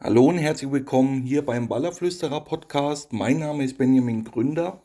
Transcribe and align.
Hallo 0.00 0.26
und 0.26 0.38
herzlich 0.38 0.70
willkommen 0.70 1.22
hier 1.22 1.44
beim 1.44 1.66
Ballerflüsterer 1.66 2.42
Podcast. 2.42 3.12
Mein 3.12 3.40
Name 3.40 3.64
ist 3.64 3.78
Benjamin 3.78 4.22
Gründer 4.22 4.80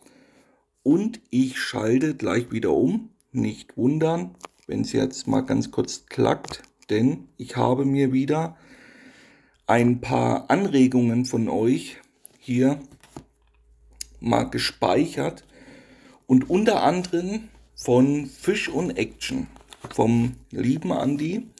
und 0.82 1.22
ich 1.30 1.60
schalte 1.60 2.16
gleich 2.16 2.52
wieder 2.52 2.72
um. 2.72 3.12
Nicht 3.32 3.78
wundern, 3.78 4.34
wenn 4.66 4.82
es 4.82 4.92
jetzt 4.92 5.28
mal 5.28 5.42
ganz 5.42 5.70
kurz 5.70 6.08
klackt, 6.08 6.64
denn 6.90 7.28
ich 7.38 7.56
habe 7.58 7.86
mir 7.86 8.12
wieder 8.12 8.58
ein 9.68 10.02
paar 10.02 10.50
Anregungen 10.50 11.26
von 11.26 11.48
euch 11.48 11.98
hier 12.40 12.80
mal 14.20 14.46
gespeichert 14.46 15.46
und 16.26 16.50
unter 16.50 16.82
anderem 16.82 17.50
von 17.76 18.26
Fisch 18.26 18.68
und 18.68 18.98
Action 18.98 19.46
vom 19.92 20.38
lieben 20.50 20.92
Andi. 20.92 21.53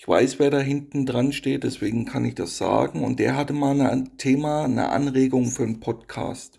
Ich 0.00 0.08
weiß, 0.08 0.38
wer 0.38 0.48
da 0.48 0.60
hinten 0.60 1.04
dran 1.04 1.30
steht, 1.30 1.62
deswegen 1.62 2.06
kann 2.06 2.24
ich 2.24 2.34
das 2.34 2.56
sagen. 2.56 3.04
Und 3.04 3.20
der 3.20 3.36
hatte 3.36 3.52
mal 3.52 3.78
ein 3.82 4.16
Thema, 4.16 4.64
eine 4.64 4.88
Anregung 4.88 5.50
für 5.50 5.64
einen 5.64 5.80
Podcast. 5.80 6.56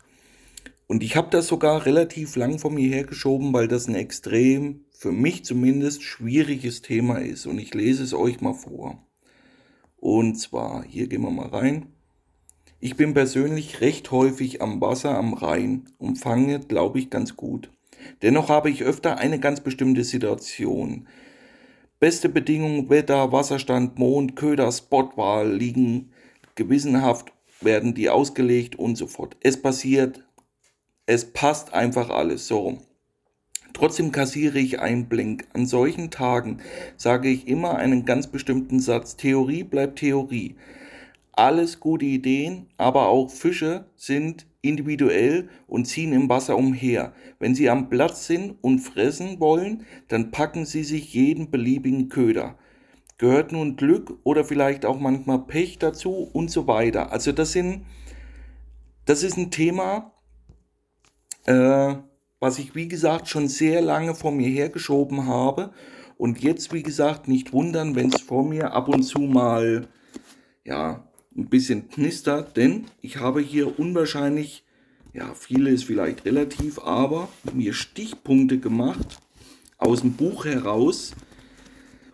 Und 0.85 1.01
ich 1.01 1.15
habe 1.15 1.31
das 1.31 1.47
sogar 1.47 1.87
relativ 1.87 2.35
lang 2.35 2.59
von 2.59 2.75
mir 2.75 2.87
hergeschoben, 2.87 3.51
weil 3.51 3.67
das 3.67 3.87
ein 3.87 3.95
extrem, 3.95 4.85
für 4.91 5.11
mich 5.11 5.43
zumindest, 5.43 6.03
schwieriges 6.03 6.83
Thema 6.83 7.15
ist. 7.15 7.47
Und 7.47 7.57
ich 7.57 7.73
lese 7.73 8.03
es 8.03 8.13
euch 8.13 8.41
mal 8.41 8.53
vor. 8.53 9.07
Und 9.97 10.35
zwar, 10.35 10.83
hier 10.83 11.07
gehen 11.07 11.23
wir 11.23 11.31
mal 11.31 11.47
rein. 11.47 11.87
Ich 12.79 12.95
bin 12.95 13.15
persönlich 13.15 13.81
recht 13.81 14.11
häufig 14.11 14.61
am 14.61 14.79
Wasser 14.81 15.17
am 15.17 15.33
Rhein 15.33 15.89
und 15.97 16.19
fange, 16.19 16.59
glaube 16.59 16.99
ich, 16.99 17.09
ganz 17.09 17.35
gut. 17.35 17.71
Dennoch 18.21 18.49
habe 18.49 18.69
ich 18.69 18.83
öfter 18.83 19.17
eine 19.17 19.39
ganz 19.39 19.61
bestimmte 19.61 20.03
Situation. 20.03 21.07
Beste 22.01 22.29
Bedingungen, 22.29 22.89
Wetter, 22.89 23.31
Wasserstand, 23.31 23.99
Mond, 23.99 24.35
Köder, 24.35 24.71
Spotwahl 24.71 25.53
liegen 25.53 26.09
gewissenhaft, 26.55 27.31
werden 27.61 27.93
die 27.93 28.09
ausgelegt 28.09 28.75
und 28.75 28.95
so 28.95 29.05
fort. 29.05 29.37
Es 29.41 29.61
passiert, 29.61 30.25
es 31.05 31.31
passt 31.31 31.75
einfach 31.75 32.09
alles 32.09 32.47
so. 32.47 32.79
Trotzdem 33.73 34.11
kassiere 34.11 34.57
ich 34.57 34.79
einen 34.79 35.09
Blink. 35.09 35.45
An 35.53 35.67
solchen 35.67 36.09
Tagen 36.09 36.57
sage 36.97 37.29
ich 37.29 37.47
immer 37.47 37.75
einen 37.75 38.03
ganz 38.03 38.25
bestimmten 38.25 38.79
Satz. 38.79 39.15
Theorie 39.15 39.63
bleibt 39.63 39.99
Theorie. 39.99 40.55
Alles 41.33 41.79
gute 41.79 42.05
Ideen, 42.05 42.67
aber 42.77 43.07
auch 43.07 43.29
Fische 43.29 43.85
sind 43.95 44.45
individuell 44.61 45.49
und 45.67 45.85
ziehen 45.85 46.13
im 46.13 46.29
Wasser 46.29 46.57
umher. 46.57 47.13
Wenn 47.39 47.55
sie 47.55 47.69
am 47.69 47.89
Platz 47.89 48.27
sind 48.27 48.55
und 48.61 48.79
fressen 48.79 49.39
wollen, 49.39 49.85
dann 50.07 50.31
packen 50.31 50.65
sie 50.65 50.83
sich 50.83 51.13
jeden 51.13 51.49
beliebigen 51.49 52.09
Köder. 52.09 52.55
Gehört 53.17 53.51
nun 53.51 53.75
Glück 53.75 54.17
oder 54.23 54.43
vielleicht 54.43 54.85
auch 54.85 54.99
manchmal 54.99 55.39
Pech 55.39 55.79
dazu 55.79 56.29
und 56.33 56.51
so 56.51 56.67
weiter. 56.67 57.11
Also 57.11 57.31
das 57.31 57.51
sind, 57.53 57.85
das 59.05 59.23
ist 59.23 59.37
ein 59.37 59.51
Thema, 59.51 60.11
äh, 61.45 61.95
was 62.39 62.59
ich 62.59 62.75
wie 62.75 62.87
gesagt 62.87 63.27
schon 63.27 63.47
sehr 63.47 63.81
lange 63.81 64.15
vor 64.15 64.31
mir 64.31 64.49
hergeschoben 64.49 65.27
habe. 65.27 65.71
Und 66.17 66.41
jetzt, 66.41 66.73
wie 66.73 66.83
gesagt, 66.83 67.27
nicht 67.27 67.53
wundern, 67.53 67.95
wenn 67.95 68.09
es 68.11 68.21
vor 68.21 68.43
mir 68.43 68.73
ab 68.73 68.89
und 68.89 69.03
zu 69.03 69.19
mal, 69.19 69.87
ja, 70.63 71.07
ein 71.35 71.47
bisschen 71.47 71.89
knistert, 71.89 72.57
denn 72.57 72.85
ich 73.01 73.17
habe 73.17 73.41
hier 73.41 73.79
unwahrscheinlich, 73.79 74.63
ja, 75.13 75.33
viele 75.33 75.69
ist 75.69 75.85
vielleicht 75.85 76.25
relativ, 76.25 76.79
aber 76.79 77.29
mir 77.53 77.73
Stichpunkte 77.73 78.59
gemacht 78.59 79.19
aus 79.77 80.01
dem 80.01 80.13
Buch 80.13 80.45
heraus, 80.45 81.13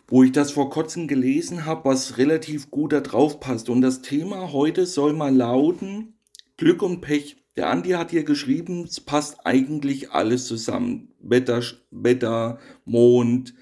wo 0.07 0.23
ich 0.23 0.31
das 0.31 0.51
vor 0.51 0.69
kurzem 0.69 1.07
gelesen 1.07 1.65
habe, 1.65 1.89
was 1.89 2.17
relativ 2.17 2.71
gut 2.71 2.93
da 2.93 3.01
drauf 3.01 3.39
passt. 3.39 3.69
Und 3.69 3.81
das 3.81 4.01
Thema 4.01 4.53
heute 4.53 4.85
soll 4.85 5.13
mal 5.13 5.35
lauten 5.35 6.13
Glück 6.55 6.81
und 6.81 7.01
Pech. 7.01 7.37
Der 7.57 7.69
Andi 7.69 7.89
hat 7.89 8.11
hier 8.11 8.23
geschrieben, 8.23 8.83
es 8.83 9.01
passt 9.01 9.45
eigentlich 9.45 10.11
alles 10.11 10.45
zusammen. 10.45 11.09
Wetter, 11.19 11.61
Wetter, 11.91 12.59
Mond, 12.85 13.53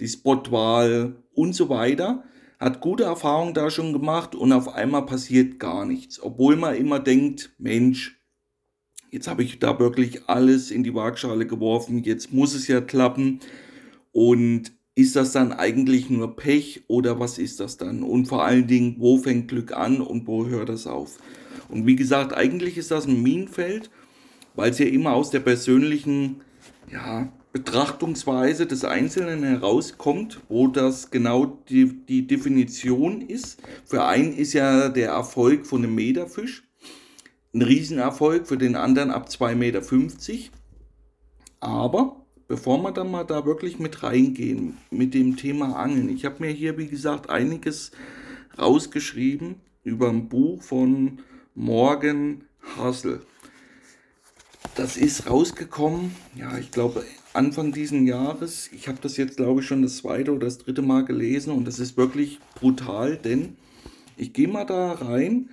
die 0.00 0.08
Spotwahl 0.08 1.16
und 1.32 1.54
so 1.54 1.68
weiter 1.68 2.24
hat 2.58 2.80
gute 2.80 3.04
Erfahrungen 3.04 3.54
da 3.54 3.70
schon 3.70 3.92
gemacht 3.92 4.34
und 4.34 4.52
auf 4.52 4.68
einmal 4.68 5.04
passiert 5.06 5.58
gar 5.58 5.84
nichts. 5.84 6.22
Obwohl 6.22 6.56
man 6.56 6.74
immer 6.74 7.00
denkt, 7.00 7.50
Mensch, 7.58 8.20
jetzt 9.10 9.28
habe 9.28 9.42
ich 9.42 9.58
da 9.58 9.78
wirklich 9.78 10.28
alles 10.28 10.70
in 10.70 10.82
die 10.82 10.94
Waagschale 10.94 11.46
geworfen, 11.46 12.02
jetzt 12.02 12.32
muss 12.32 12.54
es 12.54 12.66
ja 12.68 12.80
klappen. 12.80 13.40
Und 14.12 14.72
ist 14.94 15.14
das 15.14 15.32
dann 15.32 15.52
eigentlich 15.52 16.08
nur 16.08 16.36
Pech 16.36 16.84
oder 16.88 17.20
was 17.20 17.36
ist 17.36 17.60
das 17.60 17.76
dann? 17.76 18.02
Und 18.02 18.26
vor 18.26 18.44
allen 18.44 18.66
Dingen, 18.66 18.96
wo 18.98 19.18
fängt 19.18 19.48
Glück 19.48 19.72
an 19.76 20.00
und 20.00 20.26
wo 20.26 20.46
hört 20.46 20.70
das 20.70 20.86
auf? 20.86 21.18
Und 21.68 21.86
wie 21.86 21.96
gesagt, 21.96 22.32
eigentlich 22.32 22.78
ist 22.78 22.90
das 22.90 23.06
ein 23.06 23.22
Minenfeld, 23.22 23.90
weil 24.54 24.70
es 24.70 24.78
ja 24.78 24.86
immer 24.86 25.12
aus 25.12 25.30
der 25.30 25.40
persönlichen 25.40 26.40
ja, 26.90 27.30
Betrachtungsweise 27.56 28.66
des 28.66 28.84
Einzelnen 28.84 29.42
herauskommt, 29.42 30.42
wo 30.50 30.68
das 30.68 31.10
genau 31.10 31.46
die, 31.70 32.04
die 32.04 32.26
Definition 32.26 33.22
ist. 33.22 33.62
Für 33.86 34.04
einen 34.04 34.36
ist 34.36 34.52
ja 34.52 34.90
der 34.90 35.12
Erfolg 35.12 35.64
von 35.66 35.82
einem 35.82 35.94
Meterfisch 35.94 36.64
ein 37.54 37.62
Riesenerfolg, 37.62 38.46
für 38.46 38.58
den 38.58 38.76
anderen 38.76 39.10
ab 39.10 39.30
2,50 39.30 39.54
Meter. 39.54 39.80
Aber 41.60 42.26
bevor 42.46 42.76
wir 42.82 42.92
dann 42.92 43.10
mal 43.10 43.24
da 43.24 43.46
wirklich 43.46 43.78
mit 43.78 44.02
reingehen, 44.02 44.76
mit 44.90 45.14
dem 45.14 45.38
Thema 45.38 45.76
Angeln, 45.76 46.10
ich 46.10 46.26
habe 46.26 46.44
mir 46.44 46.50
hier, 46.50 46.76
wie 46.76 46.88
gesagt, 46.88 47.30
einiges 47.30 47.90
rausgeschrieben 48.58 49.62
über 49.82 50.10
ein 50.10 50.28
Buch 50.28 50.60
von 50.62 51.20
Morgan 51.54 52.44
Hassel. 52.76 53.22
Das 54.74 54.98
ist 54.98 55.30
rausgekommen, 55.30 56.14
ja, 56.34 56.58
ich 56.58 56.70
glaube 56.70 57.02
Anfang 57.36 57.72
diesen 57.72 58.06
Jahres. 58.06 58.70
Ich 58.72 58.88
habe 58.88 58.98
das 59.00 59.16
jetzt, 59.16 59.36
glaube 59.36 59.60
ich, 59.60 59.66
schon 59.66 59.82
das 59.82 59.98
zweite 59.98 60.32
oder 60.32 60.46
das 60.46 60.58
dritte 60.58 60.82
Mal 60.82 61.04
gelesen 61.04 61.52
und 61.52 61.66
das 61.66 61.78
ist 61.78 61.96
wirklich 61.96 62.40
brutal, 62.54 63.16
denn 63.16 63.56
ich 64.16 64.32
gehe 64.32 64.48
mal 64.48 64.64
da 64.64 64.92
rein, 64.92 65.50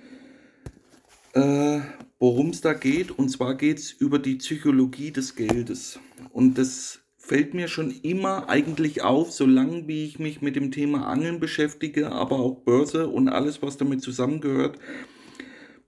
äh, 1.34 1.80
worum 2.18 2.48
es 2.50 2.62
da 2.62 2.72
geht. 2.72 3.10
Und 3.10 3.28
zwar 3.28 3.54
geht 3.54 3.78
es 3.78 3.92
über 3.92 4.18
die 4.18 4.36
Psychologie 4.36 5.10
des 5.10 5.36
Geldes. 5.36 5.98
Und 6.32 6.56
das 6.56 7.00
fällt 7.18 7.52
mir 7.54 7.68
schon 7.68 7.90
immer 8.02 8.48
eigentlich 8.48 9.02
auf, 9.02 9.32
solange 9.32 9.86
wie 9.86 10.04
ich 10.04 10.18
mich 10.18 10.40
mit 10.40 10.56
dem 10.56 10.70
Thema 10.70 11.06
Angeln 11.06 11.40
beschäftige, 11.40 12.12
aber 12.12 12.38
auch 12.38 12.60
Börse 12.60 13.08
und 13.08 13.28
alles, 13.28 13.60
was 13.62 13.76
damit 13.76 14.00
zusammengehört, 14.00 14.78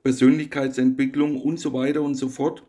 Persönlichkeitsentwicklung 0.02 1.40
und 1.40 1.58
so 1.58 1.72
weiter 1.72 2.02
und 2.02 2.14
so 2.14 2.28
fort 2.28 2.65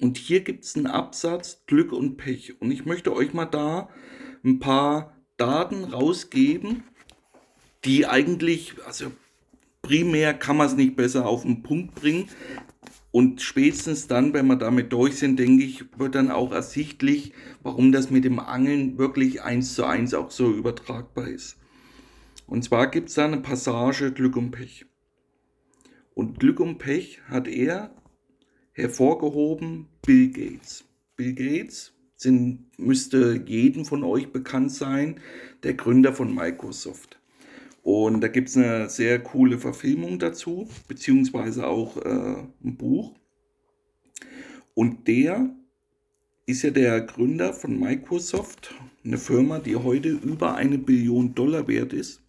und 0.00 0.18
hier 0.18 0.40
gibt 0.40 0.64
es 0.64 0.76
einen 0.76 0.86
Absatz 0.86 1.62
Glück 1.66 1.92
und 1.92 2.16
Pech. 2.16 2.60
Und 2.60 2.70
ich 2.70 2.84
möchte 2.84 3.14
euch 3.14 3.32
mal 3.32 3.46
da 3.46 3.88
ein 4.44 4.58
paar 4.58 5.16
Daten 5.36 5.84
rausgeben, 5.84 6.82
die 7.84 8.06
eigentlich, 8.06 8.74
also 8.86 9.10
primär 9.82 10.34
kann 10.34 10.56
man 10.56 10.66
es 10.66 10.76
nicht 10.76 10.96
besser 10.96 11.26
auf 11.26 11.42
den 11.42 11.62
Punkt 11.62 11.94
bringen. 11.94 12.28
Und 13.10 13.40
spätestens 13.40 14.08
dann, 14.08 14.34
wenn 14.34 14.46
wir 14.46 14.56
damit 14.56 14.92
durch 14.92 15.16
sind, 15.16 15.38
denke 15.38 15.64
ich, 15.64 15.86
wird 15.98 16.14
dann 16.14 16.30
auch 16.30 16.52
ersichtlich, 16.52 17.32
warum 17.62 17.90
das 17.90 18.10
mit 18.10 18.24
dem 18.24 18.38
Angeln 18.38 18.98
wirklich 18.98 19.42
eins 19.42 19.74
zu 19.74 19.84
eins 19.84 20.12
auch 20.12 20.30
so 20.30 20.52
übertragbar 20.52 21.28
ist. 21.28 21.56
Und 22.46 22.62
zwar 22.62 22.88
gibt 22.90 23.08
es 23.08 23.14
da 23.14 23.24
eine 23.24 23.38
Passage 23.38 24.12
Glück 24.12 24.36
und 24.36 24.50
Pech. 24.50 24.84
Und 26.12 26.38
Glück 26.38 26.60
und 26.60 26.76
Pech 26.76 27.22
hat 27.28 27.48
er 27.48 27.95
hervorgehoben 28.76 29.86
Bill 30.04 30.30
Gates. 30.30 30.84
Bill 31.16 31.34
Gates 31.34 31.94
sind, 32.14 32.66
müsste 32.78 33.42
jedem 33.46 33.86
von 33.86 34.04
euch 34.04 34.32
bekannt 34.32 34.70
sein, 34.70 35.18
der 35.62 35.74
Gründer 35.74 36.12
von 36.12 36.34
Microsoft. 36.34 37.18
Und 37.82 38.20
da 38.20 38.28
gibt 38.28 38.50
es 38.50 38.56
eine 38.56 38.90
sehr 38.90 39.22
coole 39.22 39.58
Verfilmung 39.58 40.18
dazu, 40.18 40.68
beziehungsweise 40.88 41.66
auch 41.66 41.96
äh, 41.96 42.36
ein 42.64 42.76
Buch. 42.76 43.14
Und 44.74 45.08
der 45.08 45.50
ist 46.44 46.62
ja 46.62 46.70
der 46.70 47.00
Gründer 47.00 47.54
von 47.54 47.80
Microsoft, 47.80 48.74
eine 49.04 49.16
Firma, 49.16 49.58
die 49.58 49.76
heute 49.76 50.10
über 50.10 50.54
eine 50.54 50.76
Billion 50.76 51.34
Dollar 51.34 51.66
wert 51.66 51.94
ist. 51.94 52.22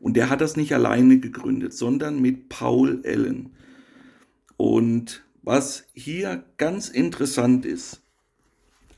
Und 0.00 0.16
der 0.16 0.30
hat 0.30 0.40
das 0.40 0.56
nicht 0.56 0.72
alleine 0.72 1.18
gegründet, 1.18 1.74
sondern 1.74 2.22
mit 2.22 2.48
Paul 2.48 3.02
Allen. 3.04 3.50
Und 4.56 5.25
was 5.46 5.84
hier 5.94 6.44
ganz 6.56 6.88
interessant 6.88 7.64
ist, 7.64 8.02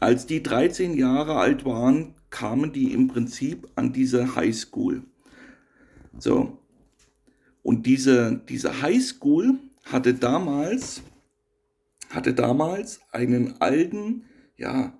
als 0.00 0.24
die 0.24 0.42
13 0.42 0.96
Jahre 0.96 1.36
alt 1.36 1.66
waren, 1.66 2.14
kamen 2.30 2.72
die 2.72 2.92
im 2.94 3.06
Prinzip 3.06 3.68
an 3.74 3.92
diese 3.92 4.34
Highschool. 4.34 5.02
So. 6.18 6.58
Und 7.62 7.84
diese, 7.84 8.40
diese 8.48 8.80
Highschool 8.80 9.58
hatte 9.84 10.14
damals, 10.14 11.02
hatte 12.08 12.32
damals 12.32 13.00
einen 13.12 13.60
alten, 13.60 14.24
ja, 14.56 14.94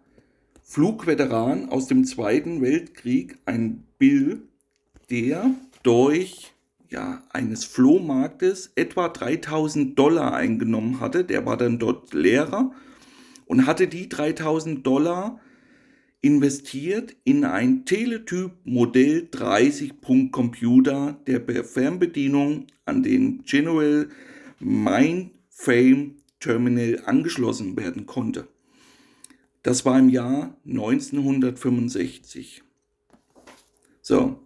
Flugveteran 0.62 1.70
aus 1.70 1.86
dem 1.86 2.04
Zweiten 2.04 2.60
Weltkrieg, 2.60 3.38
ein 3.46 3.84
Bill, 3.96 4.42
der 5.08 5.54
durch 5.82 6.52
ja, 6.90 7.22
eines 7.30 7.64
Flohmarktes 7.64 8.72
etwa 8.74 9.08
3000 9.08 9.98
Dollar 9.98 10.34
eingenommen 10.34 11.00
hatte. 11.00 11.24
Der 11.24 11.46
war 11.46 11.56
dann 11.56 11.78
dort 11.78 12.14
Lehrer 12.14 12.72
und 13.46 13.66
hatte 13.66 13.88
die 13.88 14.08
3000 14.08 14.86
Dollar 14.86 15.40
investiert 16.20 17.14
in 17.24 17.44
ein 17.44 17.84
Teletyp 17.84 18.52
Modell 18.64 19.28
30 19.30 20.00
Punkt 20.00 20.32
Computer, 20.32 21.18
der 21.26 21.38
per 21.38 21.64
Fernbedienung 21.64 22.66
an 22.84 23.02
den 23.02 23.42
General 23.44 24.08
Mainframe 24.58 26.16
Terminal 26.40 27.02
angeschlossen 27.04 27.76
werden 27.76 28.06
konnte. 28.06 28.48
Das 29.62 29.84
war 29.84 29.98
im 29.98 30.08
Jahr 30.08 30.56
1965. 30.64 32.62
So, 34.00 34.40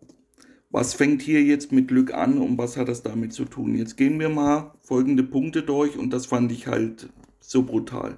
was 0.72 0.94
fängt 0.94 1.20
hier 1.20 1.42
jetzt 1.42 1.70
mit 1.70 1.88
Glück 1.88 2.14
an 2.14 2.38
und 2.38 2.56
was 2.56 2.78
hat 2.78 2.88
das 2.88 3.02
damit 3.02 3.34
zu 3.34 3.44
tun? 3.44 3.76
Jetzt 3.76 3.98
gehen 3.98 4.19
wir 4.19 4.30
mal 4.30 4.72
folgende 4.80 5.22
Punkte 5.22 5.62
durch 5.62 5.98
und 5.98 6.10
das 6.12 6.26
fand 6.26 6.50
ich 6.50 6.66
halt 6.66 7.10
so 7.40 7.62
brutal. 7.62 8.16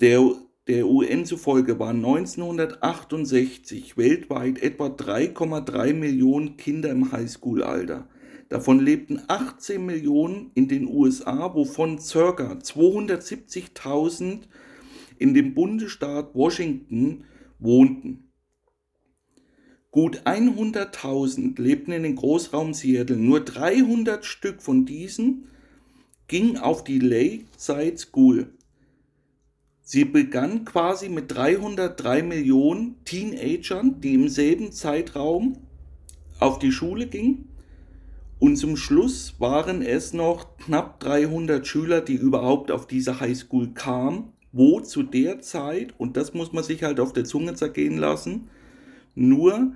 Der, 0.00 0.32
der 0.66 0.88
UN 0.88 1.24
zufolge 1.24 1.78
waren 1.78 2.04
1968 2.04 3.96
weltweit 3.96 4.60
etwa 4.60 4.88
3,3 4.88 5.94
Millionen 5.94 6.56
Kinder 6.56 6.90
im 6.90 7.12
Highschool-Alter. 7.12 8.08
Davon 8.48 8.80
lebten 8.80 9.22
18 9.28 9.86
Millionen 9.86 10.50
in 10.54 10.66
den 10.66 10.88
USA, 10.88 11.54
wovon 11.54 11.98
ca. 11.98 12.00
270.000 12.00 14.40
in 15.18 15.34
dem 15.34 15.54
Bundesstaat 15.54 16.34
Washington 16.34 17.26
wohnten. 17.60 18.24
Gut 19.94 20.22
100.000 20.24 21.60
lebten 21.62 21.92
in 21.92 22.02
den 22.02 22.16
Großraum 22.16 22.74
Seattle. 22.74 23.16
Nur 23.16 23.44
300 23.44 24.24
Stück 24.24 24.60
von 24.60 24.84
diesen 24.86 25.44
gingen 26.26 26.56
auf 26.56 26.82
die 26.82 26.98
Lakeside 26.98 27.96
School. 27.96 28.48
Sie 29.82 30.04
begann 30.04 30.64
quasi 30.64 31.08
mit 31.08 31.32
303 31.32 32.24
Millionen 32.24 32.96
Teenagern, 33.04 34.00
die 34.00 34.14
im 34.14 34.28
selben 34.28 34.72
Zeitraum 34.72 35.58
auf 36.40 36.58
die 36.58 36.72
Schule 36.72 37.06
gingen. 37.06 37.50
Und 38.40 38.56
zum 38.56 38.76
Schluss 38.76 39.36
waren 39.38 39.80
es 39.80 40.12
noch 40.12 40.56
knapp 40.56 40.98
300 40.98 41.64
Schüler, 41.64 42.00
die 42.00 42.16
überhaupt 42.16 42.72
auf 42.72 42.88
diese 42.88 43.20
Highschool 43.20 43.74
kamen 43.74 44.32
wo 44.56 44.78
zu 44.78 45.02
der 45.02 45.40
Zeit, 45.40 45.94
und 45.98 46.16
das 46.16 46.32
muss 46.32 46.52
man 46.52 46.62
sich 46.62 46.84
halt 46.84 47.00
auf 47.00 47.12
der 47.12 47.24
Zunge 47.24 47.54
zergehen 47.54 47.98
lassen, 47.98 48.50
nur 49.16 49.72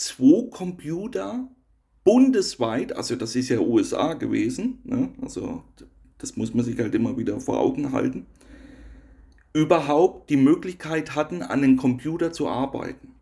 zwei 0.00 0.48
Computer 0.50 1.46
bundesweit, 2.04 2.96
also 2.96 3.16
das 3.16 3.36
ist 3.36 3.50
ja 3.50 3.60
USA 3.60 4.14
gewesen, 4.14 4.78
ne? 4.84 5.10
also 5.20 5.62
das 6.16 6.36
muss 6.36 6.54
man 6.54 6.64
sich 6.64 6.78
halt 6.78 6.94
immer 6.94 7.18
wieder 7.18 7.38
vor 7.38 7.60
Augen 7.60 7.92
halten, 7.92 8.26
überhaupt 9.52 10.30
die 10.30 10.38
Möglichkeit 10.38 11.14
hatten, 11.14 11.42
an 11.42 11.60
den 11.60 11.76
Computer 11.76 12.32
zu 12.32 12.48
arbeiten. 12.48 13.14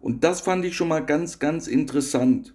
Und 0.00 0.24
das 0.24 0.40
fand 0.40 0.64
ich 0.64 0.74
schon 0.74 0.88
mal 0.88 1.06
ganz, 1.06 1.38
ganz 1.38 1.68
interessant. 1.68 2.54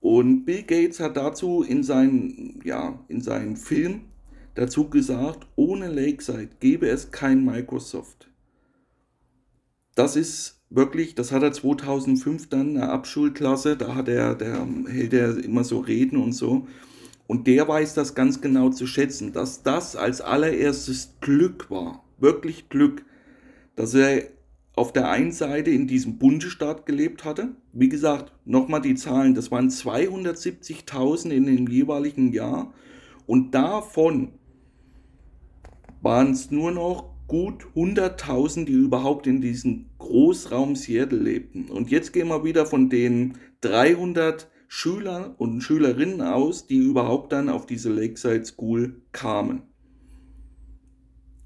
Und 0.00 0.44
Bill 0.44 0.62
Gates 0.62 0.98
hat 0.98 1.16
dazu 1.16 1.62
in 1.62 1.84
seinen, 1.84 2.60
ja, 2.64 2.98
in 3.08 3.20
seinen 3.20 3.56
Film 3.56 4.02
dazu 4.54 4.90
gesagt, 4.90 5.46
ohne 5.54 5.88
Lakeside 5.88 6.50
gäbe 6.58 6.88
es 6.88 7.12
kein 7.12 7.44
Microsoft. 7.44 8.30
Das 9.94 10.16
ist 10.16 10.57
wirklich, 10.70 11.14
das 11.14 11.32
hat 11.32 11.42
er 11.42 11.52
2005 11.52 12.48
dann 12.48 12.76
eine 12.76 12.90
Abschulklasse, 12.90 13.76
da 13.76 13.94
hat 13.94 14.08
er, 14.08 14.34
der 14.34 14.66
hält 14.88 15.12
er 15.12 15.42
immer 15.42 15.64
so 15.64 15.78
Reden 15.78 16.18
und 16.18 16.32
so. 16.32 16.66
Und 17.26 17.46
der 17.46 17.68
weiß 17.68 17.94
das 17.94 18.14
ganz 18.14 18.40
genau 18.40 18.70
zu 18.70 18.86
schätzen, 18.86 19.32
dass 19.32 19.62
das 19.62 19.96
als 19.96 20.20
allererstes 20.20 21.14
Glück 21.20 21.70
war, 21.70 22.02
wirklich 22.18 22.68
Glück, 22.68 23.04
dass 23.76 23.94
er 23.94 24.22
auf 24.74 24.92
der 24.92 25.10
einen 25.10 25.32
Seite 25.32 25.70
in 25.70 25.88
diesem 25.88 26.18
Bundesstaat 26.18 26.86
gelebt 26.86 27.24
hatte. 27.24 27.50
Wie 27.72 27.88
gesagt, 27.88 28.32
nochmal 28.44 28.80
die 28.80 28.94
Zahlen, 28.94 29.34
das 29.34 29.50
waren 29.50 29.68
270.000 29.68 31.30
in 31.30 31.46
dem 31.46 31.66
jeweiligen 31.66 32.32
Jahr. 32.32 32.72
Und 33.26 33.54
davon 33.54 34.32
waren 36.00 36.30
es 36.30 36.50
nur 36.50 36.70
noch 36.70 37.10
gut 37.26 37.66
100.000, 37.74 38.64
die 38.64 38.72
überhaupt 38.72 39.26
in 39.26 39.40
diesem 39.40 39.87
Großraum 40.08 40.74
Seattle 40.74 41.18
lebten. 41.18 41.68
Und 41.68 41.90
jetzt 41.90 42.14
gehen 42.14 42.28
wir 42.28 42.42
wieder 42.42 42.64
von 42.64 42.88
den 42.88 43.34
300 43.60 44.48
Schülern 44.66 45.34
und 45.36 45.60
Schülerinnen 45.60 46.22
aus, 46.22 46.66
die 46.66 46.78
überhaupt 46.78 47.32
dann 47.32 47.50
auf 47.50 47.66
diese 47.66 47.92
Lakeside 47.92 48.46
School 48.46 49.02
kamen. 49.12 49.62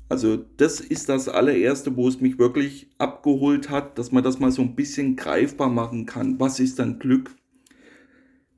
Also 0.08 0.36
das 0.36 0.78
ist 0.78 1.08
das 1.08 1.28
allererste, 1.28 1.96
wo 1.96 2.06
es 2.06 2.20
mich 2.20 2.38
wirklich 2.38 2.88
abgeholt 2.98 3.68
hat, 3.68 3.98
dass 3.98 4.12
man 4.12 4.22
das 4.22 4.38
mal 4.38 4.52
so 4.52 4.62
ein 4.62 4.76
bisschen 4.76 5.16
greifbar 5.16 5.68
machen 5.68 6.06
kann. 6.06 6.38
Was 6.38 6.60
ist 6.60 6.78
dann 6.78 7.00
Glück? 7.00 7.34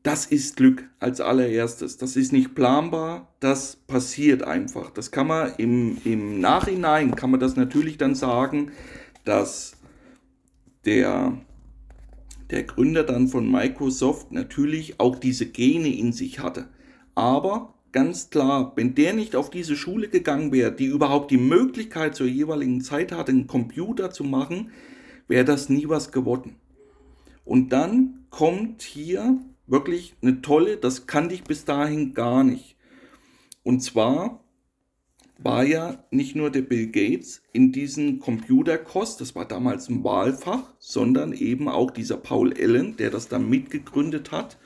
Das 0.02 0.26
ist 0.26 0.56
Glück 0.56 0.84
als 0.98 1.22
allererstes. 1.22 1.96
Das 1.96 2.16
ist 2.16 2.32
nicht 2.32 2.54
planbar, 2.54 3.34
das 3.40 3.76
passiert 3.76 4.42
einfach. 4.42 4.90
Das 4.90 5.12
kann 5.12 5.28
man 5.28 5.54
im, 5.56 5.96
im 6.04 6.40
Nachhinein, 6.40 7.14
kann 7.14 7.30
man 7.30 7.40
das 7.40 7.56
natürlich 7.56 7.96
dann 7.96 8.14
sagen, 8.14 8.72
dass 9.24 9.78
der, 10.86 11.38
der 12.50 12.62
Gründer 12.64 13.04
dann 13.04 13.28
von 13.28 13.50
Microsoft 13.50 14.32
natürlich 14.32 15.00
auch 15.00 15.16
diese 15.16 15.46
Gene 15.46 15.96
in 15.96 16.12
sich 16.12 16.40
hatte. 16.40 16.68
Aber 17.14 17.74
ganz 17.92 18.30
klar, 18.30 18.72
wenn 18.76 18.94
der 18.94 19.12
nicht 19.12 19.36
auf 19.36 19.50
diese 19.50 19.76
Schule 19.76 20.08
gegangen 20.08 20.52
wäre, 20.52 20.72
die 20.72 20.86
überhaupt 20.86 21.30
die 21.30 21.38
Möglichkeit 21.38 22.14
zur 22.14 22.26
jeweiligen 22.26 22.80
Zeit 22.80 23.12
hatte, 23.12 23.32
einen 23.32 23.46
Computer 23.46 24.10
zu 24.10 24.24
machen, 24.24 24.70
wäre 25.28 25.44
das 25.44 25.68
nie 25.68 25.88
was 25.88 26.12
geworden. 26.12 26.56
Und 27.44 27.70
dann 27.70 28.26
kommt 28.30 28.82
hier 28.82 29.38
wirklich 29.66 30.14
eine 30.22 30.42
tolle, 30.42 30.76
das 30.76 31.06
kannte 31.06 31.34
ich 31.34 31.44
bis 31.44 31.64
dahin 31.64 32.14
gar 32.14 32.44
nicht. 32.44 32.76
Und 33.62 33.80
zwar 33.80 34.43
war 35.44 35.62
ja 35.62 36.02
nicht 36.10 36.34
nur 36.34 36.50
der 36.50 36.62
Bill 36.62 36.86
Gates 36.90 37.42
in 37.52 37.70
diesem 37.70 38.18
Computerkurs, 38.18 39.18
das 39.18 39.34
war 39.34 39.46
damals 39.46 39.90
ein 39.90 40.02
Wahlfach, 40.02 40.72
sondern 40.78 41.34
eben 41.34 41.68
auch 41.68 41.90
dieser 41.90 42.16
Paul 42.16 42.54
Allen, 42.54 42.96
der 42.96 43.10
das 43.10 43.28
dann 43.28 43.50
mitgegründet 43.50 44.32
hat. 44.32 44.58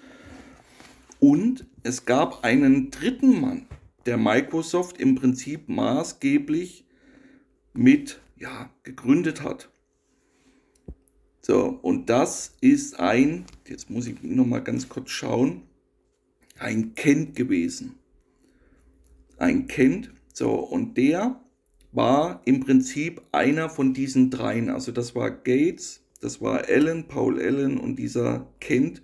Und 1.19 1.67
es 1.83 2.05
gab 2.05 2.45
einen 2.45 2.93
dritten 2.93 3.41
Mann, 3.41 3.67
der 4.07 4.19
Microsoft 4.19 5.01
im 5.01 5.17
Prinzip 5.17 5.69
maßgeblich 5.69 6.87
mit 7.75 8.21
ja, 8.37 8.71
gegründet 8.85 9.43
hat. 9.43 9.71
So, 11.43 11.79
und 11.83 12.09
das 12.09 12.57
ist 12.61 13.01
ein, 13.01 13.47
jetzt 13.67 13.91
muss 13.91 14.07
ich 14.07 14.23
noch 14.23 14.47
mal 14.47 14.63
ganz 14.63 14.89
kurz 14.89 15.11
schauen, 15.11 15.63
ein 16.57 16.95
Kent 16.95 17.35
gewesen. 17.35 17.97
Ein 19.39 19.67
Kent, 19.67 20.13
so, 20.39 20.55
und 20.55 20.97
der 20.97 21.41
war 21.91 22.43
im 22.45 22.61
Prinzip 22.61 23.23
einer 23.33 23.69
von 23.69 23.93
diesen 23.93 24.31
dreien. 24.31 24.71
Also 24.71 24.93
das 24.93 25.17
war 25.17 25.33
Gates, 25.33 26.01
das 26.21 26.41
war 26.41 26.69
Allen, 26.69 27.09
Paul 27.09 27.41
Allen 27.41 27.77
und 27.77 27.97
dieser 27.97 28.47
Kent. 28.61 29.03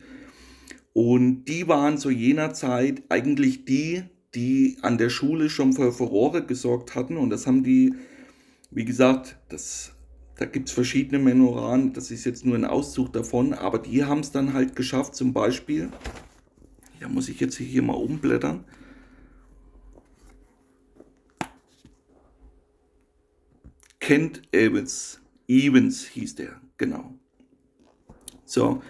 Und 0.92 1.46
die 1.46 1.66
waren 1.66 1.98
zu 1.98 2.10
jener 2.10 2.54
Zeit 2.54 3.02
eigentlich 3.08 3.64
die, 3.64 4.04
die 4.36 4.76
an 4.82 4.96
der 4.96 5.10
Schule 5.10 5.50
schon 5.50 5.72
für 5.72 5.90
Furore 5.90 6.46
gesorgt 6.46 6.94
hatten. 6.94 7.16
Und 7.16 7.30
das 7.30 7.48
haben 7.48 7.64
die, 7.64 7.94
wie 8.70 8.84
gesagt, 8.84 9.36
das 9.48 9.90
da 10.36 10.44
gibt 10.44 10.68
es 10.68 10.74
verschiedene 10.74 11.20
Menoran, 11.20 11.92
das 11.92 12.10
ist 12.10 12.24
jetzt 12.24 12.44
nur 12.44 12.56
ein 12.56 12.64
Auszug 12.64 13.12
davon, 13.12 13.54
aber 13.54 13.78
die 13.78 14.04
haben 14.04 14.18
es 14.18 14.32
dann 14.32 14.52
halt 14.52 14.74
geschafft, 14.74 15.14
zum 15.14 15.32
Beispiel, 15.32 15.90
da 16.98 17.08
muss 17.08 17.28
ich 17.28 17.38
jetzt 17.38 17.56
hier 17.56 17.82
mal 17.82 17.94
umblättern. 17.94 18.64
Kent 24.04 24.42
Evans, 24.52 25.22
Evans 25.48 26.04
hieß 26.04 26.34
der, 26.34 26.60
genau. 26.76 27.14
So, 28.44 28.82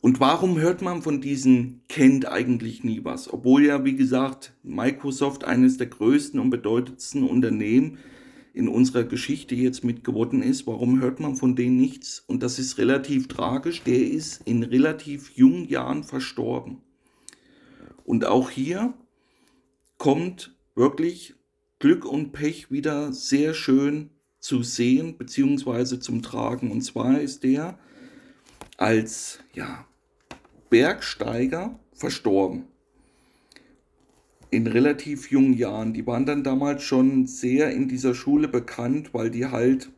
und 0.00 0.18
warum 0.18 0.58
hört 0.58 0.80
man 0.80 1.02
von 1.02 1.20
diesen 1.20 1.82
Kent 1.90 2.24
eigentlich 2.24 2.82
nie 2.82 3.04
was? 3.04 3.30
Obwohl 3.30 3.66
ja, 3.66 3.84
wie 3.84 3.96
gesagt, 3.96 4.54
Microsoft 4.62 5.44
eines 5.44 5.76
der 5.76 5.88
größten 5.88 6.40
und 6.40 6.48
bedeutendsten 6.48 7.22
Unternehmen 7.22 7.98
in 8.54 8.66
unserer 8.66 9.04
Geschichte 9.04 9.54
jetzt 9.54 9.84
mit 9.84 10.04
geworden 10.04 10.40
ist. 10.42 10.66
Warum 10.66 11.02
hört 11.02 11.20
man 11.20 11.36
von 11.36 11.54
denen 11.54 11.76
nichts? 11.76 12.24
Und 12.26 12.42
das 12.42 12.58
ist 12.58 12.78
relativ 12.78 13.28
tragisch. 13.28 13.82
Der 13.82 14.10
ist 14.10 14.40
in 14.46 14.62
relativ 14.62 15.32
jungen 15.36 15.68
Jahren 15.68 16.02
verstorben. 16.02 16.78
Und 18.04 18.24
auch 18.24 18.48
hier 18.48 18.94
kommt 19.98 20.56
wirklich 20.74 21.34
Glück 21.78 22.06
und 22.06 22.32
Pech 22.32 22.70
wieder 22.70 23.12
sehr 23.12 23.52
schön 23.52 24.08
zu 24.42 24.62
sehen 24.62 25.16
bzw. 25.16 26.00
zum 26.00 26.20
Tragen. 26.20 26.70
Und 26.70 26.82
zwar 26.82 27.20
ist 27.20 27.44
der 27.44 27.78
als 28.76 29.38
ja, 29.54 29.86
Bergsteiger 30.68 31.78
verstorben. 31.94 32.64
In 34.50 34.66
relativ 34.66 35.30
jungen 35.30 35.54
Jahren. 35.54 35.94
Die 35.94 36.06
waren 36.06 36.26
dann 36.26 36.44
damals 36.44 36.82
schon 36.82 37.26
sehr 37.26 37.70
in 37.70 37.88
dieser 37.88 38.14
Schule 38.14 38.48
bekannt, 38.48 39.14
weil 39.14 39.30
die 39.30 39.46
halt 39.46 39.90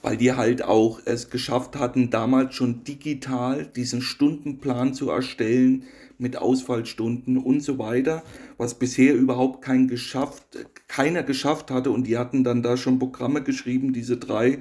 weil 0.00 0.18
die 0.18 0.32
halt 0.32 0.62
auch 0.62 1.00
es 1.06 1.30
geschafft 1.30 1.76
hatten, 1.76 2.10
damals 2.10 2.54
schon 2.54 2.84
digital 2.84 3.66
diesen 3.66 4.02
Stundenplan 4.02 4.92
zu 4.92 5.08
erstellen 5.08 5.84
mit 6.18 6.36
Ausfallstunden 6.36 7.38
und 7.38 7.60
so 7.60 7.78
weiter, 7.78 8.22
was 8.56 8.78
bisher 8.78 9.14
überhaupt 9.14 9.62
kein 9.62 9.88
geschafft, 9.88 10.66
keiner 10.88 11.22
geschafft 11.22 11.70
hatte. 11.70 11.90
Und 11.90 12.06
die 12.06 12.18
hatten 12.18 12.44
dann 12.44 12.62
da 12.62 12.76
schon 12.76 12.98
Programme 12.98 13.42
geschrieben, 13.42 13.92
diese 13.92 14.16
drei. 14.16 14.58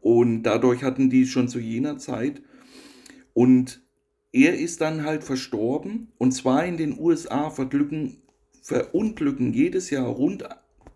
Und 0.00 0.42
dadurch 0.42 0.82
hatten 0.82 1.10
die 1.10 1.26
schon 1.26 1.48
zu 1.48 1.58
jener 1.58 1.98
Zeit. 1.98 2.42
Und 3.34 3.82
er 4.32 4.58
ist 4.58 4.80
dann 4.80 5.04
halt 5.04 5.24
verstorben. 5.24 6.08
Und 6.18 6.32
zwar 6.32 6.64
in 6.64 6.76
den 6.76 6.98
USA 6.98 7.50
verglücken, 7.50 8.18
verunglücken 8.62 9.52
jedes 9.52 9.90
Jahr 9.90 10.06
rund 10.06 10.44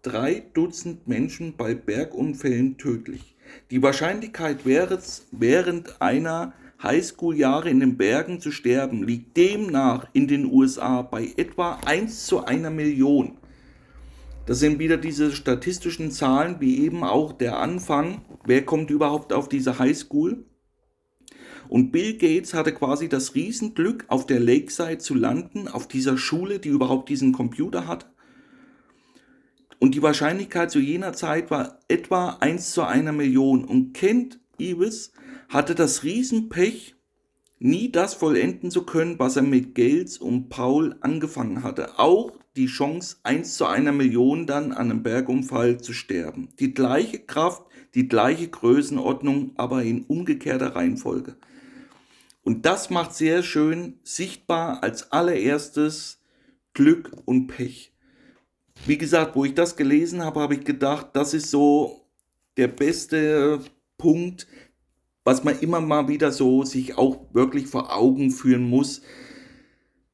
drei 0.02 0.44
Dutzend 0.54 1.08
Menschen 1.08 1.56
bei 1.56 1.74
Bergunfällen 1.74 2.78
tödlich. 2.78 3.36
Die 3.70 3.82
Wahrscheinlichkeit, 3.82 4.60
während 4.64 6.00
einer 6.00 6.54
Highschool-Jahre 6.82 7.70
in 7.70 7.80
den 7.80 7.96
Bergen 7.96 8.40
zu 8.40 8.52
sterben, 8.52 9.02
liegt 9.02 9.36
demnach 9.36 10.06
in 10.12 10.28
den 10.28 10.46
USA 10.46 11.02
bei 11.02 11.32
etwa 11.36 11.78
1 11.86 12.26
zu 12.26 12.44
einer 12.44 12.70
Million. 12.70 13.38
Das 14.46 14.60
sind 14.60 14.78
wieder 14.78 14.96
diese 14.96 15.32
statistischen 15.32 16.12
Zahlen, 16.12 16.56
wie 16.60 16.84
eben 16.84 17.02
auch 17.02 17.32
der 17.32 17.58
Anfang. 17.58 18.22
Wer 18.44 18.64
kommt 18.64 18.90
überhaupt 18.90 19.32
auf 19.32 19.48
diese 19.48 19.78
Highschool? 19.78 20.44
Und 21.68 21.90
Bill 21.90 22.16
Gates 22.16 22.54
hatte 22.54 22.72
quasi 22.72 23.08
das 23.08 23.34
Riesenglück, 23.34 24.04
auf 24.06 24.26
der 24.26 24.38
Lakeside 24.38 24.98
zu 24.98 25.14
landen, 25.14 25.66
auf 25.66 25.88
dieser 25.88 26.16
Schule, 26.16 26.60
die 26.60 26.68
überhaupt 26.68 27.08
diesen 27.08 27.32
Computer 27.32 27.88
hat. 27.88 28.08
Und 29.80 29.94
die 29.94 30.02
Wahrscheinlichkeit 30.02 30.70
zu 30.70 30.78
jener 30.78 31.12
Zeit 31.12 31.50
war 31.50 31.80
etwa 31.88 32.36
1 32.40 32.72
zu 32.72 32.82
einer 32.84 33.12
Million. 33.12 33.64
Und 33.64 33.94
Kent 33.94 34.38
Ewes 34.58 35.12
hatte 35.48 35.74
das 35.74 36.02
Riesenpech, 36.02 36.94
nie 37.58 37.90
das 37.90 38.14
vollenden 38.14 38.70
zu 38.70 38.84
können, 38.84 39.18
was 39.18 39.36
er 39.36 39.42
mit 39.42 39.74
Gates 39.74 40.18
und 40.18 40.48
Paul 40.48 40.96
angefangen 41.00 41.62
hatte. 41.62 41.98
Auch 41.98 42.32
die 42.56 42.66
Chance, 42.66 43.16
1 43.22 43.56
zu 43.56 43.66
einer 43.66 43.92
Million 43.92 44.46
dann 44.46 44.72
an 44.72 44.90
einem 44.90 45.02
Bergunfall 45.02 45.80
zu 45.80 45.92
sterben. 45.92 46.48
Die 46.58 46.74
gleiche 46.74 47.18
Kraft, 47.18 47.62
die 47.94 48.08
gleiche 48.08 48.48
Größenordnung, 48.48 49.52
aber 49.56 49.82
in 49.82 50.04
umgekehrter 50.04 50.74
Reihenfolge. 50.74 51.36
Und 52.42 52.66
das 52.66 52.90
macht 52.90 53.14
sehr 53.14 53.42
schön 53.42 53.98
sichtbar 54.02 54.82
als 54.82 55.12
allererstes 55.12 56.20
Glück 56.74 57.10
und 57.24 57.48
Pech 57.48 57.92
wie 58.84 58.98
gesagt, 58.98 59.34
wo 59.36 59.44
ich 59.44 59.54
das 59.54 59.76
gelesen 59.76 60.22
habe, 60.22 60.40
habe 60.40 60.54
ich 60.54 60.64
gedacht, 60.64 61.08
das 61.14 61.32
ist 61.34 61.50
so 61.50 62.06
der 62.56 62.68
beste 62.68 63.60
Punkt, 63.96 64.46
was 65.26 65.42
man 65.42 65.58
immer 65.58 65.80
mal 65.80 66.06
wieder 66.06 66.30
so 66.30 66.62
sich 66.62 66.96
auch 66.96 67.18
wirklich 67.32 67.66
vor 67.66 67.92
Augen 67.92 68.30
führen 68.30 68.62
muss. 68.62 69.02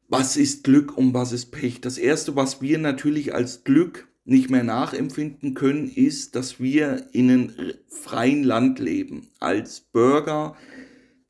Was 0.09 0.39
ist 0.39 0.65
Glück 0.65 0.97
und 0.97 1.13
was 1.13 1.33
ist 1.33 1.53
Pech? 1.53 1.83
Das 1.83 1.99
erste, 1.99 2.35
was 2.35 2.63
wir 2.63 2.79
natürlich 2.79 3.35
als 3.35 3.63
Glück 3.63 4.09
nicht 4.25 4.49
mehr 4.49 4.65
nachempfinden 4.65 5.53
können, 5.53 5.87
ist, 5.87 6.35
dass 6.35 6.61
wir 6.61 7.09
in 7.13 7.31
einem 7.31 7.53
freien 7.89 8.43
Land 8.43 8.79
leben. 8.79 9.29
Als 9.39 9.81
Bürger, 9.81 10.57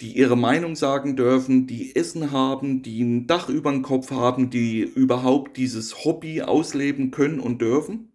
die 0.00 0.16
ihre 0.16 0.36
Meinung 0.36 0.76
sagen 0.76 1.16
dürfen, 1.16 1.66
die 1.66 1.96
Essen 1.96 2.30
haben, 2.30 2.82
die 2.82 3.02
ein 3.02 3.26
Dach 3.26 3.48
über 3.48 3.72
dem 3.72 3.82
Kopf 3.82 4.12
haben, 4.12 4.48
die 4.50 4.82
überhaupt 4.82 5.56
dieses 5.56 6.04
Hobby 6.04 6.42
ausleben 6.42 7.10
können 7.10 7.40
und 7.40 7.60
dürfen. 7.60 8.12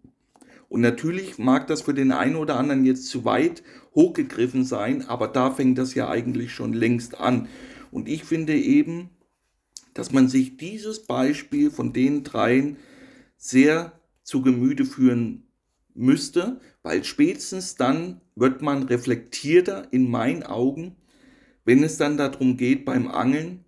Und 0.70 0.80
natürlich 0.80 1.36
mag 1.36 1.66
das 1.66 1.82
für 1.82 1.92
den 1.92 2.10
einen 2.10 2.36
oder 2.36 2.58
anderen 2.58 2.86
jetzt 2.86 3.08
zu 3.08 3.26
weit 3.26 3.62
hochgegriffen 3.94 4.64
sein, 4.64 5.08
aber 5.08 5.28
da 5.28 5.50
fängt 5.50 5.78
das 5.78 5.94
ja 5.94 6.08
eigentlich 6.08 6.52
schon 6.52 6.72
längst 6.72 7.18
an. 7.20 7.48
Und 7.90 8.08
ich 8.08 8.24
finde 8.24 8.56
eben, 8.56 9.10
dass 9.94 10.12
man 10.12 10.28
sich 10.28 10.56
dieses 10.56 11.06
Beispiel 11.06 11.70
von 11.70 11.92
den 11.92 12.24
dreien 12.24 12.76
sehr 13.36 13.92
zu 14.22 14.42
Gemüte 14.42 14.84
führen 14.84 15.48
müsste, 15.94 16.60
weil 16.82 17.02
spätestens 17.04 17.74
dann 17.76 18.20
wird 18.36 18.62
man 18.62 18.84
reflektierter 18.84 19.92
in 19.92 20.08
meinen 20.10 20.42
Augen 20.42 20.96
wenn 21.68 21.82
es 21.82 21.98
dann 21.98 22.16
darum 22.16 22.56
geht, 22.56 22.86
beim 22.86 23.08
Angeln, 23.08 23.62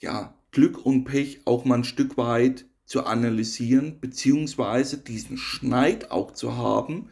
ja, 0.00 0.34
Glück 0.50 0.84
und 0.84 1.04
Pech 1.04 1.42
auch 1.44 1.64
mal 1.64 1.76
ein 1.76 1.84
Stück 1.84 2.16
weit 2.16 2.66
zu 2.86 3.04
analysieren, 3.04 4.00
beziehungsweise 4.00 4.98
diesen 4.98 5.36
Schneid 5.36 6.10
auch 6.10 6.32
zu 6.32 6.56
haben, 6.56 7.08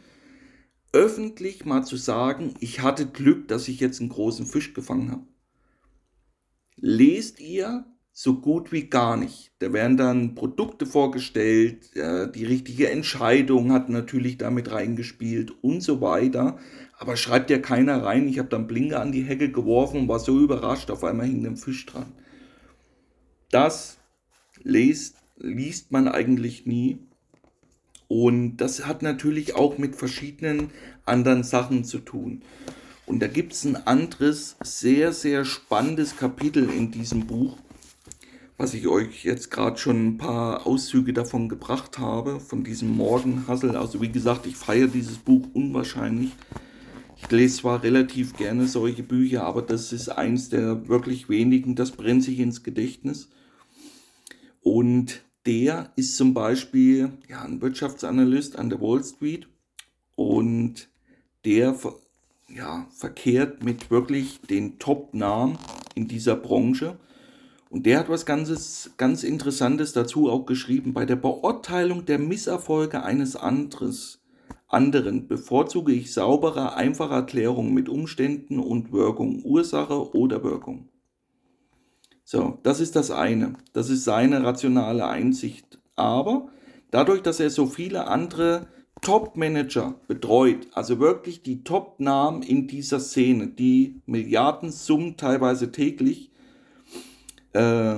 öffentlich 0.95 1.65
mal 1.65 1.83
zu 1.83 1.97
sagen, 1.97 2.53
ich 2.61 2.81
hatte 2.81 3.05
Glück, 3.05 3.49
dass 3.49 3.67
ich 3.67 3.81
jetzt 3.81 3.99
einen 3.99 4.09
großen 4.09 4.45
Fisch 4.45 4.73
gefangen 4.73 5.11
habe. 5.11 5.27
Lest 6.77 7.41
ihr 7.41 7.85
so 8.13 8.39
gut 8.39 8.71
wie 8.71 8.87
gar 8.89 9.17
nicht. 9.17 9.51
Da 9.59 9.73
werden 9.73 9.97
dann 9.97 10.35
Produkte 10.35 10.85
vorgestellt, 10.85 11.91
die 11.95 12.45
richtige 12.45 12.89
Entscheidung 12.89 13.73
hat 13.73 13.89
natürlich 13.89 14.37
damit 14.37 14.71
reingespielt 14.71 15.51
und 15.61 15.81
so 15.81 15.99
weiter. 15.99 16.57
Aber 16.97 17.17
schreibt 17.17 17.49
ja 17.49 17.59
keiner 17.59 18.03
rein, 18.03 18.29
ich 18.29 18.39
habe 18.39 18.47
dann 18.47 18.67
Blinker 18.67 19.01
an 19.01 19.11
die 19.11 19.23
Hecke 19.23 19.51
geworfen 19.51 19.99
und 20.01 20.07
war 20.07 20.19
so 20.19 20.39
überrascht, 20.39 20.89
auf 20.91 21.03
einmal 21.03 21.27
hing 21.27 21.45
ein 21.45 21.57
Fisch 21.57 21.85
dran. 21.85 22.13
Das 23.51 23.97
liest, 24.63 25.17
liest 25.35 25.91
man 25.91 26.07
eigentlich 26.07 26.65
nie. 26.65 26.99
Und 28.07 28.57
das 28.57 28.85
hat 28.85 29.01
natürlich 29.01 29.55
auch 29.55 29.77
mit 29.77 29.95
verschiedenen 29.95 30.69
anderen 31.05 31.43
Sachen 31.43 31.83
zu 31.83 31.99
tun. 31.99 32.41
Und 33.05 33.19
da 33.21 33.27
gibt 33.27 33.53
es 33.53 33.65
ein 33.65 33.75
anderes, 33.75 34.55
sehr, 34.63 35.13
sehr 35.13 35.45
spannendes 35.45 36.17
Kapitel 36.17 36.69
in 36.69 36.91
diesem 36.91 37.27
Buch 37.27 37.57
was 38.57 38.73
ich 38.73 38.87
euch 38.87 39.25
jetzt 39.25 39.51
gerade 39.51 39.77
schon 39.77 40.07
ein 40.07 40.17
paar 40.17 40.65
Auszüge 40.65 41.11
davon 41.13 41.49
gebracht 41.49 41.99
habe, 41.99 42.39
von 42.39 42.63
diesem 42.63 42.95
Morgenhassel. 42.95 43.75
Also 43.75 44.01
wie 44.01 44.11
gesagt, 44.11 44.45
ich 44.45 44.55
feiere 44.55 44.87
dieses 44.87 45.17
Buch 45.17 45.47
unwahrscheinlich. 45.53 46.31
Ich 47.17 47.29
lese 47.31 47.57
zwar 47.61 47.83
relativ 47.83 48.35
gerne 48.37 48.67
solche 48.67 49.03
Bücher, 49.03 49.43
aber 49.43 49.61
das 49.61 49.91
ist 49.91 50.09
eins 50.09 50.49
der 50.49 50.87
wirklich 50.87 51.27
wenigen, 51.27 51.75
das 51.75 51.91
brennt 51.91 52.23
sich 52.23 52.39
ins 52.39 52.63
Gedächtnis. 52.63 53.29
Und 54.61 55.23
der 55.45 55.91
ist 55.95 56.15
zum 56.17 56.33
Beispiel 56.33 57.11
ja, 57.27 57.43
ein 57.43 57.61
Wirtschaftsanalyst 57.61 58.57
an 58.57 58.69
der 58.69 58.81
Wall 58.81 59.03
Street 59.03 59.47
und 60.15 60.89
der 61.43 61.75
ja, 62.49 62.87
verkehrt 62.95 63.63
mit 63.63 63.91
wirklich 63.91 64.41
den 64.41 64.79
Top-Namen 64.79 65.57
in 65.93 66.07
dieser 66.07 66.35
Branche 66.35 66.97
und 67.69 67.85
der 67.85 67.99
hat 67.99 68.09
was 68.09 68.25
ganzes, 68.25 68.91
ganz 68.97 69.23
Interessantes 69.23 69.91
dazu 69.93 70.29
auch 70.29 70.45
geschrieben. 70.45 70.93
Bei 70.93 71.05
der 71.05 71.17
Beurteilung 71.17 72.05
der 72.05 72.19
Misserfolge 72.19 73.03
eines 73.03 73.35
anderes, 73.35 74.21
anderen 74.67 75.27
bevorzuge 75.27 75.91
ich 75.91 76.13
saubere, 76.13 76.75
einfache 76.75 77.13
Erklärungen 77.13 77.73
mit 77.73 77.89
Umständen 77.89 78.59
und 78.59 78.91
Wirkung, 78.91 79.43
Ursache 79.43 80.15
oder 80.15 80.43
Wirkung. 80.43 80.89
So, 82.27 82.57
das 82.63 82.79
ist 82.79 82.95
das 82.95 83.11
eine. 83.11 83.53
Das 83.71 83.89
ist 83.89 84.03
seine 84.03 84.43
rationale 84.43 85.07
Einsicht. 85.07 85.77
Aber 85.95 86.49
dadurch, 86.89 87.21
dass 87.21 87.39
er 87.39 87.51
so 87.51 87.67
viele 87.67 88.07
andere 88.07 88.67
Top-Manager 89.01 89.93
betreut, 90.07 90.67
also 90.73 90.99
wirklich 90.99 91.43
die 91.43 91.63
Top-Namen 91.63 92.41
in 92.41 92.67
dieser 92.67 92.99
Szene, 92.99 93.47
die 93.47 94.01
Milliardensummen 94.07 95.17
teilweise 95.17 95.71
täglich 95.71 96.31
äh, 97.53 97.97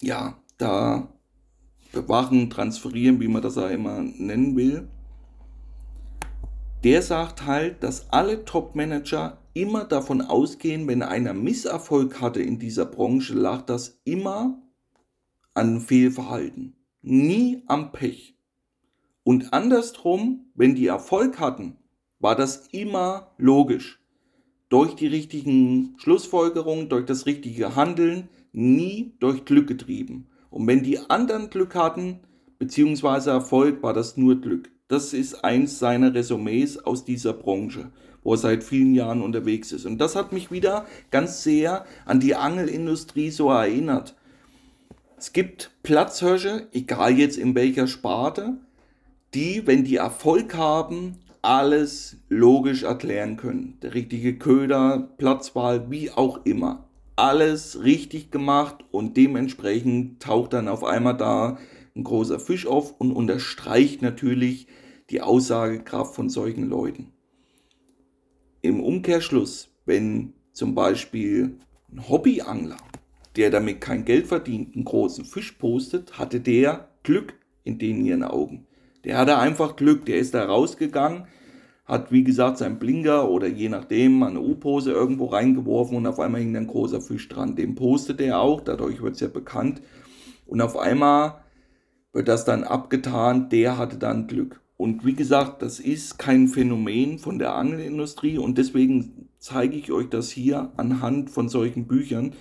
ja, 0.00 0.38
da 0.56 1.12
bewachen, 1.90 2.48
transferieren, 2.48 3.20
wie 3.20 3.26
man 3.26 3.42
das 3.42 3.58
auch 3.58 3.70
immer 3.70 4.00
nennen 4.00 4.56
will, 4.56 4.86
der 6.84 7.02
sagt 7.02 7.44
halt, 7.44 7.82
dass 7.82 8.12
alle 8.12 8.44
Top-Manager 8.44 9.39
immer 9.54 9.84
davon 9.84 10.20
ausgehen, 10.20 10.86
wenn 10.88 11.02
einer 11.02 11.34
Misserfolg 11.34 12.20
hatte 12.20 12.42
in 12.42 12.58
dieser 12.58 12.86
Branche, 12.86 13.34
lag 13.34 13.62
das 13.62 14.00
immer 14.04 14.62
an 15.54 15.80
Fehlverhalten, 15.80 16.76
nie 17.02 17.62
am 17.66 17.92
Pech. 17.92 18.36
Und 19.24 19.52
andersrum, 19.52 20.46
wenn 20.54 20.74
die 20.74 20.86
Erfolg 20.86 21.38
hatten, 21.40 21.76
war 22.18 22.36
das 22.36 22.68
immer 22.72 23.32
logisch 23.38 24.00
durch 24.68 24.94
die 24.94 25.08
richtigen 25.08 25.94
Schlussfolgerungen, 25.98 26.88
durch 26.88 27.04
das 27.04 27.26
richtige 27.26 27.74
Handeln, 27.74 28.28
nie 28.52 29.14
durch 29.18 29.44
Glück 29.44 29.66
getrieben. 29.66 30.28
Und 30.48 30.66
wenn 30.66 30.82
die 30.82 30.98
anderen 31.10 31.50
Glück 31.50 31.74
hatten, 31.74 32.20
beziehungsweise 32.58 33.30
Erfolg, 33.30 33.82
war 33.82 33.92
das 33.92 34.16
nur 34.16 34.40
Glück. 34.40 34.70
Das 34.88 35.12
ist 35.12 35.44
eins 35.44 35.78
seiner 35.78 36.14
Resümees 36.14 36.78
aus 36.78 37.04
dieser 37.04 37.32
Branche, 37.32 37.92
wo 38.22 38.34
er 38.34 38.38
seit 38.38 38.64
vielen 38.64 38.94
Jahren 38.94 39.22
unterwegs 39.22 39.72
ist. 39.72 39.86
Und 39.86 39.98
das 39.98 40.16
hat 40.16 40.32
mich 40.32 40.50
wieder 40.50 40.86
ganz 41.10 41.42
sehr 41.42 41.84
an 42.04 42.20
die 42.20 42.34
Angelindustrie 42.34 43.30
so 43.30 43.50
erinnert. 43.50 44.14
Es 45.16 45.32
gibt 45.32 45.70
Platzhirsche, 45.82 46.68
egal 46.72 47.18
jetzt 47.18 47.36
in 47.36 47.54
welcher 47.54 47.86
Sparte, 47.86 48.54
die, 49.34 49.66
wenn 49.66 49.84
die 49.84 49.96
Erfolg 49.96 50.56
haben, 50.56 51.18
alles 51.42 52.16
logisch 52.28 52.82
erklären 52.82 53.36
können. 53.36 53.78
Der 53.82 53.94
richtige 53.94 54.36
Köder, 54.36 55.10
Platzwahl, 55.18 55.90
wie 55.90 56.10
auch 56.10 56.44
immer. 56.44 56.88
Alles 57.16 57.82
richtig 57.82 58.30
gemacht 58.30 58.76
und 58.90 59.16
dementsprechend 59.16 60.22
taucht 60.22 60.52
dann 60.54 60.68
auf 60.68 60.84
einmal 60.84 61.16
da 61.16 61.58
ein 61.94 62.04
großer 62.04 62.40
Fisch 62.40 62.66
auf 62.66 62.98
und 62.98 63.12
unterstreicht 63.12 64.00
natürlich 64.02 64.66
die 65.10 65.20
Aussagekraft 65.20 66.14
von 66.14 66.28
solchen 66.28 66.68
Leuten. 66.68 67.12
Im 68.62 68.80
Umkehrschluss, 68.80 69.70
wenn 69.86 70.34
zum 70.52 70.74
Beispiel 70.74 71.58
ein 71.90 72.08
Hobbyangler, 72.08 72.76
der 73.36 73.50
damit 73.50 73.80
kein 73.80 74.04
Geld 74.04 74.26
verdient, 74.26 74.74
einen 74.74 74.84
großen 74.84 75.24
Fisch 75.24 75.52
postet, 75.52 76.18
hatte 76.18 76.40
der 76.40 76.90
Glück 77.02 77.34
in 77.64 77.78
den 77.78 78.04
ihren 78.04 78.22
Augen. 78.22 78.66
Der 79.04 79.16
hatte 79.16 79.38
einfach 79.38 79.76
Glück, 79.76 80.04
der 80.04 80.18
ist 80.18 80.34
da 80.34 80.44
rausgegangen, 80.44 81.26
hat 81.86 82.12
wie 82.12 82.22
gesagt 82.22 82.58
sein 82.58 82.78
Blinker 82.78 83.30
oder 83.30 83.46
je 83.46 83.70
nachdem 83.70 84.22
eine 84.22 84.40
U-Pose 84.40 84.92
irgendwo 84.92 85.26
reingeworfen 85.26 85.96
und 85.96 86.06
auf 86.06 86.20
einmal 86.20 86.42
hing 86.42 86.54
ein 86.54 86.66
großer 86.66 87.00
Fisch 87.00 87.28
dran. 87.28 87.56
Den 87.56 87.74
postet 87.74 88.20
er 88.20 88.40
auch, 88.40 88.60
dadurch 88.60 89.00
wird 89.00 89.14
es 89.14 89.20
ja 89.20 89.28
bekannt. 89.28 89.80
Und 90.44 90.60
auf 90.60 90.76
einmal 90.76 91.44
wird 92.12 92.28
das 92.28 92.44
dann 92.44 92.64
abgetan, 92.64 93.48
der 93.48 93.78
hatte 93.78 93.96
dann 93.96 94.26
Glück. 94.26 94.60
Und 94.80 95.04
wie 95.04 95.12
gesagt, 95.12 95.60
das 95.60 95.78
ist 95.78 96.18
kein 96.18 96.48
Phänomen 96.48 97.18
von 97.18 97.38
der 97.38 97.54
Angelindustrie 97.54 98.38
und 98.38 98.56
deswegen 98.56 99.28
zeige 99.38 99.76
ich 99.76 99.92
euch 99.92 100.08
das 100.08 100.30
hier 100.30 100.72
anhand 100.78 101.28
von 101.28 101.50
solchen 101.50 101.86
Büchern, 101.86 102.32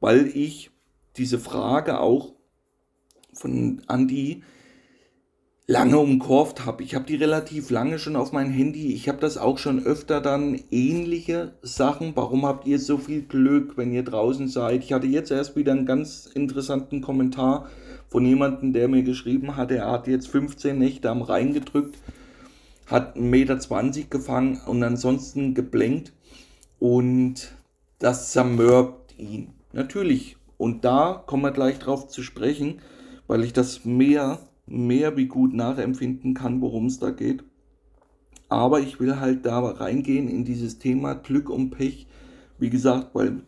weil 0.00 0.26
ich 0.28 0.70
diese 1.18 1.38
Frage 1.38 2.00
auch 2.00 2.36
von 3.34 3.82
Andy 3.86 4.44
lange 5.66 5.98
umkurvt 5.98 6.64
habe. 6.64 6.82
Ich 6.82 6.94
habe 6.94 7.04
die 7.04 7.16
relativ 7.16 7.68
lange 7.68 7.98
schon 7.98 8.16
auf 8.16 8.32
mein 8.32 8.48
Handy. 8.48 8.94
Ich 8.94 9.06
habe 9.10 9.18
das 9.18 9.36
auch 9.36 9.58
schon 9.58 9.84
öfter 9.84 10.22
dann 10.22 10.58
ähnliche 10.70 11.58
Sachen. 11.60 12.12
Warum 12.16 12.46
habt 12.46 12.66
ihr 12.66 12.78
so 12.78 12.96
viel 12.96 13.20
Glück, 13.20 13.76
wenn 13.76 13.92
ihr 13.92 14.04
draußen 14.04 14.48
seid? 14.48 14.84
Ich 14.84 14.94
hatte 14.94 15.06
jetzt 15.06 15.30
erst 15.30 15.54
wieder 15.54 15.72
einen 15.72 15.84
ganz 15.84 16.24
interessanten 16.24 17.02
Kommentar 17.02 17.68
von 18.14 18.24
jemandem, 18.24 18.72
der 18.72 18.86
mir 18.86 19.02
geschrieben 19.02 19.56
hat, 19.56 19.72
er 19.72 19.90
hat 19.90 20.06
jetzt 20.06 20.28
15 20.28 20.78
Nächte 20.78 21.10
am 21.10 21.20
Rhein 21.20 21.52
gedrückt, 21.52 21.98
hat 22.86 23.16
1,20 23.16 23.18
Meter 23.22 24.08
gefangen 24.08 24.60
und 24.68 24.84
ansonsten 24.84 25.52
geblenkt 25.52 26.12
und 26.78 27.56
das 27.98 28.30
zermürbt 28.30 29.18
ihn. 29.18 29.48
Natürlich. 29.72 30.36
Und 30.58 30.84
da 30.84 31.24
kommen 31.26 31.42
wir 31.42 31.50
gleich 31.50 31.80
drauf 31.80 32.06
zu 32.06 32.22
sprechen, 32.22 32.78
weil 33.26 33.42
ich 33.42 33.52
das 33.52 33.84
mehr 33.84 34.38
mehr 34.64 35.16
wie 35.16 35.26
gut 35.26 35.52
nachempfinden 35.52 36.34
kann, 36.34 36.60
worum 36.60 36.86
es 36.86 37.00
da 37.00 37.10
geht. 37.10 37.42
Aber 38.48 38.78
ich 38.78 39.00
will 39.00 39.18
halt 39.18 39.44
da 39.44 39.58
reingehen 39.58 40.28
in 40.28 40.44
dieses 40.44 40.78
Thema 40.78 41.14
Glück 41.14 41.50
und 41.50 41.70
Pech. 41.70 42.06
Wie 42.60 42.70
gesagt, 42.70 43.12
weil 43.12 43.42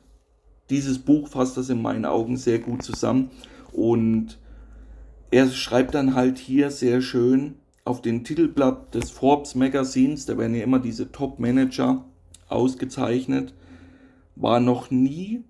dieses 0.70 0.98
Buch 0.98 1.28
fasst 1.28 1.56
das 1.56 1.70
in 1.70 1.80
meinen 1.80 2.04
Augen 2.04 2.36
sehr 2.36 2.58
gut 2.58 2.82
zusammen. 2.82 3.30
Und 3.72 4.40
er 5.30 5.48
schreibt 5.50 5.94
dann 5.94 6.14
halt 6.14 6.38
hier 6.38 6.70
sehr 6.70 7.00
schön 7.00 7.56
auf 7.84 8.02
den 8.02 8.24
Titelblatt 8.24 8.94
des 8.94 9.10
Forbes 9.10 9.54
Magazins, 9.54 10.26
da 10.26 10.36
werden 10.36 10.54
ja 10.54 10.64
immer 10.64 10.80
diese 10.80 11.12
Top-Manager 11.12 12.04
ausgezeichnet, 12.48 13.54
war 14.34 14.60
noch 14.60 14.90
nie 14.90 15.44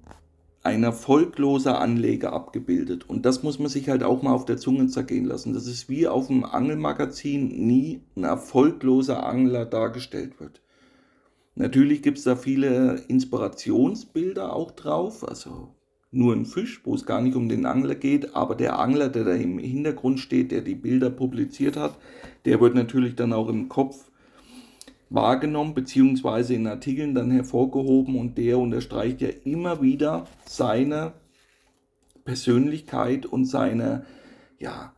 ein 0.63 0.83
erfolgloser 0.83 1.81
Anleger 1.81 2.33
abgebildet. 2.33 3.09
Und 3.09 3.25
das 3.25 3.43
muss 3.43 3.59
man 3.59 3.69
sich 3.69 3.89
halt 3.89 4.03
auch 4.03 4.23
mal 4.23 4.33
auf 4.33 4.45
der 4.45 4.57
Zunge 4.57 4.89
zergehen 4.89 5.25
lassen. 5.25 5.55
Das 5.55 5.67
ist 5.67 5.89
wie 5.89 6.09
auf 6.09 6.27
dem 6.27 6.45
Angelmagazin 6.45 7.67
nie 7.67 8.03
ein 8.17 8.25
erfolgloser 8.25 9.25
Angler 9.25 9.65
dargestellt 9.65 10.41
wird. 10.41 10.61
Natürlich 11.55 12.03
gibt 12.03 12.19
es 12.19 12.25
da 12.25 12.37
viele 12.37 12.97
Inspirationsbilder 13.09 14.53
auch 14.53 14.73
drauf, 14.73 15.27
also 15.27 15.76
nur 16.11 16.35
ein 16.35 16.47
Fisch, 16.47 16.81
wo 16.85 16.95
es 16.95 17.05
gar 17.05 17.21
nicht 17.21 17.37
um 17.37 17.49
den 17.49 17.67
Angler 17.67 17.95
geht, 17.95 18.35
aber 18.35 18.55
der 18.55 18.79
Angler, 18.79 19.09
der 19.09 19.25
da 19.25 19.35
im 19.35 19.59
Hintergrund 19.59 20.21
steht, 20.21 20.53
der 20.53 20.63
die 20.63 20.75
Bilder 20.75 21.11
publiziert 21.11 21.77
hat, 21.77 21.99
der 22.45 22.61
wird 22.61 22.75
natürlich 22.75 23.17
dann 23.17 23.33
auch 23.33 23.49
im 23.49 23.69
Kopf 23.69 24.11
wahrgenommen 25.11 25.75
beziehungsweise 25.75 26.55
in 26.55 26.67
Artikeln 26.67 27.15
dann 27.15 27.31
hervorgehoben 27.31 28.19
und 28.19 28.39
der 28.39 28.59
unterstreicht 28.59 29.21
ja 29.21 29.29
immer 29.45 29.83
wieder 29.83 30.27
seine 30.45 31.13
Persönlichkeit 32.25 33.27
und 33.27 33.45
seine 33.45 34.05
ja, 34.59 34.93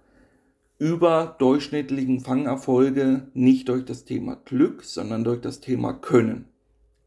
überdurchschnittlichen 0.79 2.21
Fangerfolge 2.21 3.29
nicht 3.35 3.68
durch 3.68 3.85
das 3.85 4.05
Thema 4.05 4.37
Glück, 4.37 4.85
sondern 4.85 5.25
durch 5.25 5.40
das 5.40 5.61
Thema 5.61 5.92
Können. 5.92 6.47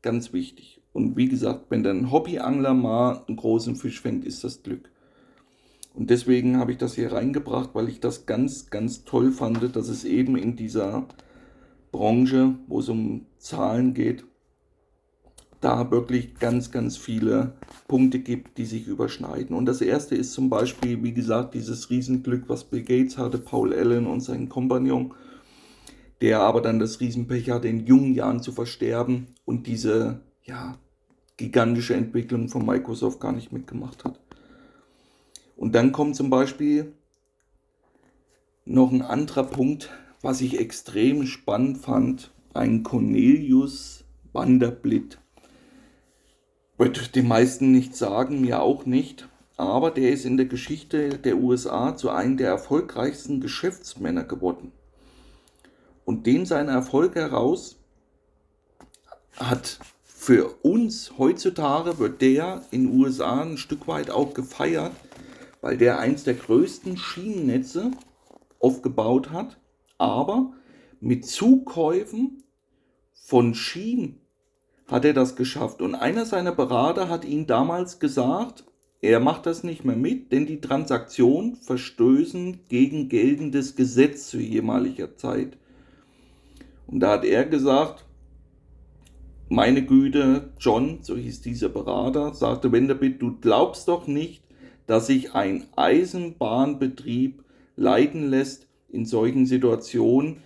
Ganz 0.01 0.33
wichtig. 0.33 0.80
Und 0.93 1.15
wie 1.15 1.27
gesagt, 1.27 1.65
wenn 1.69 1.83
dann 1.83 2.11
Hobbyangler 2.11 2.73
mal 2.73 3.23
einen 3.27 3.37
großen 3.37 3.75
Fisch 3.75 4.01
fängt, 4.01 4.25
ist 4.25 4.43
das 4.43 4.63
Glück. 4.63 4.89
Und 5.93 6.09
deswegen 6.09 6.57
habe 6.57 6.71
ich 6.71 6.77
das 6.77 6.95
hier 6.95 7.11
reingebracht, 7.11 7.71
weil 7.73 7.89
ich 7.89 7.99
das 7.99 8.25
ganz, 8.25 8.69
ganz 8.69 9.03
toll 9.03 9.31
fand, 9.31 9.75
dass 9.75 9.89
es 9.89 10.03
eben 10.05 10.37
in 10.37 10.55
dieser 10.55 11.05
Branche, 11.91 12.55
wo 12.67 12.79
es 12.79 12.89
um 12.89 13.25
Zahlen 13.37 13.93
geht, 13.93 14.23
da 15.59 15.91
wirklich 15.91 16.39
ganz, 16.39 16.71
ganz 16.71 16.97
viele 16.97 17.53
Punkte 17.87 18.19
gibt, 18.19 18.57
die 18.57 18.65
sich 18.65 18.87
überschneiden. 18.87 19.55
Und 19.55 19.65
das 19.65 19.81
erste 19.81 20.15
ist 20.15 20.33
zum 20.33 20.49
Beispiel, 20.49 21.03
wie 21.03 21.13
gesagt, 21.13 21.53
dieses 21.53 21.89
Riesenglück, 21.89 22.45
was 22.47 22.63
Bill 22.63 22.83
Gates 22.83 23.17
hatte, 23.17 23.37
Paul 23.37 23.73
Allen 23.73 24.07
und 24.07 24.21
sein 24.21 24.49
Kompagnon, 24.49 25.13
der 26.21 26.39
aber 26.39 26.61
dann 26.61 26.79
das 26.79 26.99
Riesenpech 26.99 27.51
hatte, 27.51 27.67
in 27.67 27.85
jungen 27.85 28.13
Jahren 28.13 28.41
zu 28.41 28.51
versterben 28.51 29.27
und 29.45 29.67
diese, 29.67 30.21
ja, 30.43 30.77
gigantische 31.41 31.95
Entwicklung 31.95 32.49
von 32.49 32.65
Microsoft 32.65 33.19
gar 33.19 33.31
nicht 33.31 33.51
mitgemacht 33.51 34.05
hat. 34.05 34.19
Und 35.57 35.73
dann 35.73 35.91
kommt 35.91 36.15
zum 36.15 36.29
Beispiel 36.29 36.93
noch 38.65 38.91
ein 38.91 39.01
anderer 39.01 39.43
Punkt, 39.43 39.89
was 40.21 40.41
ich 40.41 40.59
extrem 40.59 41.25
spannend 41.25 41.79
fand, 41.79 42.31
ein 42.53 42.83
Cornelius 42.83 44.03
Vanderbilt. 44.33 45.19
Wird 46.77 47.15
die 47.15 47.21
meisten 47.21 47.71
nicht 47.71 47.95
sagen, 47.95 48.41
mir 48.41 48.61
auch 48.61 48.85
nicht, 48.85 49.27
aber 49.57 49.91
der 49.91 50.11
ist 50.11 50.25
in 50.25 50.37
der 50.37 50.45
Geschichte 50.45 51.17
der 51.17 51.37
USA 51.37 51.95
zu 51.95 52.09
einem 52.09 52.37
der 52.37 52.49
erfolgreichsten 52.49 53.41
Geschäftsmänner 53.41 54.23
geworden. 54.23 54.71
Und 56.05 56.25
den 56.27 56.45
seiner 56.45 56.71
Erfolg 56.71 57.15
heraus 57.15 57.77
hat 59.37 59.79
für 60.21 60.53
uns 60.61 61.13
heutzutage 61.17 61.97
wird 61.97 62.21
der 62.21 62.61
in 62.69 62.85
den 62.85 62.99
USA 62.99 63.41
ein 63.41 63.57
Stück 63.57 63.87
weit 63.87 64.11
auch 64.11 64.33
gefeiert, 64.33 64.91
weil 65.61 65.77
der 65.77 65.97
eins 65.99 66.23
der 66.23 66.35
größten 66.35 66.95
Schienennetze 66.97 67.91
aufgebaut 68.59 69.31
hat 69.31 69.57
aber 70.01 70.53
mit 70.99 71.27
Zukäufen 71.27 72.43
von 73.13 73.53
Schienen 73.53 74.19
hat 74.87 75.05
er 75.05 75.13
das 75.13 75.35
geschafft. 75.35 75.79
Und 75.79 75.93
einer 75.93 76.25
seiner 76.25 76.51
Berater 76.51 77.07
hat 77.07 77.23
ihm 77.23 77.45
damals 77.45 77.99
gesagt, 77.99 78.65
er 78.99 79.19
macht 79.19 79.45
das 79.45 79.63
nicht 79.63 79.85
mehr 79.85 79.95
mit, 79.95 80.31
denn 80.31 80.47
die 80.47 80.59
Transaktionen 80.59 81.55
verstößen 81.55 82.61
gegen 82.67 83.09
geltendes 83.09 83.75
Gesetz 83.75 84.27
zu 84.27 84.39
jemaliger 84.39 85.15
Zeit. 85.15 85.55
Und 86.87 86.99
da 86.99 87.11
hat 87.11 87.23
er 87.23 87.45
gesagt, 87.45 88.03
meine 89.51 89.85
Güte, 89.85 90.53
John, 90.61 90.99
so 91.01 91.17
hieß 91.17 91.41
dieser 91.41 91.67
Berater, 91.67 92.33
sagte 92.33 92.71
Wenderbit, 92.71 93.21
du 93.21 93.35
glaubst 93.41 93.89
doch 93.89 94.07
nicht, 94.07 94.41
dass 94.87 95.07
sich 95.07 95.35
ein 95.35 95.65
Eisenbahnbetrieb 95.75 97.43
leiten 97.75 98.29
lässt 98.29 98.67
in 98.87 99.05
solchen 99.05 99.45
Situationen 99.45 100.37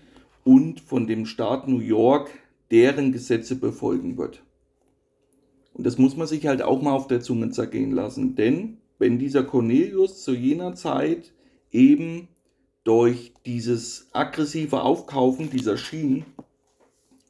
und 0.43 0.81
von 0.81 1.05
dem 1.05 1.27
Staat 1.27 1.67
New 1.67 1.81
York 1.81 2.31
deren 2.71 3.11
Gesetze 3.11 3.55
befolgen 3.57 4.17
wird. 4.17 4.41
Und 5.75 5.85
das 5.85 5.99
muss 5.99 6.17
man 6.17 6.25
sich 6.25 6.47
halt 6.47 6.63
auch 6.63 6.81
mal 6.81 6.93
auf 6.93 7.05
der 7.05 7.21
Zunge 7.21 7.51
zergehen 7.51 7.91
lassen, 7.91 8.35
denn 8.35 8.77
wenn 8.97 9.19
dieser 9.19 9.43
Cornelius 9.43 10.23
zu 10.23 10.33
jener 10.33 10.73
Zeit 10.73 11.31
eben 11.71 12.27
durch 12.83 13.33
dieses 13.45 14.09
aggressive 14.13 14.81
Aufkaufen 14.81 15.51
dieser 15.51 15.77
Schienen 15.77 16.25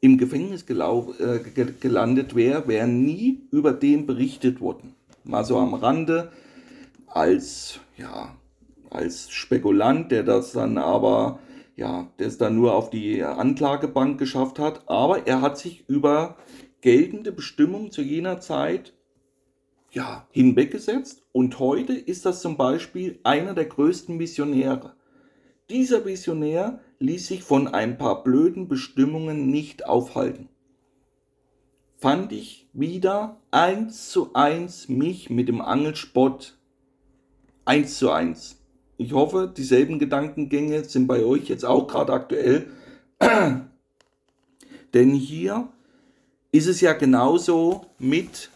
im 0.06 0.18
Gefängnis 0.18 0.64
äh, 0.68 1.40
gelandet 1.80 2.36
wäre, 2.36 2.68
wäre 2.68 2.86
nie 2.86 3.42
über 3.50 3.72
den 3.72 4.06
berichtet 4.06 4.60
worden. 4.60 4.94
Mal 5.24 5.44
so 5.44 5.58
am 5.58 5.74
Rande 5.74 6.30
als 7.08 7.80
ja, 7.96 8.36
als 8.88 9.30
Spekulant, 9.30 10.12
der 10.12 10.22
das 10.22 10.52
dann 10.52 10.78
aber, 10.78 11.40
ja, 11.74 12.08
der 12.20 12.28
es 12.28 12.38
dann 12.38 12.54
nur 12.54 12.74
auf 12.76 12.90
die 12.90 13.24
Anklagebank 13.24 14.16
geschafft 14.18 14.60
hat. 14.60 14.88
Aber 14.88 15.26
er 15.26 15.40
hat 15.40 15.58
sich 15.58 15.84
über 15.88 16.36
geltende 16.82 17.32
Bestimmungen 17.32 17.90
zu 17.90 18.02
jener 18.02 18.40
Zeit 18.40 18.92
ja, 19.90 20.28
hinweggesetzt 20.30 21.24
und 21.32 21.58
heute 21.58 21.94
ist 21.94 22.26
das 22.26 22.42
zum 22.42 22.56
Beispiel 22.56 23.18
einer 23.24 23.54
der 23.54 23.64
größten 23.64 24.16
Missionäre. 24.16 24.94
Dieser 25.68 26.04
Visionär 26.04 26.78
ließ 26.98 27.26
sich 27.26 27.42
von 27.42 27.68
ein 27.68 27.98
paar 27.98 28.22
blöden 28.22 28.68
Bestimmungen 28.68 29.50
nicht 29.50 29.86
aufhalten. 29.86 30.48
Fand 31.98 32.32
ich 32.32 32.68
wieder 32.72 33.40
eins 33.50 34.10
zu 34.10 34.34
eins 34.34 34.88
mich 34.88 35.30
mit 35.30 35.48
dem 35.48 35.60
Angelspott 35.60 36.58
eins 37.64 37.98
zu 37.98 38.10
eins. 38.10 38.60
Ich 38.98 39.12
hoffe, 39.12 39.52
dieselben 39.54 39.98
Gedankengänge 39.98 40.84
sind 40.84 41.06
bei 41.06 41.24
euch 41.24 41.48
jetzt 41.48 41.64
auch 41.64 41.86
gerade 41.86 42.12
aktuell. 42.12 42.68
Denn 44.94 45.10
hier 45.10 45.68
ist 46.52 46.66
es 46.66 46.80
ja 46.80 46.94
genauso 46.94 47.86
mit 47.98 48.50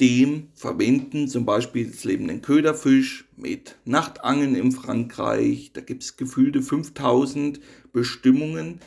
dem 0.00 0.48
Verwenden 0.54 1.28
zum 1.28 1.46
Beispiel 1.46 1.86
des 1.86 2.04
lebenden 2.04 2.42
Köderfisch 2.42 3.26
mit 3.36 3.76
Nachtangeln 3.84 4.54
in 4.54 4.72
Frankreich. 4.72 5.70
Da 5.72 5.80
gibt 5.80 6.02
es 6.02 6.16
gefühlte 6.16 6.62
5000 6.62 7.60
Bestimmungen, 7.92 8.80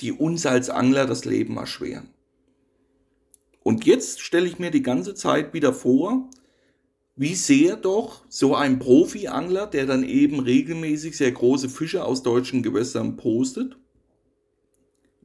die 0.00 0.12
uns 0.12 0.46
als 0.46 0.70
Angler 0.70 1.06
das 1.06 1.24
Leben 1.24 1.56
erschweren. 1.56 2.08
Und 3.62 3.86
jetzt 3.86 4.20
stelle 4.20 4.46
ich 4.46 4.58
mir 4.58 4.70
die 4.70 4.82
ganze 4.82 5.14
Zeit 5.14 5.54
wieder 5.54 5.72
vor, 5.72 6.28
wie 7.16 7.34
sehr 7.34 7.76
doch 7.76 8.24
so 8.28 8.54
ein 8.54 8.78
Profi-Angler, 8.78 9.66
der 9.66 9.86
dann 9.86 10.02
eben 10.02 10.40
regelmäßig 10.40 11.16
sehr 11.16 11.32
große 11.32 11.68
Fische 11.68 12.04
aus 12.04 12.22
deutschen 12.22 12.62
Gewässern 12.62 13.16
postet, 13.16 13.78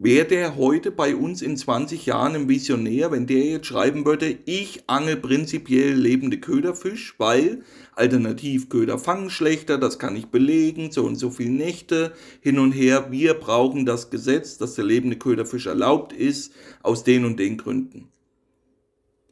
Wäre 0.02 0.26
der 0.26 0.56
heute 0.56 0.92
bei 0.92 1.14
uns 1.14 1.42
in 1.42 1.58
20 1.58 2.06
Jahren 2.06 2.34
ein 2.34 2.48
Visionär, 2.48 3.12
wenn 3.12 3.28
der 3.28 3.44
jetzt 3.44 3.68
schreiben 3.68 4.06
würde, 4.06 4.38
ich 4.46 4.84
angel 4.88 5.18
prinzipiell 5.18 5.94
lebende 5.94 6.40
Köderfisch, 6.40 7.16
weil 7.18 7.64
Alternativköder 7.96 8.98
fangen 8.98 9.30
schlechter, 9.30 9.78
das 9.78 10.00
kann 10.00 10.16
ich 10.16 10.28
belegen, 10.28 10.90
so 10.92 11.04
und 11.04 11.18
so 11.18 11.30
viele 11.32 11.52
Nächte 11.52 12.14
hin 12.40 12.60
und 12.60 12.72
her. 12.72 13.12
Wir 13.12 13.34
brauchen 13.34 13.86
das 13.86 14.10
Gesetz, 14.10 14.58
dass 14.58 14.76
der 14.76 14.86
lebende 14.86 15.18
Köderfisch 15.18 15.66
erlaubt 15.66 16.14
ist, 16.14 16.54
aus 16.82 17.04
den 17.04 17.26
und 17.26 17.38
den 17.38 17.58
Gründen. 17.58 18.08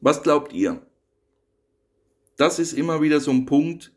Was 0.01 0.21
glaubt 0.21 0.51
ihr? 0.51 0.82
Das 2.36 2.60
ist 2.60 2.73
immer 2.73 3.01
wieder 3.01 3.21
so 3.21 3.32
ein 3.32 3.45
Punkt, 3.45 3.93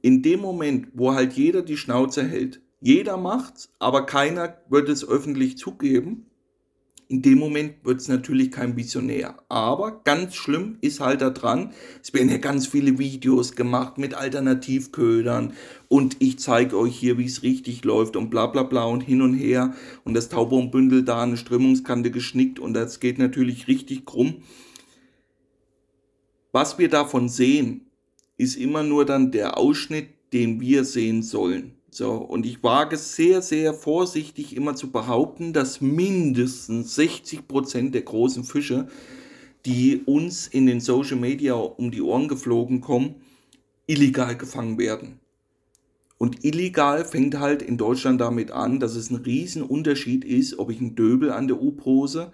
in 0.00 0.22
dem 0.22 0.38
Moment, 0.38 0.90
wo 0.94 1.12
halt 1.12 1.32
jeder 1.32 1.62
die 1.62 1.76
Schnauze 1.76 2.22
hält, 2.22 2.60
jeder 2.80 3.16
macht's, 3.16 3.70
aber 3.78 4.06
keiner 4.06 4.58
wird 4.68 4.88
es 4.88 5.06
öffentlich 5.06 5.56
zugeben. 5.56 6.26
In 7.08 7.20
dem 7.20 7.38
Moment 7.38 7.84
wird 7.84 8.00
es 8.00 8.08
natürlich 8.08 8.50
kein 8.50 8.76
Visionär. 8.76 9.36
Aber 9.48 10.02
ganz 10.04 10.34
schlimm 10.34 10.78
ist 10.80 11.00
halt 11.00 11.20
da 11.20 11.30
dran, 11.30 11.72
es 12.02 12.14
werden 12.14 12.30
ja 12.30 12.38
ganz 12.38 12.66
viele 12.66 12.98
Videos 12.98 13.54
gemacht 13.56 13.98
mit 13.98 14.14
Alternativködern 14.14 15.52
und 15.88 16.16
ich 16.20 16.38
zeige 16.38 16.78
euch 16.78 16.96
hier, 16.96 17.18
wie 17.18 17.26
es 17.26 17.42
richtig 17.42 17.84
läuft 17.84 18.16
und 18.16 18.30
bla 18.30 18.46
bla 18.46 18.62
bla 18.62 18.84
und 18.84 19.02
hin 19.02 19.20
und 19.20 19.34
her 19.34 19.74
und 20.04 20.14
das 20.14 20.30
Taubombündel 20.30 21.04
da 21.04 21.22
eine 21.22 21.36
Strömungskante 21.36 22.10
geschnickt 22.10 22.58
und 22.58 22.72
das 22.72 23.00
geht 23.00 23.18
natürlich 23.18 23.68
richtig 23.68 24.06
krumm. 24.06 24.42
Was 26.52 26.78
wir 26.78 26.88
davon 26.88 27.28
sehen, 27.28 27.90
ist 28.38 28.56
immer 28.56 28.82
nur 28.82 29.04
dann 29.04 29.30
der 29.30 29.58
Ausschnitt, 29.58 30.08
den 30.32 30.60
wir 30.60 30.84
sehen 30.84 31.22
sollen. 31.22 31.74
So, 31.94 32.14
und 32.14 32.44
ich 32.44 32.60
wage 32.64 32.96
sehr, 32.96 33.40
sehr 33.40 33.72
vorsichtig 33.72 34.56
immer 34.56 34.74
zu 34.74 34.90
behaupten, 34.90 35.52
dass 35.52 35.80
mindestens 35.80 36.96
60 36.96 37.46
Prozent 37.46 37.94
der 37.94 38.02
großen 38.02 38.42
Fische, 38.42 38.88
die 39.64 40.02
uns 40.04 40.48
in 40.48 40.66
den 40.66 40.80
Social 40.80 41.16
Media 41.16 41.54
um 41.54 41.92
die 41.92 42.02
Ohren 42.02 42.26
geflogen 42.26 42.80
kommen, 42.80 43.22
illegal 43.86 44.36
gefangen 44.36 44.76
werden. 44.76 45.20
Und 46.18 46.44
illegal 46.44 47.04
fängt 47.04 47.38
halt 47.38 47.62
in 47.62 47.78
Deutschland 47.78 48.20
damit 48.20 48.50
an, 48.50 48.80
dass 48.80 48.96
es 48.96 49.10
ein 49.10 49.22
Riesenunterschied 49.22 50.24
ist, 50.24 50.58
ob 50.58 50.72
ich 50.72 50.80
einen 50.80 50.96
Döbel 50.96 51.30
an 51.30 51.46
der 51.46 51.62
U-Prose 51.62 52.32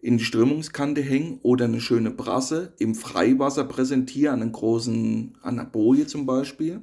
in 0.00 0.16
die 0.16 0.24
Strömungskante 0.24 1.02
hänge 1.02 1.38
oder 1.42 1.66
eine 1.66 1.82
schöne 1.82 2.12
Brasse 2.12 2.72
im 2.78 2.94
Freiwasser 2.94 3.64
präsentiere, 3.64 4.32
an, 4.32 4.40
einen 4.40 4.52
großen, 4.52 5.36
an 5.42 5.70
zum 6.06 6.24
Beispiel 6.24 6.82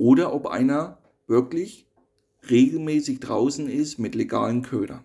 oder 0.00 0.32
ob 0.32 0.46
einer 0.46 0.96
wirklich 1.26 1.86
regelmäßig 2.48 3.20
draußen 3.20 3.68
ist 3.68 3.98
mit 3.98 4.14
legalen 4.14 4.62
Ködern. 4.62 5.04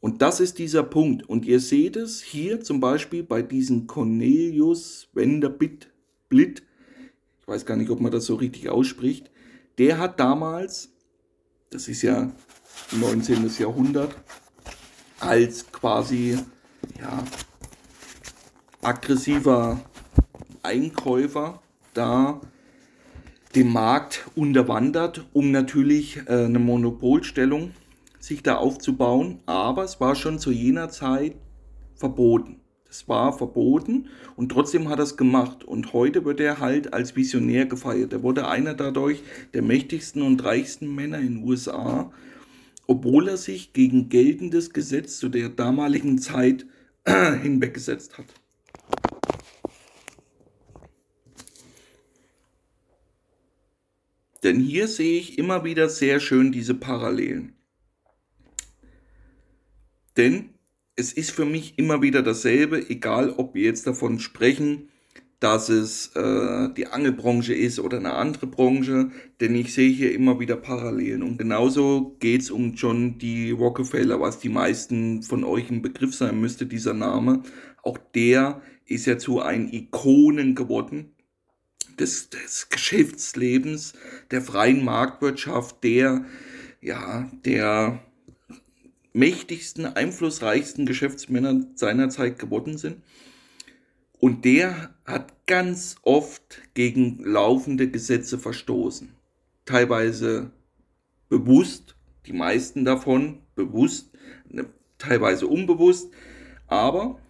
Und 0.00 0.20
das 0.20 0.40
ist 0.40 0.58
dieser 0.58 0.82
Punkt. 0.82 1.28
Und 1.28 1.46
ihr 1.46 1.60
seht 1.60 1.94
es 1.94 2.20
hier 2.20 2.60
zum 2.60 2.80
Beispiel 2.80 3.22
bei 3.22 3.40
diesem 3.40 3.86
Cornelius 3.86 5.08
Wenderbit 5.12 5.92
Blit. 6.28 6.64
Ich 7.40 7.46
weiß 7.46 7.66
gar 7.66 7.76
nicht, 7.76 7.90
ob 7.90 8.00
man 8.00 8.10
das 8.10 8.26
so 8.26 8.34
richtig 8.34 8.68
ausspricht. 8.68 9.30
Der 9.78 9.98
hat 9.98 10.18
damals, 10.18 10.90
das 11.70 11.86
ist 11.86 12.02
ja 12.02 12.32
19. 12.90 13.48
Jahrhundert, 13.60 14.16
als 15.20 15.70
quasi 15.70 16.36
ja, 17.00 17.24
aggressiver 18.82 19.80
Einkäufer 20.64 21.62
da 21.94 22.40
den 23.54 23.72
Markt 23.72 24.26
unterwandert, 24.34 25.26
um 25.32 25.50
natürlich 25.50 26.18
äh, 26.26 26.44
eine 26.44 26.58
Monopolstellung 26.58 27.72
sich 28.18 28.42
da 28.42 28.56
aufzubauen. 28.56 29.40
Aber 29.46 29.84
es 29.84 30.00
war 30.00 30.14
schon 30.14 30.38
zu 30.38 30.50
jener 30.50 30.90
Zeit 30.90 31.36
verboten. 31.94 32.60
Das 32.86 33.06
war 33.06 33.36
verboten 33.36 34.08
und 34.34 34.50
trotzdem 34.50 34.88
hat 34.88 34.98
er 34.98 35.02
es 35.02 35.18
gemacht. 35.18 35.62
Und 35.62 35.92
heute 35.92 36.24
wird 36.24 36.40
er 36.40 36.58
halt 36.58 36.94
als 36.94 37.16
Visionär 37.16 37.66
gefeiert. 37.66 38.14
Er 38.14 38.22
wurde 38.22 38.48
einer 38.48 38.74
dadurch 38.74 39.22
der 39.52 39.62
mächtigsten 39.62 40.22
und 40.22 40.42
reichsten 40.42 40.94
Männer 40.94 41.18
in 41.18 41.34
den 41.34 41.44
USA, 41.44 42.10
obwohl 42.86 43.28
er 43.28 43.36
sich 43.36 43.74
gegen 43.74 44.08
geltendes 44.08 44.72
Gesetz 44.72 45.18
zu 45.18 45.28
der 45.28 45.50
damaligen 45.50 46.18
Zeit 46.18 46.64
hinweggesetzt 47.42 48.16
hat. 48.16 48.26
Denn 54.48 54.60
hier 54.60 54.88
sehe 54.88 55.18
ich 55.18 55.36
immer 55.36 55.62
wieder 55.62 55.90
sehr 55.90 56.20
schön 56.20 56.52
diese 56.52 56.72
Parallelen. 56.72 57.52
Denn 60.16 60.54
es 60.96 61.12
ist 61.12 61.32
für 61.32 61.44
mich 61.44 61.78
immer 61.78 62.00
wieder 62.00 62.22
dasselbe, 62.22 62.88
egal 62.88 63.28
ob 63.28 63.54
wir 63.54 63.64
jetzt 63.64 63.86
davon 63.86 64.18
sprechen, 64.18 64.88
dass 65.38 65.68
es 65.68 66.12
äh, 66.16 66.70
die 66.74 66.86
Angelbranche 66.86 67.52
ist 67.52 67.78
oder 67.78 67.98
eine 67.98 68.14
andere 68.14 68.46
Branche, 68.46 69.10
denn 69.38 69.54
ich 69.54 69.74
sehe 69.74 69.90
hier 69.90 70.14
immer 70.14 70.40
wieder 70.40 70.56
Parallelen. 70.56 71.22
Und 71.22 71.36
genauso 71.36 72.16
geht 72.18 72.40
es 72.40 72.50
um 72.50 72.72
John 72.72 73.18
D. 73.18 73.50
Rockefeller, 73.50 74.18
was 74.18 74.38
die 74.38 74.48
meisten 74.48 75.22
von 75.22 75.44
euch 75.44 75.70
ein 75.70 75.82
Begriff 75.82 76.14
sein 76.14 76.40
müsste, 76.40 76.64
dieser 76.64 76.94
Name. 76.94 77.42
Auch 77.82 77.98
der 78.14 78.62
ist 78.86 79.04
ja 79.04 79.18
zu 79.18 79.42
einem 79.42 79.68
Ikonen 79.70 80.54
geworden 80.54 81.12
des, 82.00 82.30
des 82.30 82.68
Geschäftslebens, 82.70 83.94
der 84.30 84.42
freien 84.42 84.84
Marktwirtschaft, 84.84 85.82
der, 85.84 86.24
ja, 86.80 87.30
der 87.44 88.00
mächtigsten, 89.12 89.86
einflussreichsten 89.86 90.86
Geschäftsmänner 90.86 91.66
seiner 91.74 92.08
Zeit 92.08 92.38
geworden 92.38 92.78
sind. 92.78 93.02
Und 94.18 94.44
der 94.44 94.94
hat 95.04 95.46
ganz 95.46 95.96
oft 96.02 96.62
gegen 96.74 97.22
laufende 97.24 97.90
Gesetze 97.90 98.38
verstoßen. 98.38 99.10
Teilweise 99.64 100.50
bewusst, 101.28 101.96
die 102.26 102.32
meisten 102.32 102.84
davon 102.84 103.40
bewusst, 103.54 104.10
ne, 104.48 104.66
teilweise 104.98 105.46
unbewusst, 105.46 106.10
aber 106.66 107.20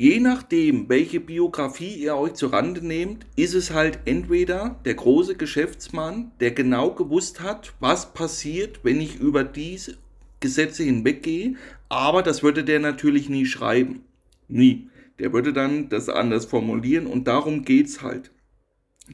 Je 0.00 0.18
nachdem, 0.18 0.88
welche 0.88 1.20
Biografie 1.20 1.94
ihr 1.96 2.16
euch 2.16 2.32
zur 2.32 2.54
Rande 2.54 2.80
nehmt, 2.80 3.26
ist 3.36 3.52
es 3.52 3.70
halt 3.70 3.98
entweder 4.06 4.80
der 4.86 4.94
große 4.94 5.34
Geschäftsmann, 5.34 6.30
der 6.40 6.52
genau 6.52 6.94
gewusst 6.94 7.42
hat, 7.42 7.74
was 7.80 8.14
passiert, 8.14 8.80
wenn 8.82 8.98
ich 8.98 9.16
über 9.20 9.44
diese 9.44 9.98
Gesetze 10.40 10.84
hinweggehe, 10.84 11.56
aber 11.90 12.22
das 12.22 12.42
würde 12.42 12.64
der 12.64 12.80
natürlich 12.80 13.28
nie 13.28 13.44
schreiben. 13.44 14.00
Nie. 14.48 14.88
Der 15.18 15.34
würde 15.34 15.52
dann 15.52 15.90
das 15.90 16.08
anders 16.08 16.46
formulieren 16.46 17.06
und 17.06 17.28
darum 17.28 17.66
geht's 17.66 18.00
halt. 18.00 18.30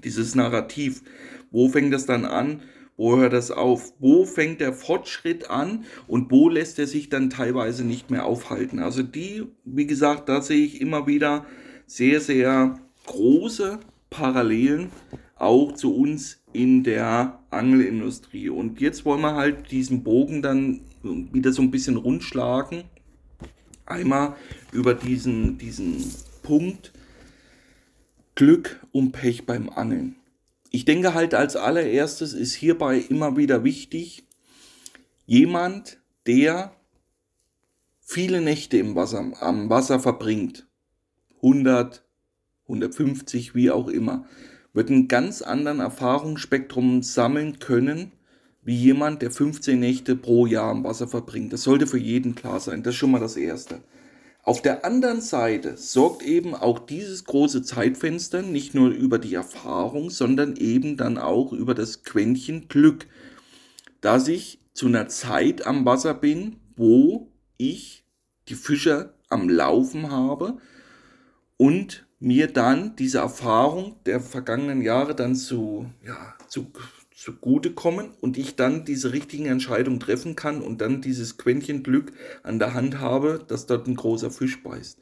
Dieses 0.05 0.37
Narrativ. 0.37 1.03
Wo 1.51 1.69
fängt 1.69 1.93
das 1.93 2.07
dann 2.07 2.25
an? 2.25 2.63
Wo 2.97 3.17
hört 3.17 3.35
das 3.35 3.51
auf? 3.51 3.93
Wo 3.99 4.25
fängt 4.25 4.61
der 4.61 4.73
Fortschritt 4.73 5.51
an 5.51 5.85
und 6.07 6.31
wo 6.31 6.49
lässt 6.49 6.79
er 6.79 6.87
sich 6.87 7.11
dann 7.11 7.29
teilweise 7.29 7.85
nicht 7.85 8.11
mehr 8.11 8.25
aufhalten? 8.25 8.79
Also 8.79 9.03
die, 9.03 9.45
wie 9.65 9.87
gesagt, 9.87 10.29
da 10.29 10.41
sehe 10.41 10.65
ich 10.65 10.81
immer 10.81 11.07
wieder 11.07 11.45
sehr, 11.87 12.21
sehr 12.21 12.79
große 13.07 13.81
Parallelen 14.09 14.91
auch 15.37 15.73
zu 15.73 15.95
uns 15.95 16.39
in 16.53 16.83
der 16.83 17.39
Angelindustrie. 17.51 18.49
Und 18.49 18.81
jetzt 18.81 19.05
wollen 19.05 19.21
wir 19.21 19.35
halt 19.35 19.71
diesen 19.71 20.03
Bogen 20.03 20.41
dann 20.41 20.81
wieder 21.03 21.53
so 21.53 21.61
ein 21.63 21.71
bisschen 21.71 21.97
rundschlagen. 21.97 22.85
Einmal 23.85 24.35
über 24.73 24.95
diesen, 24.95 25.59
diesen 25.59 26.03
Punkt, 26.43 26.93
Glück 28.35 28.81
und 28.91 29.13
Pech 29.13 29.47
beim 29.47 29.69
Angeln. 29.69 30.17
Ich 30.77 30.85
denke 30.85 31.15
halt 31.15 31.33
als 31.33 31.57
allererstes 31.57 32.35
ist 32.35 32.53
hierbei 32.53 32.99
immer 32.99 33.39
wieder 33.39 33.65
wichtig, 33.65 34.27
jemand, 35.25 36.03
der 36.27 36.77
viele 38.03 38.43
Nächte 38.43 38.77
im 38.77 38.95
Wasser, 38.95 39.33
am 39.41 39.71
Wasser 39.71 40.01
verbringt, 40.01 40.67
100, 41.37 42.05
150, 42.65 43.55
wie 43.55 43.71
auch 43.71 43.89
immer, 43.89 44.27
wird 44.75 44.91
einen 44.91 45.09
ganz 45.09 45.41
anderen 45.41 45.81
Erfahrungsspektrum 45.81 47.03
sammeln 47.03 47.59
können, 47.59 48.13
wie 48.63 48.77
jemand, 48.77 49.23
der 49.23 49.31
15 49.31 49.81
Nächte 49.81 50.15
pro 50.15 50.45
Jahr 50.45 50.73
am 50.73 50.85
Wasser 50.85 51.09
verbringt. 51.09 51.55
Das 51.55 51.63
sollte 51.63 51.87
für 51.87 51.97
jeden 51.97 52.35
klar 52.35 52.61
sein. 52.61 52.83
Das 52.83 52.93
ist 52.93 52.99
schon 52.99 53.13
mal 53.13 53.21
das 53.21 53.39
Erste. 53.39 53.81
Auf 54.47 54.63
der 54.63 54.85
anderen 54.85 55.21
Seite 55.21 55.77
sorgt 55.77 56.23
eben 56.23 56.55
auch 56.55 56.79
dieses 56.79 57.25
große 57.25 57.63
Zeitfenster 57.63 58.43
nicht 58.43 58.77
nur 58.77 58.91
über 58.91 59.19
die 59.19 59.35
Erfahrung, 59.35 60.09
sondern 60.09 60.55
eben 60.55 60.97
dann 60.97 61.19
auch 61.19 61.53
über 61.53 61.75
das 61.75 62.05
Quäntchen 62.05 62.69
Glück, 62.69 63.09
dass 64.01 64.29
ich 64.29 64.61
zu 64.73 64.87
einer 64.87 65.09
Zeit 65.09 65.67
am 65.67 65.85
Wasser 65.85 66.15
bin, 66.15 66.61
wo 66.77 67.33
ich 67.57 68.05
die 68.49 68.55
Fischer 68.55 69.15
am 69.29 69.49
Laufen 69.49 70.13
habe 70.13 70.59
und 71.57 72.07
mir 72.21 72.47
dann 72.47 72.95
diese 72.95 73.19
Erfahrung 73.19 73.97
der 74.07 74.21
vergangenen 74.21 74.81
Jahre 74.81 75.17
dann 75.17 75.35
zu, 75.35 75.91
ja, 76.05 76.37
zu 76.47 76.71
zugutekommen 77.17 78.11
und 78.21 78.37
ich 78.37 78.57
dann 78.57 78.85
diese 78.85 79.13
richtigen 79.13 79.47
Entscheidungen 79.47 80.01
treffen 80.01 80.37
kann 80.37 80.61
und 80.61 80.83
dann 80.83 81.01
dieses 81.01 81.39
Quäntchen 81.39 81.83
Glück 81.83 82.13
an 82.43 82.59
der 82.59 82.75
Hand 82.75 83.01
habe, 83.01 83.43
dass 83.49 83.67
dort 83.67 83.89
ein 83.89 83.97
großer 83.97 84.31
Fisch 84.31 84.63
beißt. 84.63 84.99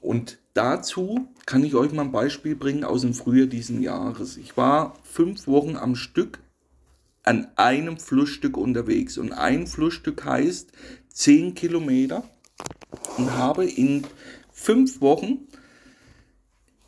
Und 0.00 0.38
dazu 0.54 1.28
kann 1.44 1.64
ich 1.64 1.74
euch 1.74 1.92
mal 1.92 2.02
ein 2.02 2.12
Beispiel 2.12 2.54
bringen 2.54 2.84
aus 2.84 3.00
dem 3.00 3.14
Frühjahr 3.14 3.48
diesen 3.48 3.82
Jahres. 3.82 4.36
Ich 4.36 4.56
war 4.56 4.94
fünf 5.02 5.48
Wochen 5.48 5.76
am 5.76 5.96
Stück 5.96 6.38
an 7.24 7.48
einem 7.56 7.98
Flussstück 7.98 8.56
unterwegs 8.56 9.18
und 9.18 9.32
ein 9.32 9.66
Flussstück 9.66 10.24
heißt 10.24 10.70
zehn 11.08 11.54
Kilometer 11.54 12.22
und 13.16 13.32
habe 13.32 13.64
in 13.64 14.06
fünf 14.52 15.00
Wochen 15.00 15.48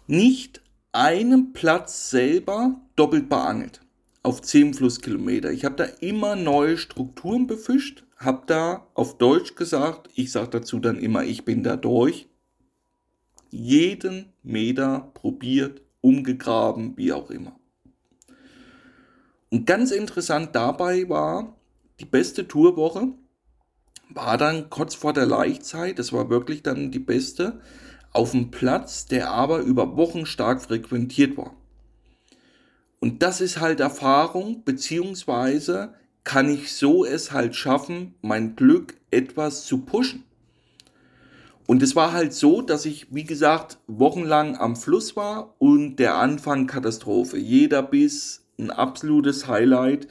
nicht 0.06 0.62
einen 0.92 1.52
Platz 1.52 2.10
selber 2.10 2.80
doppelt 2.94 3.28
beangelt 3.28 3.80
auf 4.26 4.42
10 4.42 4.74
Flusskilometer. 4.74 5.52
Ich 5.52 5.64
habe 5.64 5.76
da 5.76 5.84
immer 5.84 6.34
neue 6.34 6.78
Strukturen 6.78 7.46
befischt, 7.46 8.04
habe 8.16 8.42
da 8.46 8.88
auf 8.94 9.18
Deutsch 9.18 9.54
gesagt, 9.54 10.10
ich 10.16 10.32
sage 10.32 10.48
dazu 10.50 10.80
dann 10.80 10.98
immer, 10.98 11.22
ich 11.22 11.44
bin 11.44 11.62
da 11.62 11.76
durch, 11.76 12.28
jeden 13.50 14.32
Meter 14.42 15.12
probiert, 15.14 15.80
umgegraben, 16.00 16.96
wie 16.96 17.12
auch 17.12 17.30
immer. 17.30 17.56
Und 19.48 19.64
ganz 19.64 19.92
interessant 19.92 20.56
dabei 20.56 21.08
war, 21.08 21.54
die 22.00 22.04
beste 22.04 22.48
Tourwoche 22.48 23.12
war 24.08 24.38
dann 24.38 24.70
kurz 24.70 24.96
vor 24.96 25.12
der 25.12 25.26
Laichzeit, 25.26 26.00
das 26.00 26.12
war 26.12 26.30
wirklich 26.30 26.64
dann 26.64 26.90
die 26.90 26.98
beste, 26.98 27.60
auf 28.12 28.32
dem 28.32 28.50
Platz, 28.50 29.06
der 29.06 29.30
aber 29.30 29.60
über 29.60 29.96
Wochen 29.96 30.26
stark 30.26 30.62
frequentiert 30.62 31.36
war. 31.36 31.54
Und 33.00 33.22
das 33.22 33.40
ist 33.40 33.60
halt 33.60 33.80
Erfahrung, 33.80 34.64
beziehungsweise 34.64 35.94
kann 36.24 36.48
ich 36.48 36.72
so 36.74 37.04
es 37.04 37.30
halt 37.30 37.54
schaffen, 37.54 38.14
mein 38.20 38.56
Glück 38.56 38.94
etwas 39.10 39.64
zu 39.64 39.78
pushen. 39.78 40.24
Und 41.66 41.82
es 41.82 41.96
war 41.96 42.12
halt 42.12 42.32
so, 42.32 42.62
dass 42.62 42.86
ich, 42.86 43.08
wie 43.14 43.24
gesagt, 43.24 43.78
wochenlang 43.86 44.56
am 44.56 44.76
Fluss 44.76 45.16
war 45.16 45.54
und 45.58 45.96
der 45.96 46.16
Anfang 46.16 46.66
Katastrophe. 46.66 47.38
Jeder 47.38 47.82
Biss 47.82 48.44
ein 48.58 48.70
absolutes 48.70 49.48
Highlight. 49.48 50.06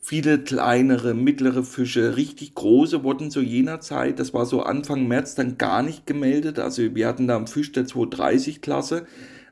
Viele 0.00 0.38
kleinere, 0.38 1.14
mittlere 1.14 1.62
Fische, 1.62 2.16
richtig 2.16 2.54
große 2.54 3.04
wurden 3.04 3.30
zu 3.30 3.40
jener 3.40 3.80
Zeit, 3.80 4.18
das 4.18 4.32
war 4.32 4.46
so 4.46 4.62
Anfang 4.62 5.06
März, 5.06 5.34
dann 5.34 5.58
gar 5.58 5.82
nicht 5.82 6.06
gemeldet. 6.06 6.58
Also 6.58 6.94
wir 6.94 7.06
hatten 7.06 7.28
da 7.28 7.36
einen 7.36 7.46
Fisch 7.46 7.72
der 7.72 7.86
230 7.86 8.62
Klasse. 8.62 9.06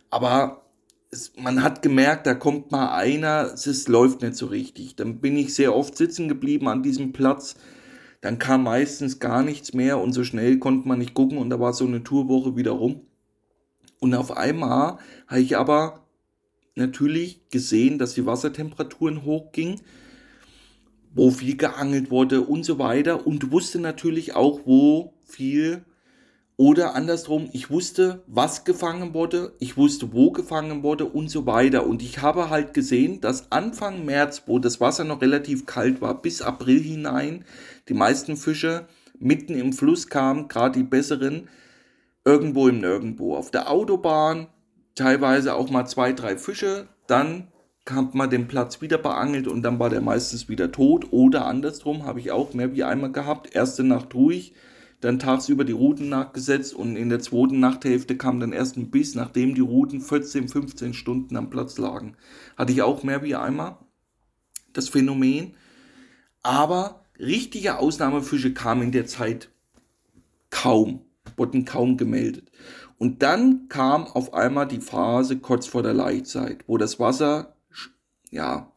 Aber 0.09 0.66
es, 1.11 1.33
man 1.37 1.63
hat 1.63 1.83
gemerkt, 1.83 2.27
da 2.27 2.35
kommt 2.35 2.71
mal 2.71 2.95
einer, 2.95 3.53
es 3.53 3.89
läuft 3.89 4.23
nicht 4.23 4.37
so 4.37 4.47
richtig. 4.47 4.97
Dann 4.97 5.21
bin 5.21 5.37
ich 5.37 5.55
sehr 5.55 5.75
oft 5.75 5.97
sitzen 5.97 6.29
geblieben 6.29 6.69
an 6.69 6.83
diesem 6.83 7.13
Platz. 7.13 7.57
Dann 8.21 8.39
kam 8.39 8.65
meistens 8.65 9.19
gar 9.19 9.43
nichts 9.43 9.73
mehr 9.75 9.99
und 9.99 10.13
so 10.13 10.25
schnell 10.25 10.59
konnte 10.59 10.89
man 10.89 10.99
nicht 10.99 11.15
gucken 11.15 11.39
und 11.39 11.51
da 11.51 11.61
war 11.61 11.73
so 11.73 11.87
eine 11.87 12.03
Tourwoche 12.03 12.57
wieder 12.57 12.73
rum. 12.73 13.03
Und 14.01 14.15
auf 14.15 14.37
einmal 14.37 14.99
habe 15.27 15.41
ich 15.41 15.57
aber 15.57 16.07
natürlich 16.75 17.49
gesehen, 17.51 17.99
dass 17.99 18.15
die 18.15 18.27
Wassertemperaturen 18.27 19.25
hochgingen, 19.25 19.81
wo 21.15 21.31
viel 21.31 21.57
geangelt 21.57 22.11
wurde 22.11 22.43
und 22.43 22.65
so 22.65 22.79
weiter 22.79 23.27
und 23.27 23.51
wusste 23.51 23.79
natürlich 23.79 24.35
auch, 24.35 24.61
wo 24.67 25.15
viel 25.25 25.85
oder 26.59 26.95
andersrum, 26.95 27.51
ich 27.53 27.71
wusste, 27.71 28.23
was 28.27 28.65
gefangen 28.65 29.13
wurde, 29.13 29.53
ich 29.59 29.77
wusste, 29.77 30.15
wo 30.15 30.31
gefangen 30.31 30.83
wurde 30.83 31.05
und 31.05 31.29
so 31.29 31.45
weiter. 31.45 31.87
Und 31.87 32.03
ich 32.03 32.23
habe 32.23 32.49
halt 32.49 32.73
gesehen, 32.73 33.21
dass 33.21 33.53
Anfang 33.53 34.07
März, 34.07 34.45
wo 34.47 34.59
das 34.59 34.81
Wasser 34.81 35.05
noch 35.05 35.21
relativ 35.21 35.67
kalt 35.67 36.01
war, 36.01 36.23
bis 36.23 36.41
April 36.41 36.81
hinein, 36.81 37.45
die 37.89 37.95
meisten 37.95 38.39
Fische 38.39 38.87
mitten 39.19 39.55
im 39.55 39.75
Fluss 39.75 40.09
kamen, 40.09 40.49
gerade 40.49 40.79
die 40.79 40.85
besseren, 40.85 41.49
irgendwo 42.25 42.69
im 42.69 42.81
Nirgendwo. 42.81 43.37
Auf 43.37 43.51
der 43.51 43.71
Autobahn 43.71 44.47
teilweise 44.95 45.55
auch 45.55 45.71
mal 45.71 45.85
zwei, 45.87 46.13
drei 46.15 46.39
Fische, 46.39 46.89
dann 47.07 47.49
hat 47.89 48.15
man 48.15 48.31
den 48.31 48.49
Platz 48.49 48.81
wieder 48.81 48.99
beangelt 48.99 49.47
und 49.47 49.63
dann 49.63 49.79
war 49.79 49.91
der 49.91 50.01
meistens 50.01 50.49
wieder 50.49 50.73
tot. 50.73 51.13
Oder 51.13 51.45
andersrum 51.45 52.05
habe 52.05 52.19
ich 52.19 52.33
auch 52.33 52.55
mehr 52.55 52.75
wie 52.75 52.83
einmal 52.83 53.13
gehabt. 53.13 53.55
Erste 53.55 53.85
Nacht 53.85 54.15
ruhig, 54.15 54.55
dann 55.07 55.21
tagsüber 55.21 55.65
die 55.65 55.73
Routen 55.73 56.09
nachgesetzt 56.09 56.75
und 56.75 56.97
in 56.97 57.09
der 57.09 57.21
zweiten 57.21 57.61
Nachthälfte 57.61 58.17
kam 58.17 58.41
dann 58.41 58.53
erst 58.53 58.77
ein 58.77 58.91
Biss, 58.91 59.15
nachdem 59.15 59.55
die 59.55 59.61
Routen 59.61 60.01
14, 60.01 60.49
15 60.49 60.95
Stunden 60.95 61.37
am 61.37 61.49
Platz 61.49 61.79
lagen. 61.79 62.17
Hatte 62.57 62.73
ich 62.73 62.83
auch 62.83 63.05
mehr 63.05 63.23
wie 63.23 63.37
einmal 63.37 63.79
das 64.73 64.89
Phänomen. 64.89 65.55
Aber 66.43 67.05
richtige 67.21 67.79
Ausnahmefische 67.79 68.53
kamen 68.53 68.83
in 68.83 68.93
der 68.93 69.07
Zeit 69.07 69.51
kaum, 70.51 71.03
wurden 71.37 71.65
kaum 71.65 71.97
gemeldet. 71.97 72.51
Und 72.99 73.23
dann 73.23 73.69
kam 73.69 74.09
auf 74.09 74.35
einmal 74.35 74.67
die 74.67 74.81
Phase 74.81 75.39
kurz 75.39 75.69
vor 75.69 75.85
der 75.85 75.95
Laichzeit, 75.95 76.65
wo 76.67 76.79
das 76.79 76.99
Wasser, 76.99 77.55
ja, 78.31 78.73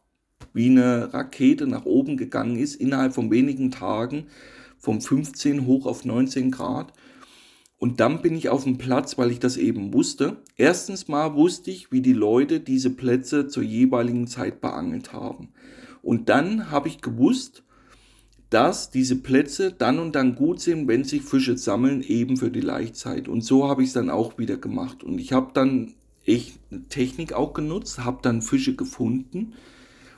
wie 0.52 0.70
eine 0.70 1.12
Rakete 1.12 1.66
nach 1.66 1.86
oben 1.86 2.16
gegangen 2.16 2.56
ist, 2.56 2.76
innerhalb 2.76 3.14
von 3.14 3.32
wenigen 3.32 3.72
Tagen 3.72 4.26
vom 4.80 5.00
15 5.00 5.66
hoch 5.66 5.86
auf 5.86 6.04
19 6.04 6.50
Grad. 6.50 6.92
Und 7.78 8.00
dann 8.00 8.20
bin 8.20 8.34
ich 8.34 8.48
auf 8.48 8.64
dem 8.64 8.76
Platz, 8.76 9.16
weil 9.16 9.30
ich 9.30 9.38
das 9.38 9.56
eben 9.56 9.94
wusste. 9.94 10.42
Erstens 10.56 11.08
mal 11.08 11.34
wusste 11.34 11.70
ich, 11.70 11.92
wie 11.92 12.02
die 12.02 12.12
Leute 12.12 12.60
diese 12.60 12.90
Plätze 12.90 13.48
zur 13.48 13.62
jeweiligen 13.62 14.26
Zeit 14.26 14.60
beangelt 14.60 15.12
haben. 15.12 15.50
Und 16.02 16.28
dann 16.28 16.70
habe 16.70 16.88
ich 16.88 17.00
gewusst, 17.00 17.62
dass 18.50 18.90
diese 18.90 19.16
Plätze 19.16 19.72
dann 19.72 19.98
und 19.98 20.14
dann 20.14 20.34
gut 20.34 20.60
sind, 20.60 20.88
wenn 20.88 21.04
sich 21.04 21.22
Fische 21.22 21.56
sammeln, 21.56 22.02
eben 22.02 22.36
für 22.36 22.50
die 22.50 22.60
Laichzeit. 22.60 23.28
Und 23.28 23.42
so 23.42 23.68
habe 23.68 23.82
ich 23.82 23.88
es 23.88 23.94
dann 23.94 24.10
auch 24.10 24.38
wieder 24.38 24.56
gemacht. 24.56 25.04
Und 25.04 25.18
ich 25.18 25.32
habe 25.32 25.52
dann 25.54 25.94
echt 26.26 26.58
Technik 26.88 27.32
auch 27.32 27.54
genutzt, 27.54 28.04
habe 28.04 28.18
dann 28.22 28.42
Fische 28.42 28.74
gefunden, 28.74 29.54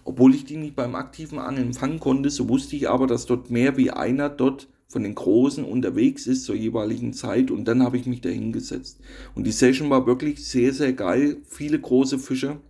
obwohl 0.05 0.35
ich 0.35 0.45
die 0.45 0.57
nicht 0.57 0.77
beim 0.77 0.95
aktiven 0.95 1.39
Angeln 1.39 1.75
fangen 1.75 2.01
konnte, 2.01 2.31
so 2.31 2.49
wusste 2.49 2.77
ich 2.77 2.89
aber, 2.89 3.07
dass 3.07 3.27
dort 3.27 3.51
mehr 3.51 3.77
wie 3.77 3.91
einer 3.91 4.29
dort 4.29 4.69
von 4.89 5.03
den 5.03 5.15
Großen 5.15 5.65
unterwegs 5.65 6.27
ist 6.27 6.45
zur 6.45 6.55
jeweiligen 6.55 7.15
Zeit 7.15 7.51
und 7.51 7.65
dann 7.67 7.83
habe 7.83 7.97
ich 7.97 8.07
mich 8.07 8.21
da 8.21 8.29
hingesetzt. 8.29 9.01
Und 9.35 9.45
die 9.45 9.53
Session 9.53 9.89
war 9.89 10.07
wirklich 10.07 10.47
sehr, 10.47 10.73
sehr 10.75 10.93
geil. 10.93 11.39
Viele 11.47 11.81
große 11.81 12.19
Fische 12.19 12.61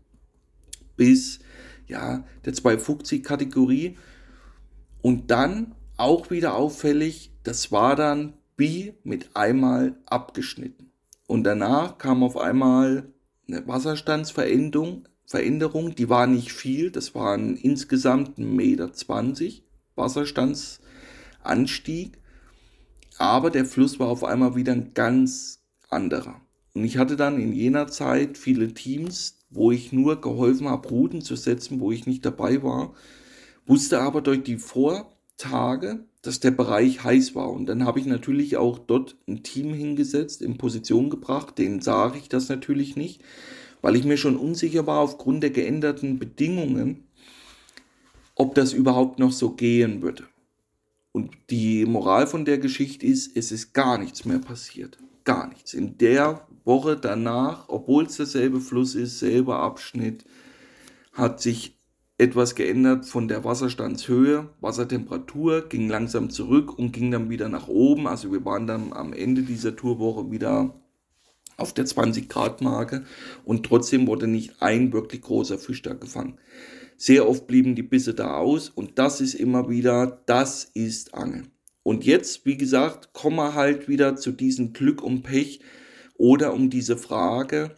bis 0.97 1.41
ja, 1.89 2.25
der 2.45 2.53
250 2.53 3.23
Kategorie. 3.23 3.97
Und 5.01 5.31
dann 5.31 5.75
auch 5.97 6.31
wieder 6.31 6.55
auffällig, 6.55 7.33
das 7.43 7.73
war 7.73 7.97
dann 7.97 8.35
wie 8.57 8.95
mit 9.03 9.31
einmal 9.35 9.97
abgeschnitten. 10.07 10.93
Und 11.27 11.45
danach 11.45 11.99
kam 11.99 12.23
auf 12.23 12.37
einmal 12.37 13.13
eine 13.49 13.67
Wasserstandsveränderung, 13.67 15.09
Veränderung, 15.25 15.95
die 15.95 16.09
war 16.09 16.27
nicht 16.27 16.53
viel, 16.53 16.91
das 16.91 17.15
waren 17.15 17.57
insgesamt 17.57 18.39
1,20 18.39 18.45
Meter 18.45 18.91
Wasserstandsanstieg, 19.95 22.19
aber 23.19 23.51
der 23.51 23.65
Fluss 23.65 23.99
war 23.99 24.09
auf 24.09 24.25
einmal 24.25 24.57
wieder 24.57 24.73
ein 24.73 24.95
ganz 24.95 25.61
anderer. 25.89 26.41
Und 26.75 26.85
ich 26.85 26.97
hatte 26.97 27.17
dann 27.17 27.39
in 27.39 27.53
jener 27.53 27.89
Zeit 27.89 28.39
viele 28.39 28.73
Teams, 28.73 29.39
wo 29.51 29.71
ich 29.71 29.93
nur 29.93 30.21
geholfen 30.21 30.69
habe, 30.69 30.89
Routen 30.89 31.21
zu 31.21 31.37
setzen, 31.37 31.81
wo 31.81 31.93
ich 31.93 32.07
nicht 32.07 32.25
dabei 32.25 32.63
war, 32.63 32.95
wusste 33.67 34.01
aber 34.01 34.23
durch 34.23 34.43
die 34.43 34.57
Vortage, 34.57 36.05
dass 36.23 36.41
der 36.41 36.53
Bereich 36.53 37.05
heiß 37.05 37.35
war. 37.35 37.51
Und 37.51 37.67
dann 37.67 37.85
habe 37.85 38.01
ich 38.01 38.07
natürlich 38.07 38.57
auch 38.57 38.79
dort 38.79 39.17
ein 39.29 39.43
Team 39.43 39.75
hingesetzt, 39.75 40.41
in 40.41 40.57
Position 40.57 41.11
gebracht. 41.11 41.59
Denen 41.59 41.81
sage 41.81 42.19
ich 42.19 42.29
das 42.29 42.49
natürlich 42.49 42.97
nicht, 42.97 43.23
weil 43.83 43.97
ich 43.97 44.05
mir 44.05 44.17
schon 44.17 44.37
unsicher 44.37 44.87
war 44.87 45.01
aufgrund 45.01 45.43
der 45.43 45.51
geänderten 45.51 46.19
Bedingungen, 46.19 47.05
ob 48.35 48.55
das 48.55 48.73
überhaupt 48.73 49.19
noch 49.19 49.33
so 49.33 49.51
gehen 49.51 50.01
würde. 50.01 50.25
Und 51.13 51.37
die 51.51 51.85
Moral 51.85 52.27
von 52.27 52.47
der 52.47 52.57
Geschichte 52.57 53.05
ist, 53.05 53.37
es 53.37 53.53
ist 53.53 53.75
gar 53.75 53.99
nichts 53.99 54.25
mehr 54.25 54.39
passiert. 54.39 54.97
Gar 55.25 55.49
nichts. 55.49 55.75
In 55.75 55.99
der 55.99 56.47
Woche 56.65 56.97
danach, 56.97 57.69
obwohl 57.69 58.07
es 58.07 58.17
derselbe 58.17 58.61
Fluss 58.61 58.95
ist, 58.95 59.19
selber 59.19 59.59
Abschnitt, 59.59 60.25
hat 61.13 61.43
sich 61.43 61.77
etwas 62.17 62.55
geändert 62.55 63.05
von 63.05 63.29
der 63.29 63.45
Wasserstandshöhe. 63.45 64.49
Wassertemperatur 64.61 65.69
ging 65.69 65.89
langsam 65.89 66.31
zurück 66.31 66.79
und 66.79 66.93
ging 66.93 67.11
dann 67.11 67.29
wieder 67.29 67.49
nach 67.49 67.69
oben. 67.69 68.07
Also 68.07 68.33
wir 68.33 68.45
waren 68.45 68.67
dann 68.67 68.93
am 68.93 69.13
Ende 69.13 69.43
dieser 69.43 69.77
Tourwoche 69.77 70.31
wieder 70.31 70.82
auf 71.63 71.73
der 71.73 71.87
20 71.87 72.29
Grad 72.29 72.61
Marke 72.61 73.05
und 73.45 73.65
trotzdem 73.65 74.07
wurde 74.07 74.27
nicht 74.27 74.61
ein 74.61 74.93
wirklich 74.93 75.23
großer 75.23 75.59
Fisch 75.59 75.81
da 75.81 75.95
gefangen. 75.95 76.39
Sehr 76.97 77.29
oft 77.29 77.47
blieben 77.47 77.75
die 77.75 77.83
Bisse 77.83 78.15
da 78.15 78.37
aus 78.37 78.69
und 78.69 78.99
das 78.99 79.21
ist 79.21 79.35
immer 79.35 79.71
wieder, 79.71 80.23
das 80.27 80.65
ist 80.75 81.15
Angeln. 81.15 81.51
Und 81.83 82.05
jetzt, 82.05 82.45
wie 82.47 82.57
gesagt, 82.57 83.13
kommen 83.13 83.37
wir 83.37 83.55
halt 83.55 83.89
wieder 83.89 84.17
zu 84.17 84.33
diesem 84.33 84.73
Glück 84.73 85.03
und 85.03 85.23
Pech 85.23 85.61
oder 86.17 86.53
um 86.53 86.69
diese 86.71 86.97
Frage, 86.97 87.75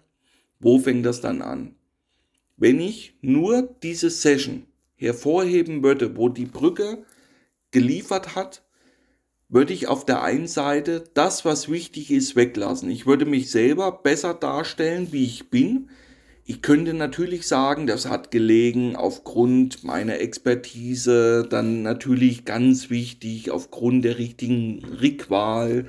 wo 0.61 0.79
fängt 0.79 1.07
das 1.07 1.21
dann 1.21 1.43
an? 1.43 1.75
Wenn 2.57 2.81
ich 2.81 3.17
nur 3.21 3.63
diese 3.83 4.11
Session 4.11 4.67
hervorheben 4.97 5.83
würde, 5.83 6.17
wo 6.17 6.29
die 6.29 6.47
Brücke 6.47 7.05
geliefert 7.71 8.35
hat, 8.35 8.64
würde 9.55 9.73
ich 9.73 9.87
auf 9.87 10.05
der 10.05 10.25
einen 10.25 10.49
Seite 10.49 11.05
das, 11.15 11.45
was 11.45 11.69
wichtig 11.69 12.11
ist, 12.11 12.35
weglassen. 12.35 12.91
Ich 12.91 13.07
würde 13.07 13.25
mich 13.25 13.53
selber 13.53 13.93
besser 13.93 14.35
darstellen, 14.35 15.13
wie 15.13 15.25
ich 15.25 15.49
bin. 15.49 15.91
Ich 16.45 16.61
könnte 16.61 16.93
natürlich 16.93 17.47
sagen, 17.47 17.87
das 17.87 18.09
hat 18.09 18.33
gelegen 18.33 18.97
aufgrund 18.97 19.85
meiner 19.85 20.19
Expertise, 20.19 21.47
dann 21.49 21.83
natürlich 21.83 22.45
ganz 22.45 22.91
wichtig 22.91 23.53
aufgrund 23.53 24.05
der 24.05 24.19
richtigen 24.19 24.85
Rickwahl, 24.85 25.87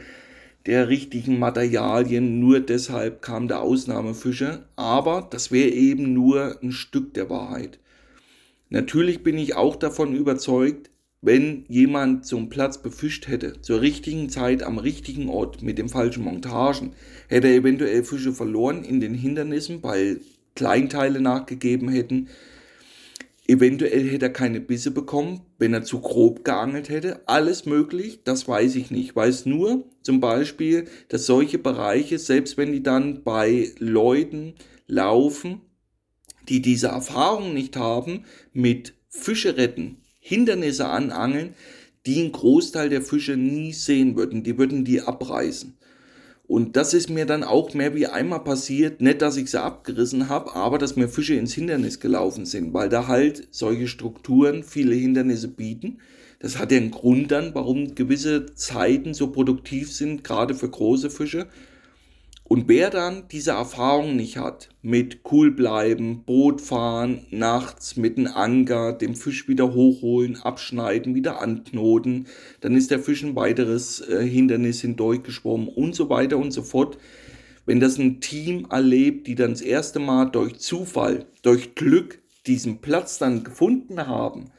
der 0.68 0.88
richtigen 0.88 1.40
Materialien. 1.40 2.40
Nur 2.40 2.60
deshalb 2.60 3.24
kam 3.24 3.48
der 3.48 3.62
Ausnahmefische. 3.62 4.66
Aber 4.76 5.28
das 5.32 5.52
wäre 5.52 5.72
eben 5.72 6.14
nur 6.14 6.62
ein 6.62 6.72
Stück 6.72 7.16
der 7.16 7.32
Wahrheit. 7.32 7.80
Natürlich 8.70 9.24
bin 9.24 9.40
ich 9.40 9.56
auch 9.56 9.76
davon 9.76 10.16
überzeugt, 10.16 10.92
wenn 11.26 11.66
jemand 11.68 12.26
so 12.26 12.38
einen 12.38 12.50
Platz 12.50 12.82
befischt 12.82 13.28
hätte, 13.28 13.62
zur 13.62 13.82
richtigen 13.82 14.30
Zeit 14.30 14.64
am 14.64 14.78
richtigen 14.78 15.30
Ort 15.30 15.62
mit 15.62 15.78
den 15.78 15.90
falschen 15.90 16.24
Montagen, 16.24 16.94
hätte 17.28 17.48
er 17.48 17.56
eventuell 17.56 18.04
Fische 18.04 18.34
verloren 18.34 18.84
in 18.84 19.00
den 19.00 19.14
Hindernissen, 19.14 19.84
weil 19.84 20.22
Kleinteile 20.56 21.20
nachgegeben 21.20 21.90
hätten 21.90 22.30
Eventuell 23.48 24.10
hätte 24.10 24.26
er 24.26 24.34
keine 24.34 24.60
Bisse 24.60 24.90
bekommen, 24.90 25.42
wenn 25.60 25.74
er 25.74 25.84
zu 25.84 26.00
grob 26.00 26.44
geangelt 26.44 26.90
hätte. 26.90 27.22
Alles 27.28 27.68
möglich, 27.68 28.22
das 28.24 28.48
weiß 28.48 28.76
ich 28.76 28.90
nicht. 28.90 29.10
Ich 29.10 29.16
weiß 29.16 29.46
nur 29.46 29.86
zum 30.02 30.20
Beispiel, 30.20 30.86
dass 31.10 31.28
solche 31.28 31.60
Bereiche, 31.60 32.18
selbst 32.18 32.58
wenn 32.58 32.72
die 32.72 32.82
dann 32.82 33.24
bei 33.24 33.72
Leuten 33.78 34.56
laufen, 34.88 35.62
die 36.50 36.62
diese 36.62 36.88
Erfahrung 36.88 37.54
nicht 37.54 37.78
haben, 37.78 38.26
mit 38.52 38.96
Fische 39.10 39.58
retten, 39.58 39.98
Hindernisse 40.28 40.88
anangeln, 40.88 41.54
die 42.08 42.20
einen 42.20 42.32
Großteil 42.32 42.90
der 42.90 43.04
Fische 43.04 43.38
nie 43.38 43.74
sehen 43.74 44.16
würden. 44.16 44.42
Die 44.42 44.58
würden 44.58 44.84
die 44.84 45.02
abreißen. 45.02 45.76
Und 46.48 46.76
das 46.76 46.96
ist 46.96 47.12
mir 47.12 47.28
dann 47.28 47.44
auch 47.44 47.76
mehr 47.76 47.94
wie 47.94 48.08
einmal 48.08 48.44
passiert, 48.44 49.02
nicht, 49.02 49.22
dass 49.22 49.38
ich 49.38 49.52
sie 49.52 49.62
abgerissen 49.62 50.28
habe, 50.28 50.56
aber 50.56 50.80
dass 50.80 50.96
mir 50.96 51.10
Fische 51.10 51.36
ins 51.36 51.54
Hindernis 51.54 52.00
gelaufen 52.00 52.48
sind, 52.48 52.74
weil 52.74 52.90
da 52.90 53.06
halt 53.06 53.48
solche 53.52 53.88
Strukturen 53.88 54.64
viele 54.64 54.96
Hindernisse 54.96 55.48
bieten. 55.48 56.00
Das 56.40 56.58
hat 56.58 56.72
ja 56.72 56.80
einen 56.80 56.90
Grund 56.90 57.30
dann, 57.30 57.54
warum 57.54 57.94
gewisse 57.94 58.48
Zeiten 58.56 59.14
so 59.14 59.28
produktiv 59.28 59.94
sind, 59.94 60.24
gerade 60.24 60.56
für 60.56 60.70
große 60.70 61.12
Fische. 61.12 61.46
Und 62.48 62.68
wer 62.68 62.92
dann 62.92 63.28
diese 63.32 63.52
Erfahrung 63.52 64.16
nicht 64.16 64.38
hat, 64.38 64.70
mit 64.84 65.22
cool 65.32 65.50
bleiben, 65.50 66.26
Boot 66.26 66.62
fahren, 66.62 67.26
nachts 67.32 67.98
mit 67.98 68.20
einem 68.20 68.28
Anker, 68.28 68.94
dem 68.94 69.16
Fisch 69.16 69.48
wieder 69.48 69.74
hochholen, 69.74 70.38
abschneiden, 70.38 71.16
wieder 71.16 71.42
anknoten, 71.42 72.28
dann 72.62 72.76
ist 72.76 72.92
der 72.92 73.00
Fisch 73.00 73.24
ein 73.24 73.36
weiteres 73.36 74.00
äh, 74.02 74.24
Hindernis 74.24 74.82
hindurchgeschwommen 74.82 75.68
und 75.68 75.96
so 75.96 76.12
weiter 76.12 76.38
und 76.38 76.52
so 76.52 76.62
fort. 76.62 77.00
Wenn 77.66 77.80
das 77.80 77.98
ein 77.98 78.22
Team 78.22 78.68
erlebt, 78.70 79.26
die 79.26 79.34
dann 79.34 79.52
das 79.52 79.62
erste 79.62 79.98
Mal 79.98 80.26
durch 80.26 80.60
Zufall, 80.60 81.26
durch 81.42 81.74
Glück 81.74 82.20
diesen 82.46 82.78
Platz 82.78 83.18
dann 83.18 83.44
gefunden 83.44 84.06
haben, 84.06 84.52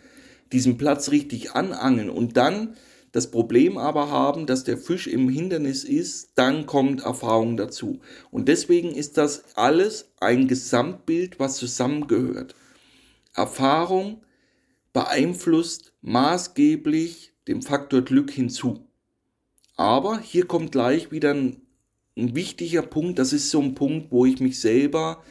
diesen 0.51 0.77
Platz 0.77 1.13
richtig 1.13 1.53
anangeln 1.53 2.11
und 2.11 2.37
dann 2.37 2.75
das 3.17 3.31
Problem 3.31 3.79
aber 3.79 4.11
haben, 4.11 4.45
dass 4.45 4.65
der 4.65 4.77
Fisch 4.77 5.07
im 5.07 5.31
Hindernis 5.31 5.85
ist, 5.85 6.33
dann 6.35 6.67
kommt 6.67 7.01
Erfahrung 7.01 7.57
dazu. 7.57 8.01
Und 8.31 8.47
deswegen 8.47 8.95
ist 8.95 9.17
das 9.17 9.57
alles 9.57 10.13
ein 10.21 10.49
Gesamtbild, 10.49 11.41
was 11.41 11.57
zusammengehört. 11.57 12.55
Erfahrung 13.33 14.21
beeinflusst 14.93 15.95
maßgeblich 16.03 17.33
den 17.49 17.63
Faktor 17.63 18.03
Glück 18.03 18.31
hinzu. 18.31 18.87
Aber 19.77 20.19
hier 20.19 20.47
kommt 20.47 20.73
gleich 20.73 21.11
wieder 21.11 21.33
ein, 21.33 21.63
ein 22.19 22.35
wichtiger 22.35 22.83
Punkt, 22.83 23.19
das 23.19 23.33
ist 23.33 23.49
so 23.49 23.63
ein 23.63 23.75
Punkt, 23.75 24.13
wo 24.13 24.27
ich 24.27 24.41
mich 24.41 24.61
selber 24.61 25.23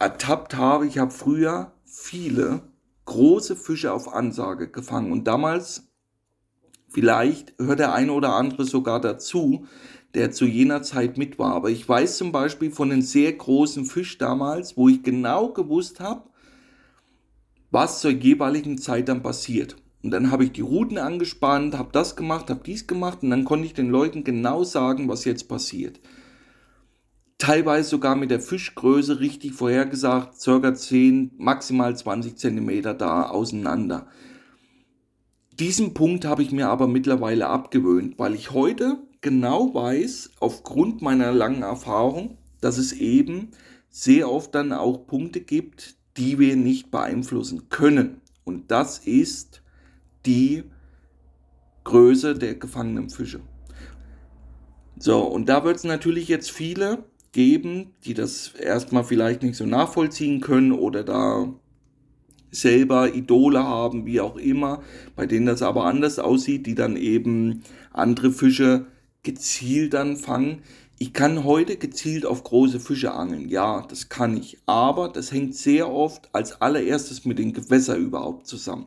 ertappt 0.00 0.56
habe. 0.56 0.86
Ich 0.86 0.96
habe 0.96 1.10
früher 1.10 1.72
viele 1.84 2.62
große 3.04 3.56
Fische 3.56 3.92
auf 3.92 4.08
Ansage 4.08 4.70
gefangen 4.70 5.12
und 5.12 5.24
damals 5.24 5.87
Vielleicht 6.88 7.54
hört 7.58 7.78
der 7.78 7.92
eine 7.92 8.12
oder 8.12 8.34
andere 8.34 8.64
sogar 8.64 9.00
dazu, 9.00 9.66
der 10.14 10.30
zu 10.30 10.46
jener 10.46 10.82
Zeit 10.82 11.18
mit 11.18 11.38
war. 11.38 11.54
Aber 11.54 11.70
ich 11.70 11.86
weiß 11.88 12.16
zum 12.16 12.32
Beispiel 12.32 12.70
von 12.70 12.90
einem 12.90 13.02
sehr 13.02 13.32
großen 13.32 13.84
Fisch 13.84 14.18
damals, 14.18 14.76
wo 14.76 14.88
ich 14.88 15.02
genau 15.02 15.48
gewusst 15.52 16.00
habe, 16.00 16.22
was 17.70 18.00
zur 18.00 18.10
jeweiligen 18.10 18.78
Zeit 18.78 19.08
dann 19.08 19.22
passiert. 19.22 19.76
Und 20.02 20.12
dann 20.12 20.30
habe 20.30 20.44
ich 20.44 20.52
die 20.52 20.62
Routen 20.62 20.96
angespannt, 20.96 21.76
habe 21.76 21.90
das 21.92 22.16
gemacht, 22.16 22.48
habe 22.50 22.62
dies 22.64 22.86
gemacht 22.86 23.18
und 23.22 23.30
dann 23.30 23.44
konnte 23.44 23.66
ich 23.66 23.74
den 23.74 23.90
Leuten 23.90 24.24
genau 24.24 24.64
sagen, 24.64 25.08
was 25.08 25.24
jetzt 25.24 25.48
passiert. 25.48 26.00
Teilweise 27.36 27.90
sogar 27.90 28.16
mit 28.16 28.30
der 28.30 28.40
Fischgröße 28.40 29.20
richtig 29.20 29.52
vorhergesagt, 29.52 30.40
circa 30.40 30.74
10, 30.74 31.32
maximal 31.36 31.96
20 31.96 32.36
Zentimeter 32.36 32.94
da 32.94 33.24
auseinander. 33.24 34.08
Diesen 35.58 35.92
Punkt 35.92 36.24
habe 36.24 36.42
ich 36.42 36.52
mir 36.52 36.68
aber 36.68 36.86
mittlerweile 36.86 37.48
abgewöhnt, 37.48 38.16
weil 38.16 38.34
ich 38.34 38.52
heute 38.52 38.98
genau 39.20 39.74
weiß, 39.74 40.30
aufgrund 40.38 41.02
meiner 41.02 41.32
langen 41.32 41.62
Erfahrung, 41.62 42.38
dass 42.60 42.78
es 42.78 42.92
eben 42.92 43.50
sehr 43.90 44.30
oft 44.30 44.54
dann 44.54 44.72
auch 44.72 45.06
Punkte 45.08 45.40
gibt, 45.40 45.96
die 46.16 46.38
wir 46.38 46.54
nicht 46.54 46.92
beeinflussen 46.92 47.68
können. 47.70 48.20
Und 48.44 48.70
das 48.70 48.98
ist 48.98 49.62
die 50.26 50.62
Größe 51.82 52.34
der 52.34 52.54
gefangenen 52.54 53.10
Fische. 53.10 53.40
So, 54.96 55.22
und 55.22 55.48
da 55.48 55.64
wird 55.64 55.76
es 55.76 55.84
natürlich 55.84 56.28
jetzt 56.28 56.52
viele 56.52 57.04
geben, 57.32 57.94
die 58.04 58.14
das 58.14 58.52
erstmal 58.54 59.02
vielleicht 59.02 59.42
nicht 59.42 59.56
so 59.56 59.66
nachvollziehen 59.66 60.40
können 60.40 60.70
oder 60.70 61.02
da 61.02 61.52
selber 62.50 63.14
Idole 63.14 63.62
haben, 63.62 64.06
wie 64.06 64.20
auch 64.20 64.36
immer, 64.36 64.82
bei 65.16 65.26
denen 65.26 65.46
das 65.46 65.62
aber 65.62 65.84
anders 65.84 66.18
aussieht, 66.18 66.66
die 66.66 66.74
dann 66.74 66.96
eben 66.96 67.62
andere 67.92 68.32
Fische 68.32 68.86
gezielt 69.22 69.94
dann 69.94 70.16
fangen. 70.16 70.62
Ich 70.98 71.12
kann 71.12 71.44
heute 71.44 71.76
gezielt 71.76 72.26
auf 72.26 72.42
große 72.42 72.80
Fische 72.80 73.12
angeln, 73.12 73.48
ja, 73.48 73.86
das 73.88 74.08
kann 74.08 74.36
ich, 74.36 74.58
aber 74.66 75.08
das 75.08 75.30
hängt 75.30 75.54
sehr 75.54 75.90
oft 75.90 76.28
als 76.34 76.60
allererstes 76.60 77.24
mit 77.24 77.38
den 77.38 77.52
Gewässern 77.52 78.02
überhaupt 78.02 78.46
zusammen. 78.46 78.86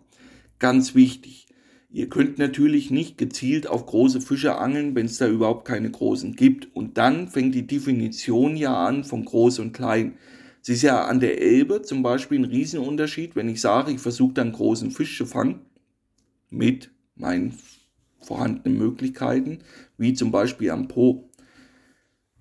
Ganz 0.60 0.94
wichtig. 0.94 1.48
Ihr 1.94 2.08
könnt 2.08 2.38
natürlich 2.38 2.90
nicht 2.90 3.18
gezielt 3.18 3.68
auf 3.68 3.86
große 3.86 4.22
Fische 4.22 4.58
angeln, 4.58 4.96
wenn 4.96 5.08
es 5.08 5.18
da 5.18 5.28
überhaupt 5.28 5.66
keine 5.66 5.92
großen 5.92 6.36
gibt. 6.38 6.74
Und 6.74 6.98
dann 6.98 7.28
fängt 7.28 7.54
die 7.54 7.68
Definition 7.68 8.56
ja 8.56 8.86
an 8.86 9.04
von 9.04 9.26
groß 9.26 9.60
und 9.60 9.74
klein. 9.74 10.14
Es 10.62 10.70
ist 10.70 10.82
ja 10.84 11.06
an 11.06 11.20
der 11.20 11.42
Elbe 11.42 11.82
zum 11.82 12.04
Beispiel 12.04 12.40
ein 12.40 12.46
Riesenunterschied, 12.46 13.36
wenn 13.36 13.50
ich 13.50 13.62
sage, 13.62 13.92
ich 13.92 14.00
versuche 14.00 14.34
dann 14.34 14.52
großen 14.52 14.92
Fisch 14.92 15.18
zu 15.18 15.26
fangen 15.26 15.62
mit 16.50 16.92
meinen 17.16 17.58
vorhandenen 18.20 18.78
Möglichkeiten, 18.78 19.60
wie 19.98 20.14
zum 20.14 20.32
Beispiel 20.32 20.70
am 20.70 20.88
Po, 20.88 21.30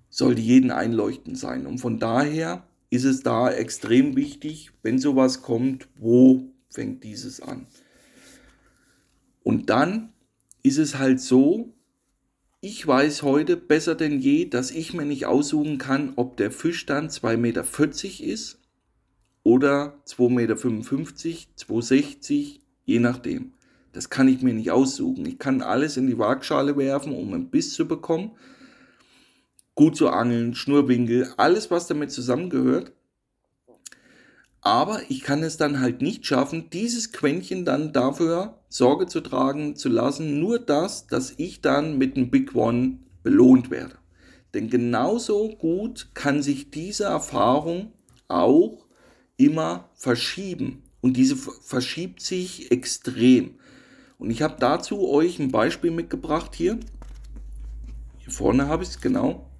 sollte 0.09 0.41
jeden 0.41 0.69
einleuchtend 0.71 1.37
sein. 1.37 1.65
Und 1.65 1.79
von 1.79 1.97
daher 1.97 2.67
ist 2.91 3.05
es 3.05 3.23
da 3.23 3.49
extrem 3.49 4.15
wichtig, 4.15 4.71
wenn 4.83 4.99
sowas 4.99 5.41
kommt, 5.41 5.87
wo 5.97 6.53
fängt 6.69 7.03
dieses 7.03 7.41
an. 7.41 7.65
Und 9.43 9.69
dann 9.69 10.13
ist 10.61 10.77
es 10.77 10.99
halt 10.99 11.19
so, 11.19 11.73
ich 12.63 12.85
weiß 12.85 13.23
heute 13.23 13.57
besser 13.57 13.95
denn 13.95 14.19
je, 14.19 14.45
dass 14.45 14.69
ich 14.69 14.93
mir 14.93 15.05
nicht 15.05 15.25
aussuchen 15.25 15.79
kann, 15.79 16.13
ob 16.15 16.37
der 16.37 16.51
Fisch 16.51 16.85
dann 16.85 17.09
2,40 17.09 17.37
Meter 17.37 18.23
ist 18.23 18.59
oder 19.43 19.99
2,55 20.07 20.29
Meter, 20.29 20.55
2,60, 20.55 22.59
je 22.85 22.99
nachdem. 22.99 23.53
Das 23.93 24.11
kann 24.11 24.27
ich 24.27 24.43
mir 24.43 24.53
nicht 24.53 24.69
aussuchen. 24.69 25.25
Ich 25.25 25.39
kann 25.39 25.63
alles 25.63 25.97
in 25.97 26.05
die 26.05 26.19
Waagschale 26.19 26.77
werfen, 26.77 27.13
um 27.13 27.33
einen 27.33 27.49
Biss 27.49 27.73
zu 27.73 27.87
bekommen. 27.87 28.31
Gut 29.73 29.97
zu 29.97 30.09
angeln, 30.09 30.53
Schnurwinkel, 30.53 31.33
alles, 31.37 31.71
was 31.71 31.87
damit 31.87 32.11
zusammengehört. 32.11 32.93
Aber 34.61 35.01
ich 35.09 35.21
kann 35.21 35.41
es 35.41 35.57
dann 35.57 35.79
halt 35.79 36.01
nicht 36.01 36.25
schaffen, 36.25 36.69
dieses 36.69 37.11
Quäntchen 37.11 37.65
dann 37.65 37.93
dafür 37.93 38.59
Sorge 38.69 39.07
zu 39.07 39.21
tragen 39.21 39.75
zu 39.75 39.89
lassen, 39.89 40.39
nur 40.39 40.59
das, 40.59 41.07
dass 41.07 41.33
ich 41.37 41.61
dann 41.61 41.97
mit 41.97 42.15
dem 42.15 42.29
Big 42.29 42.55
One 42.55 42.99
belohnt 43.23 43.71
werde. 43.71 43.95
Denn 44.53 44.69
genauso 44.69 45.49
gut 45.49 46.11
kann 46.13 46.43
sich 46.43 46.69
diese 46.69 47.05
Erfahrung 47.05 47.91
auch 48.27 48.85
immer 49.37 49.89
verschieben. 49.95 50.83
Und 51.01 51.17
diese 51.17 51.35
verschiebt 51.35 52.21
sich 52.21 52.71
extrem. 52.71 53.55
Und 54.19 54.29
ich 54.29 54.43
habe 54.43 54.57
dazu 54.59 55.09
euch 55.09 55.39
ein 55.39 55.51
Beispiel 55.51 55.89
mitgebracht 55.89 56.53
hier. 56.53 56.79
Hier 58.19 58.31
vorne 58.31 58.67
habe 58.67 58.83
ich 58.83 58.89
es 58.89 59.01
genau 59.01 59.50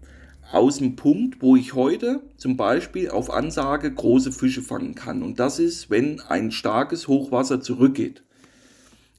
aus 0.52 0.78
dem 0.78 0.96
Punkt, 0.96 1.42
wo 1.42 1.56
ich 1.56 1.74
heute 1.74 2.22
zum 2.38 2.58
Beispiel 2.58 3.10
auf 3.10 3.30
Ansage 3.30 3.92
große 3.92 4.32
Fische 4.32 4.62
fangen 4.62 4.96
kann. 4.96 5.24
Und 5.24 5.40
das 5.40 5.60
ist, 5.60 5.90
wenn 5.90 6.20
ein 6.20 6.52
starkes 6.52 7.08
Hochwasser 7.08 7.62
zurückgeht. 7.62 8.24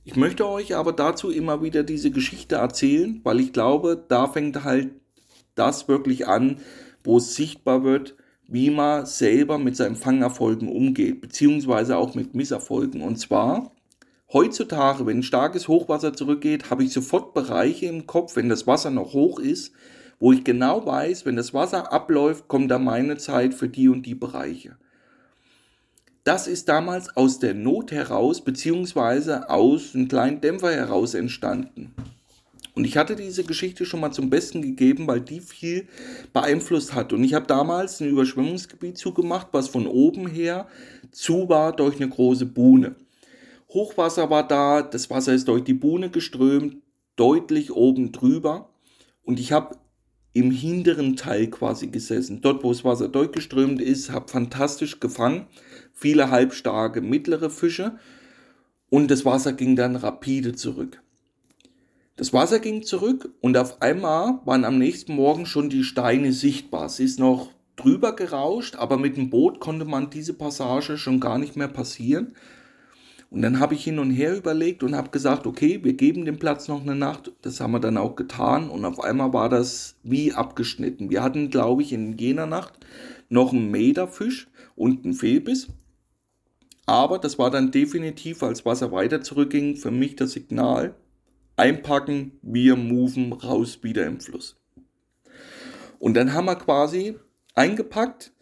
Ich 0.05 0.17
möchte 0.17 0.49
euch 0.49 0.75
aber 0.75 0.93
dazu 0.93 1.31
immer 1.31 1.63
wieder 1.63 1.85
diese 1.85 2.11
Geschichte 2.11 2.57
erzählen, 2.57 3.21
weil 3.23 3.41
ich 3.41 3.53
glaube, 3.53 4.05
da 4.09 4.27
fängt 4.27 4.65
halt 4.65 4.91
das 5.55 5.89
wirklich 5.89 6.27
an, 6.27 6.59
wo 7.05 7.19
es 7.19 7.35
sichtbar 7.35 7.85
wird, 7.85 8.17
wie 8.49 8.71
man 8.71 9.07
selber 9.07 9.59
mit 9.59 9.77
seinen 9.77 9.97
Fangerfolgen 9.97 10.69
umgeht, 10.69 11.21
beziehungsweise 11.21 11.97
auch 11.97 12.15
mit 12.15 12.35
Misserfolgen. 12.35 13.01
Und 13.01 13.17
zwar, 13.17 13.73
heutzutage, 14.33 15.07
wenn 15.07 15.23
starkes 15.23 15.69
Hochwasser 15.69 16.13
zurückgeht, 16.13 16.69
habe 16.69 16.85
ich 16.85 16.93
sofort 16.93 17.33
Bereiche 17.33 17.87
im 17.87 18.07
Kopf, 18.07 18.37
wenn 18.37 18.49
das 18.49 18.67
Wasser 18.67 18.91
noch 18.91 19.13
hoch 19.15 19.39
ist, 19.39 19.73
wo 20.23 20.33
ich 20.33 20.45
genau 20.45 20.87
weiß, 20.87 21.27
wenn 21.27 21.35
das 21.35 21.53
Wasser 21.53 21.93
abläuft, 21.93 22.47
kommt 22.47 22.71
da 22.71 22.79
meine 22.79 23.17
Zeit 23.17 23.55
für 23.55 23.69
die 23.69 23.89
und 23.89 24.07
die 24.07 24.15
Bereiche. 24.15 24.77
Das 26.23 26.47
ist 26.47 26.69
damals 26.69 27.17
aus 27.17 27.41
der 27.41 27.55
Not 27.55 27.91
heraus, 27.91 28.41
beziehungsweise 28.41 29.51
aus 29.51 29.97
einem 29.97 30.07
kleinen 30.07 30.41
Dämpfer 30.41 30.71
heraus 30.71 31.15
entstanden. 31.15 31.93
Und 32.77 32.85
ich 32.85 32.97
hatte 32.97 33.17
diese 33.17 33.43
Geschichte 33.43 33.85
schon 33.85 33.99
mal 33.99 34.13
zum 34.13 34.31
Besten 34.31 34.63
gegeben, 34.63 35.09
weil 35.09 35.23
die 35.23 35.41
viel 35.41 35.89
beeinflusst 36.33 36.95
hat. 36.95 37.13
Und 37.13 37.25
ich 37.25 37.35
habe 37.35 37.49
damals 37.49 38.01
ein 38.01 38.09
Überschwemmungsgebiet 38.09 38.99
zugemacht, 38.99 39.49
was 39.51 39.67
von 39.67 39.89
oben 39.89 40.29
her 40.29 40.69
zu 41.11 41.49
war 41.49 41.75
durch 41.75 41.97
eine 41.97 42.09
große 42.09 42.47
Buhne. 42.47 42.95
Hochwasser 43.71 44.31
war 44.31 44.47
da, 44.47 44.83
das 44.83 45.11
Wasser 45.11 45.35
ist 45.35 45.49
durch 45.49 45.65
die 45.65 45.75
Buhne 45.75 46.11
geströmt, 46.11 46.77
deutlich 47.17 47.73
oben 47.73 48.13
drüber. 48.13 48.69
Und 49.25 49.41
ich 49.41 49.51
habe 49.51 49.82
im 50.33 50.51
hinteren 50.51 51.17
Teil 51.17 51.49
quasi 51.49 51.89
gesessen. 51.89 52.41
Dort, 52.41 52.65
wo 52.65 52.73
das 52.73 52.85
Wasser 52.85 53.09
durchgeströmt 53.09 53.81
ist, 53.81 54.11
habe 54.11 54.29
fantastisch 54.29 55.01
gefangen. 55.01 55.47
Viele 55.93 56.31
halbstarke 56.31 57.01
mittlere 57.01 57.51
Fische. 57.51 57.99
Und 58.89 59.11
das 59.11 59.25
Wasser 59.25 59.53
ging 59.53 59.77
dann 59.77 59.97
rapide 59.97 60.55
zurück. 60.55 61.03
Das 62.17 62.33
Wasser 62.33 62.61
ging 62.61 62.83
zurück 62.83 63.31
und 63.41 63.57
auf 63.57 63.81
einmal 63.81 64.41
waren 64.45 64.65
am 64.65 64.79
nächsten 64.79 65.15
Morgen 65.15 65.47
schon 65.47 65.71
die 65.71 65.83
Steine 65.83 66.33
sichtbar. 66.33 66.87
Es 66.87 67.01
ist 67.01 67.19
noch 67.19 67.51
drüber 67.77 68.15
gerauscht, 68.15 68.77
aber 68.77 68.99
mit 68.99 69.17
dem 69.17 69.31
Boot 69.31 69.61
konnte 69.61 69.87
man 69.87 70.11
diese 70.11 70.35
Passage 70.35 70.99
schon 70.99 71.21
gar 71.21 71.39
nicht 71.39 71.57
mehr 71.57 71.69
passieren. 71.69 72.35
Und 73.33 73.41
dann 73.41 73.61
habe 73.61 73.73
ich 73.73 73.83
hin 73.83 73.99
und 73.99 74.11
her 74.11 74.37
überlegt 74.37 74.83
und 74.83 74.95
habe 74.95 75.09
gesagt, 75.09 75.47
okay, 75.47 75.83
wir 75.83 75.95
geben 75.95 76.27
dem 76.27 76.39
Platz 76.39 76.69
noch 76.69 76.83
eine 76.83 76.95
Nacht. 76.95 77.33
Das 77.41 77.61
haben 77.61 77.73
wir 77.73 77.81
dann 77.81 77.97
auch 77.97 78.15
getan 78.15 78.69
und 78.69 78.85
auf 78.85 79.01
einmal 79.03 79.33
war 79.33 79.49
das 79.49 79.97
wie 80.03 80.35
abgeschnitten. 80.35 81.09
Wir 81.09 81.23
hatten, 81.23 81.49
glaube 81.49 81.81
ich, 81.81 81.95
in 81.95 82.19
jener 82.19 82.45
Nacht 82.45 82.75
noch 83.31 83.55
einen 83.55 83.71
Meterfisch 83.71 84.49
und 84.77 85.07
einen 85.07 85.15
Fehlbiss. 85.15 85.69
Aber 86.85 87.19
das 87.19 87.39
war 87.39 87.51
dann 87.51 87.71
definitiv, 87.71 88.43
als 88.43 88.67
Wasser 88.67 88.93
weiter 88.93 89.23
zurückging, 89.23 89.77
für 89.77 89.91
mich 89.91 90.15
das 90.15 90.33
Signal, 90.33 90.95
einpacken, 91.57 92.33
wir 92.43 92.77
moven 92.77 93.33
raus 93.33 93.79
wieder 93.81 94.05
im 94.05 94.21
Fluss. 94.21 94.57
Und 95.99 96.19
dann 96.19 96.35
haben 96.35 96.45
wir 96.45 96.57
quasi 96.57 97.17
eingepackt, 97.55 98.35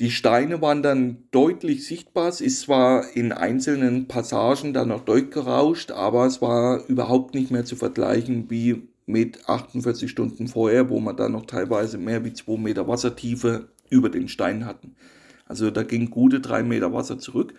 die 0.00 0.10
Steine 0.10 0.62
waren 0.62 0.82
dann 0.82 1.24
deutlich 1.30 1.86
sichtbar. 1.86 2.28
Es 2.28 2.40
ist 2.40 2.62
zwar 2.62 3.14
in 3.14 3.32
einzelnen 3.32 4.08
Passagen 4.08 4.72
dann 4.72 4.88
noch 4.88 5.04
durchgerauscht, 5.04 5.90
aber 5.90 6.24
es 6.24 6.40
war 6.40 6.86
überhaupt 6.86 7.34
nicht 7.34 7.50
mehr 7.50 7.66
zu 7.66 7.76
vergleichen 7.76 8.46
wie 8.48 8.88
mit 9.04 9.46
48 9.46 10.10
Stunden 10.10 10.48
vorher, 10.48 10.88
wo 10.88 11.00
man 11.00 11.16
dann 11.16 11.32
noch 11.32 11.44
teilweise 11.44 11.98
mehr 11.98 12.24
wie 12.24 12.32
2 12.32 12.56
Meter 12.56 12.88
Wassertiefe 12.88 13.68
über 13.90 14.08
den 14.08 14.28
Stein 14.28 14.64
hatten. 14.64 14.96
Also 15.44 15.70
da 15.70 15.82
ging 15.82 16.08
gute 16.08 16.40
3 16.40 16.62
Meter 16.62 16.94
Wasser 16.94 17.18
zurück. 17.18 17.52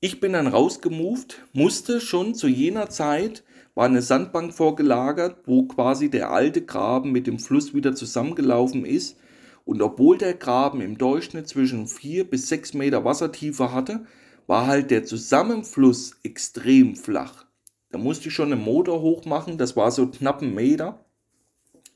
Ich 0.00 0.20
bin 0.20 0.32
dann 0.32 0.46
rausgemoved, 0.46 1.42
musste 1.52 2.00
schon 2.00 2.34
zu 2.34 2.48
jener 2.48 2.88
Zeit, 2.88 3.44
war 3.74 3.84
eine 3.84 4.00
Sandbank 4.00 4.54
vorgelagert, 4.54 5.42
wo 5.44 5.64
quasi 5.64 6.08
der 6.08 6.30
alte 6.30 6.62
Graben 6.62 7.12
mit 7.12 7.26
dem 7.26 7.38
Fluss 7.38 7.74
wieder 7.74 7.94
zusammengelaufen 7.94 8.86
ist 8.86 9.18
und 9.64 9.80
obwohl 9.80 10.18
der 10.18 10.34
Graben 10.34 10.80
im 10.80 10.98
Durchschnitt 10.98 11.48
zwischen 11.48 11.86
4 11.86 12.28
bis 12.28 12.48
6 12.48 12.74
Meter 12.74 13.04
Wassertiefe 13.04 13.72
hatte, 13.72 14.06
war 14.46 14.66
halt 14.66 14.90
der 14.90 15.04
Zusammenfluss 15.04 16.16
extrem 16.22 16.96
flach. 16.96 17.46
Da 17.90 17.98
musste 17.98 18.28
ich 18.28 18.34
schon 18.34 18.52
einen 18.52 18.62
Motor 18.62 19.00
hochmachen, 19.00 19.56
das 19.56 19.76
war 19.76 19.90
so 19.90 20.06
knapp 20.08 20.42
ein 20.42 20.54
Meter, 20.54 21.04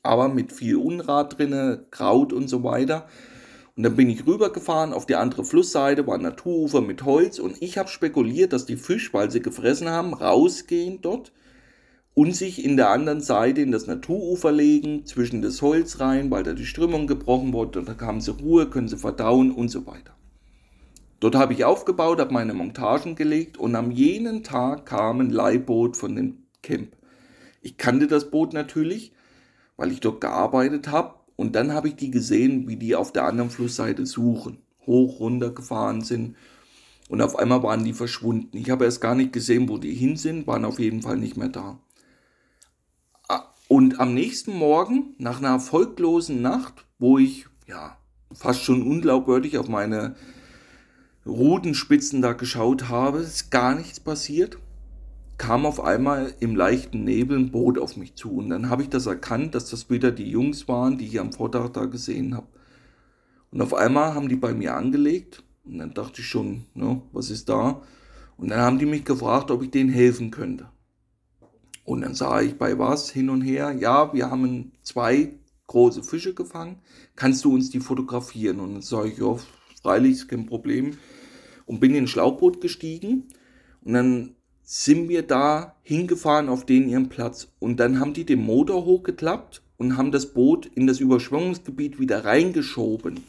aber 0.01 0.29
mit 0.29 0.51
viel 0.51 0.77
Unrat 0.77 1.37
drinne, 1.37 1.85
Kraut 1.91 2.33
und 2.33 2.47
so 2.47 2.63
weiter. 2.63 3.07
Und 3.75 3.83
dann 3.83 3.95
bin 3.95 4.09
ich 4.09 4.25
rübergefahren 4.25 4.93
auf 4.93 5.05
die 5.05 5.15
andere 5.15 5.45
Flussseite, 5.45 6.07
war 6.07 6.17
Naturufer 6.17 6.81
mit 6.81 7.05
Holz 7.05 7.37
und 7.39 7.61
ich 7.61 7.77
habe 7.77 7.89
spekuliert, 7.89 8.51
dass 8.51 8.65
die 8.65 8.77
Fisch, 8.77 9.13
weil 9.13 9.29
sie 9.29 9.41
gefressen 9.41 9.89
haben, 9.89 10.13
rausgehen 10.13 11.01
dort 11.01 11.31
und 12.13 12.35
sich 12.35 12.63
in 12.63 12.75
der 12.75 12.89
anderen 12.89 13.21
Seite 13.21 13.61
in 13.61 13.71
das 13.71 13.87
Naturufer 13.87 14.51
legen, 14.51 15.05
zwischen 15.05 15.41
das 15.41 15.61
Holz 15.61 15.99
rein, 15.99 16.31
weil 16.31 16.43
da 16.43 16.53
die 16.53 16.65
Strömung 16.65 17.07
gebrochen 17.07 17.53
wurde 17.53 17.79
und 17.79 17.89
da 17.89 17.97
haben 17.99 18.21
sie 18.21 18.31
Ruhe, 18.31 18.69
können 18.69 18.87
sie 18.87 18.97
verdauen 18.97 19.51
und 19.51 19.69
so 19.69 19.85
weiter. 19.85 20.13
Dort 21.19 21.35
habe 21.35 21.53
ich 21.53 21.65
aufgebaut, 21.65 22.19
habe 22.19 22.33
meine 22.33 22.53
Montagen 22.53 23.15
gelegt 23.15 23.57
und 23.57 23.75
am 23.75 23.91
jenen 23.91 24.43
Tag 24.43 24.85
kam 24.85 25.19
ein 25.19 25.29
Leihboot 25.29 25.97
von 25.97 26.15
dem 26.15 26.43
Camp. 26.61 26.95
Ich 27.61 27.77
kannte 27.77 28.07
das 28.07 28.31
Boot 28.31 28.53
natürlich, 28.53 29.11
weil 29.75 29.91
ich 29.91 29.99
dort 29.99 30.21
gearbeitet 30.21 30.89
habe 30.89 31.15
und 31.35 31.55
dann 31.55 31.73
habe 31.73 31.89
ich 31.89 31.95
die 31.95 32.11
gesehen, 32.11 32.67
wie 32.67 32.77
die 32.77 32.95
auf 32.95 33.11
der 33.11 33.25
anderen 33.25 33.49
Flussseite 33.49 34.05
suchen, 34.05 34.59
hoch 34.85 35.19
runter 35.19 35.51
gefahren 35.51 36.01
sind 36.01 36.35
und 37.09 37.21
auf 37.21 37.37
einmal 37.37 37.63
waren 37.63 37.83
die 37.83 37.93
verschwunden. 37.93 38.55
Ich 38.55 38.69
habe 38.69 38.85
erst 38.85 39.01
gar 39.01 39.15
nicht 39.15 39.33
gesehen, 39.33 39.67
wo 39.67 39.77
die 39.77 39.93
hin 39.93 40.15
sind, 40.15 40.47
waren 40.47 40.63
auf 40.63 40.79
jeden 40.79 41.01
Fall 41.01 41.17
nicht 41.17 41.35
mehr 41.35 41.49
da. 41.49 41.79
Und 43.69 43.99
am 43.99 44.15
nächsten 44.15 44.57
Morgen, 44.57 45.13
nach 45.19 45.37
einer 45.37 45.49
erfolglosen 45.49 46.41
Nacht, 46.41 46.87
wo 46.97 47.19
ich 47.19 47.45
ja 47.67 47.99
fast 48.31 48.63
schon 48.63 48.81
unglaubwürdig 48.81 49.59
auf 49.59 49.69
meine 49.69 50.15
Rudenspitzen 51.23 52.23
da 52.23 52.33
geschaut 52.33 52.89
habe, 52.89 53.19
ist 53.19 53.51
gar 53.51 53.75
nichts 53.75 53.99
passiert, 53.99 54.57
kam 55.37 55.67
auf 55.67 55.83
einmal 55.83 56.33
im 56.39 56.55
leichten 56.55 57.03
Nebel 57.03 57.37
ein 57.37 57.51
Boot 57.51 57.77
auf 57.77 57.95
mich 57.95 58.15
zu. 58.15 58.37
Und 58.37 58.49
dann 58.49 58.71
habe 58.71 58.81
ich 58.81 58.89
das 58.89 59.05
erkannt, 59.05 59.53
dass 59.53 59.69
das 59.69 59.87
wieder 59.91 60.11
die 60.11 60.31
Jungs 60.31 60.67
waren, 60.67 60.97
die 60.97 61.05
ich 61.05 61.19
am 61.19 61.31
Vortag 61.31 61.69
da 61.69 61.85
gesehen 61.85 62.35
habe. 62.35 62.47
Und 63.51 63.61
auf 63.61 63.75
einmal 63.75 64.15
haben 64.15 64.29
die 64.29 64.35
bei 64.35 64.55
mir 64.55 64.73
angelegt. 64.73 65.43
Und 65.63 65.77
dann 65.77 65.93
dachte 65.93 66.21
ich 66.21 66.27
schon, 66.27 66.65
ne, 66.73 67.03
was 67.11 67.29
ist 67.29 67.49
da? 67.49 67.83
Und 68.35 68.49
dann 68.49 68.61
haben 68.61 68.79
die 68.79 68.87
mich 68.87 69.05
gefragt, 69.05 69.51
ob 69.51 69.61
ich 69.61 69.69
denen 69.69 69.91
helfen 69.91 70.31
könnte. 70.31 70.69
Und 71.89 72.01
dann 72.01 72.13
sah 72.13 72.39
ich 72.39 72.55
bei 72.55 72.77
was 72.77 73.09
hin 73.09 73.31
und 73.31 73.41
her, 73.41 73.71
ja, 73.71 74.13
wir 74.13 74.29
haben 74.29 74.73
zwei 74.83 75.33
große 75.65 76.03
Fische 76.03 76.35
gefangen, 76.35 76.77
kannst 77.15 77.43
du 77.43 77.51
uns 77.51 77.71
die 77.71 77.79
fotografieren? 77.79 78.59
Und 78.59 78.73
dann 78.73 78.81
sage 78.83 79.09
ich, 79.09 79.17
ja, 79.17 79.35
freilich 79.81 80.11
ist 80.11 80.27
kein 80.27 80.45
Problem. 80.45 80.99
Und 81.65 81.79
bin 81.79 81.95
in 81.95 82.03
ein 82.03 82.07
Schlauchboot 82.07 82.61
gestiegen 82.61 83.29
und 83.81 83.93
dann 83.93 84.35
sind 84.61 85.09
wir 85.09 85.23
da 85.23 85.77
hingefahren 85.81 86.47
auf 86.47 86.63
den 86.63 86.89
ihren 86.89 87.09
Platz. 87.09 87.47
Und 87.57 87.79
dann 87.79 87.99
haben 87.99 88.13
die 88.13 88.23
den 88.23 88.45
Motor 88.45 88.85
hochgeklappt 88.85 89.63
und 89.77 89.97
haben 89.97 90.11
das 90.11 90.27
Boot 90.27 90.67
in 90.67 90.85
das 90.85 90.99
Überschwemmungsgebiet 90.99 91.99
wieder 91.99 92.23
reingeschoben. 92.23 93.23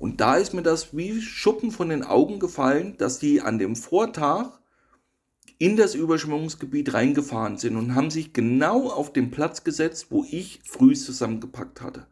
Und 0.00 0.20
da 0.20 0.34
ist 0.34 0.52
mir 0.52 0.62
das 0.62 0.96
wie 0.96 1.20
Schuppen 1.20 1.70
von 1.70 1.90
den 1.90 2.02
Augen 2.02 2.40
gefallen, 2.40 2.96
dass 2.98 3.20
die 3.20 3.40
an 3.40 3.60
dem 3.60 3.76
Vortag 3.76 4.61
in 5.62 5.76
das 5.76 5.94
Überschwemmungsgebiet 5.94 6.92
reingefahren 6.92 7.56
sind 7.56 7.76
und 7.76 7.94
haben 7.94 8.10
sich 8.10 8.32
genau 8.32 8.88
auf 8.88 9.12
den 9.12 9.30
Platz 9.30 9.62
gesetzt, 9.62 10.08
wo 10.10 10.26
ich 10.28 10.58
früh 10.64 10.94
zusammengepackt 10.94 11.80
hatte. 11.80 12.08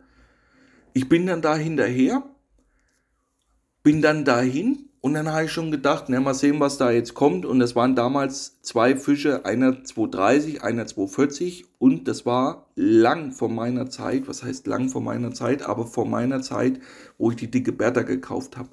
Ich 0.92 1.08
bin 1.08 1.26
dann 1.26 1.42
da 1.42 1.56
hinterher, 1.56 2.22
bin 3.82 4.02
dann 4.02 4.24
dahin 4.24 4.88
und 5.00 5.14
dann 5.14 5.32
habe 5.32 5.46
ich 5.46 5.52
schon 5.52 5.72
gedacht, 5.72 6.04
na 6.06 6.20
mal 6.20 6.32
sehen, 6.32 6.60
was 6.60 6.78
da 6.78 6.92
jetzt 6.92 7.14
kommt. 7.14 7.44
Und 7.44 7.60
es 7.60 7.74
waren 7.74 7.96
damals 7.96 8.62
zwei 8.62 8.94
Fische, 8.94 9.44
einer 9.44 9.82
230, 9.82 10.62
einer 10.62 10.86
240 10.86 11.64
und 11.80 12.06
das 12.06 12.24
war 12.24 12.68
lang 12.76 13.32
vor 13.32 13.48
meiner 13.48 13.90
Zeit, 13.90 14.28
was 14.28 14.44
heißt 14.44 14.68
lang 14.68 14.90
vor 14.90 15.00
meiner 15.00 15.32
Zeit, 15.32 15.62
aber 15.62 15.88
vor 15.88 16.06
meiner 16.06 16.40
Zeit, 16.40 16.78
wo 17.18 17.32
ich 17.32 17.36
die 17.36 17.50
dicke 17.50 17.72
Bertha 17.72 18.02
gekauft 18.02 18.56
habe. 18.56 18.68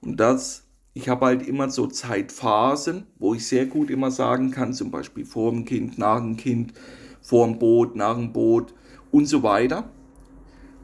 Und 0.00 0.18
das, 0.18 0.63
ich 0.94 1.08
habe 1.08 1.26
halt 1.26 1.46
immer 1.46 1.68
so 1.70 1.88
Zeitphasen, 1.88 3.06
wo 3.18 3.34
ich 3.34 3.46
sehr 3.46 3.66
gut 3.66 3.90
immer 3.90 4.12
sagen 4.12 4.52
kann, 4.52 4.72
zum 4.72 4.92
Beispiel 4.92 5.24
vor 5.24 5.50
dem 5.50 5.64
Kind, 5.64 5.98
nach 5.98 6.20
dem 6.20 6.36
Kind, 6.36 6.72
vor 7.20 7.46
dem 7.46 7.58
Boot, 7.58 7.96
nach 7.96 8.16
dem 8.16 8.32
Boot 8.32 8.72
und 9.10 9.26
so 9.26 9.42
weiter. 9.42 9.90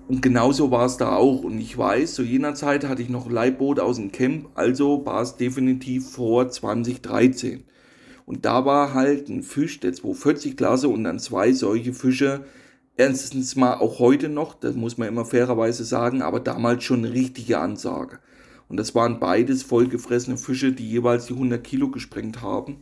Und 0.09 0.23
genauso 0.23 0.73
war 0.73 0.87
es 0.87 0.97
da 0.97 1.15
auch. 1.15 1.45
Und 1.45 1.61
ich 1.61 1.79
weiß, 1.79 2.15
zu 2.15 2.25
jener 2.25 2.55
Zeit 2.55 2.89
hatte 2.89 3.03
ich 3.03 3.09
noch 3.09 3.27
ein 3.27 3.33
Leihboot 3.33 3.79
aus 3.79 3.97
dem 3.97 4.11
Camp, 4.11 4.49
also 4.57 5.07
war 5.07 5.23
es 5.23 5.37
definitiv 5.37 6.11
vor 6.11 6.49
2013. 6.49 7.63
Und 8.27 8.45
da 8.45 8.65
war 8.65 8.95
halt 8.95 9.29
ein 9.29 9.45
Fisch 9.45 9.79
der 9.79 9.93
240 9.93 10.57
Klasse 10.57 10.89
und 10.89 11.05
dann 11.05 11.21
zwei 11.21 11.53
solche 11.53 11.93
Fische. 11.93 12.45
Erstens 12.97 13.55
mal 13.55 13.75
auch 13.75 14.01
heute 14.01 14.29
noch, 14.29 14.55
das 14.55 14.75
muss 14.75 14.99
man 14.99 15.07
immer 15.07 15.25
fairerweise 15.25 15.85
sagen, 15.85 16.21
aber 16.23 16.41
damals 16.41 16.83
schon 16.83 17.05
eine 17.05 17.15
richtige 17.15 17.61
Ansage. 17.61 18.19
Und 18.71 18.77
das 18.77 18.95
waren 18.95 19.19
beides 19.19 19.65
vollgefressene 19.65 20.37
Fische, 20.37 20.73
die 20.73 20.89
jeweils 20.89 21.27
die 21.27 21.33
100 21.33 21.63
Kilo 21.63 21.91
gesprengt 21.91 22.41
haben. 22.41 22.79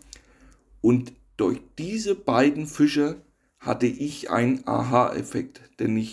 Und 0.82 1.14
durch 1.38 1.60
diese 1.78 2.14
beiden 2.14 2.66
Fische 2.66 3.22
hatte 3.58 3.86
ich 3.86 4.30
einen 4.30 4.66
Aha-Effekt, 4.66 5.62
denn 5.80 6.06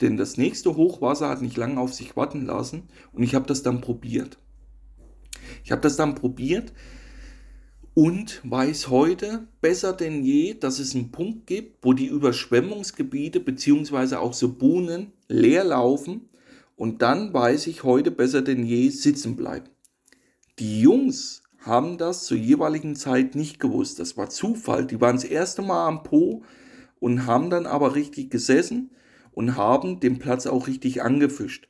denn 0.00 0.16
das 0.16 0.36
nächste 0.36 0.76
Hochwasser 0.76 1.28
hat 1.28 1.42
nicht 1.42 1.56
lange 1.56 1.80
auf 1.80 1.92
sich 1.92 2.16
warten 2.16 2.46
lassen 2.46 2.84
und 3.12 3.24
ich 3.24 3.34
habe 3.34 3.46
das 3.46 3.64
dann 3.64 3.80
probiert. 3.80 4.38
Ich 5.64 5.72
habe 5.72 5.82
das 5.82 5.96
dann 5.96 6.14
probiert 6.14 6.72
und 7.94 8.40
weiß 8.44 8.88
heute 8.88 9.48
besser 9.60 9.92
denn 9.92 10.22
je, 10.22 10.54
dass 10.54 10.78
es 10.78 10.94
einen 10.94 11.10
Punkt 11.10 11.48
gibt, 11.48 11.84
wo 11.84 11.92
die 11.92 12.06
Überschwemmungsgebiete 12.06 13.40
bzw. 13.40 14.14
auch 14.14 14.34
so 14.34 14.52
Buhnen 14.52 15.12
leer 15.26 15.64
laufen 15.64 16.28
und 16.78 17.02
dann 17.02 17.34
weiß 17.34 17.66
ich 17.66 17.82
heute 17.82 18.12
besser 18.12 18.40
denn 18.40 18.64
je 18.64 18.88
sitzen 18.88 19.34
bleiben. 19.34 19.68
Die 20.60 20.80
Jungs 20.80 21.42
haben 21.58 21.98
das 21.98 22.24
zur 22.24 22.38
jeweiligen 22.38 22.94
Zeit 22.94 23.34
nicht 23.34 23.58
gewusst. 23.58 23.98
Das 23.98 24.16
war 24.16 24.30
Zufall. 24.30 24.86
Die 24.86 25.00
waren 25.00 25.16
das 25.16 25.24
erste 25.24 25.60
Mal 25.60 25.88
am 25.88 26.04
Po 26.04 26.44
und 27.00 27.26
haben 27.26 27.50
dann 27.50 27.66
aber 27.66 27.96
richtig 27.96 28.30
gesessen 28.30 28.92
und 29.32 29.56
haben 29.56 29.98
den 29.98 30.20
Platz 30.20 30.46
auch 30.46 30.68
richtig 30.68 31.02
angefischt. 31.02 31.68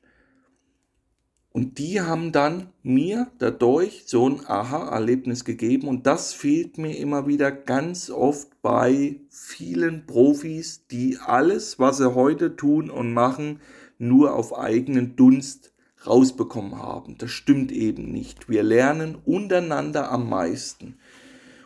Und 1.53 1.79
die 1.79 2.03
haben 2.03 2.31
dann 2.31 2.69
mir 2.83 3.29
dadurch 3.39 4.05
so 4.07 4.29
ein 4.29 4.47
Aha-Erlebnis 4.47 5.47
gegeben 5.47 5.89
und 5.89 6.07
das 6.07 6.35
fehlt 6.35 6.77
mir 6.77 6.97
immer 6.99 7.27
wieder 7.27 7.51
ganz 7.51 8.11
oft 8.11 8.61
bei 8.61 9.21
vielen 9.31 10.07
Profis, 10.07 10.87
die 10.87 11.17
alles, 11.17 11.79
was 11.79 11.97
sie 11.97 12.15
heute 12.15 12.57
tun 12.57 12.91
und 12.91 13.15
machen, 13.15 13.61
nur 13.99 14.35
auf 14.35 14.57
eigenen 14.57 15.17
Dunst 15.17 15.75
rausbekommen 16.07 16.79
haben. 16.79 17.19
Das 17.19 17.31
stimmt 17.31 17.73
eben 17.73 18.13
nicht. 18.13 18.49
Wir 18.49 18.63
lernen 18.63 19.17
untereinander 19.25 20.11
am 20.11 20.29
meisten. 20.29 20.97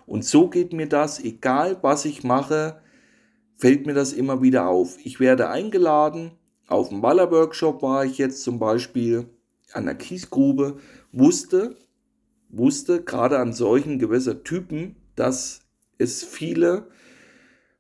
Und 0.07 0.25
so 0.25 0.49
geht 0.49 0.73
mir 0.73 0.89
das, 0.89 1.23
egal 1.23 1.79
was 1.83 2.05
ich 2.05 2.25
mache, 2.25 2.81
fällt 3.57 3.87
mir 3.87 3.95
das 3.95 4.13
immer 4.13 4.43
wieder 4.43 4.67
auf. 4.67 4.97
Ich 5.05 5.21
werde 5.21 5.49
eingeladen, 5.49 6.33
auf 6.67 6.89
dem 6.89 7.03
Waller-Workshop 7.03 7.83
war 7.83 8.05
ich 8.05 8.19
jetzt 8.19 8.43
zum 8.43 8.59
Beispiel 8.59 9.29
an 9.73 9.85
der 9.85 9.95
Kiesgrube, 9.95 10.79
wusste, 11.13 11.77
wusste 12.49 13.03
gerade 13.03 13.39
an 13.39 13.53
solchen 13.53 13.99
Gewässertypen, 13.99 14.97
dass 15.17 15.61
es 15.99 16.25
viele 16.25 16.89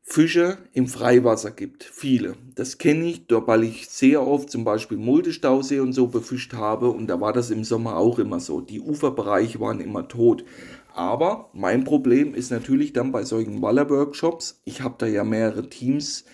Fische 0.04 0.58
im 0.72 0.88
Freiwasser 0.88 1.52
gibt. 1.52 1.84
Viele. 1.84 2.34
Das 2.54 2.78
kenne 2.78 3.06
ich, 3.06 3.24
weil 3.28 3.62
ich 3.62 3.88
sehr 3.88 4.26
oft 4.26 4.50
zum 4.50 4.64
Beispiel 4.64 4.98
Multestausee 4.98 5.80
und 5.80 5.92
so 5.92 6.08
befischt 6.08 6.54
habe 6.54 6.90
und 6.90 7.06
da 7.06 7.20
war 7.20 7.32
das 7.32 7.50
im 7.50 7.64
Sommer 7.64 7.96
auch 7.96 8.18
immer 8.18 8.40
so. 8.40 8.60
Die 8.60 8.80
Uferbereiche 8.80 9.60
waren 9.60 9.80
immer 9.80 10.08
tot. 10.08 10.44
Aber 10.92 11.48
mein 11.54 11.84
Problem 11.84 12.34
ist 12.34 12.50
natürlich 12.50 12.92
dann 12.92 13.12
bei 13.12 13.24
solchen 13.24 13.62
Waller-Workshops, 13.62 14.60
ich 14.64 14.82
habe 14.82 14.96
da 14.98 15.06
ja 15.06 15.24
mehrere 15.24 15.68
Teams, 15.68 16.24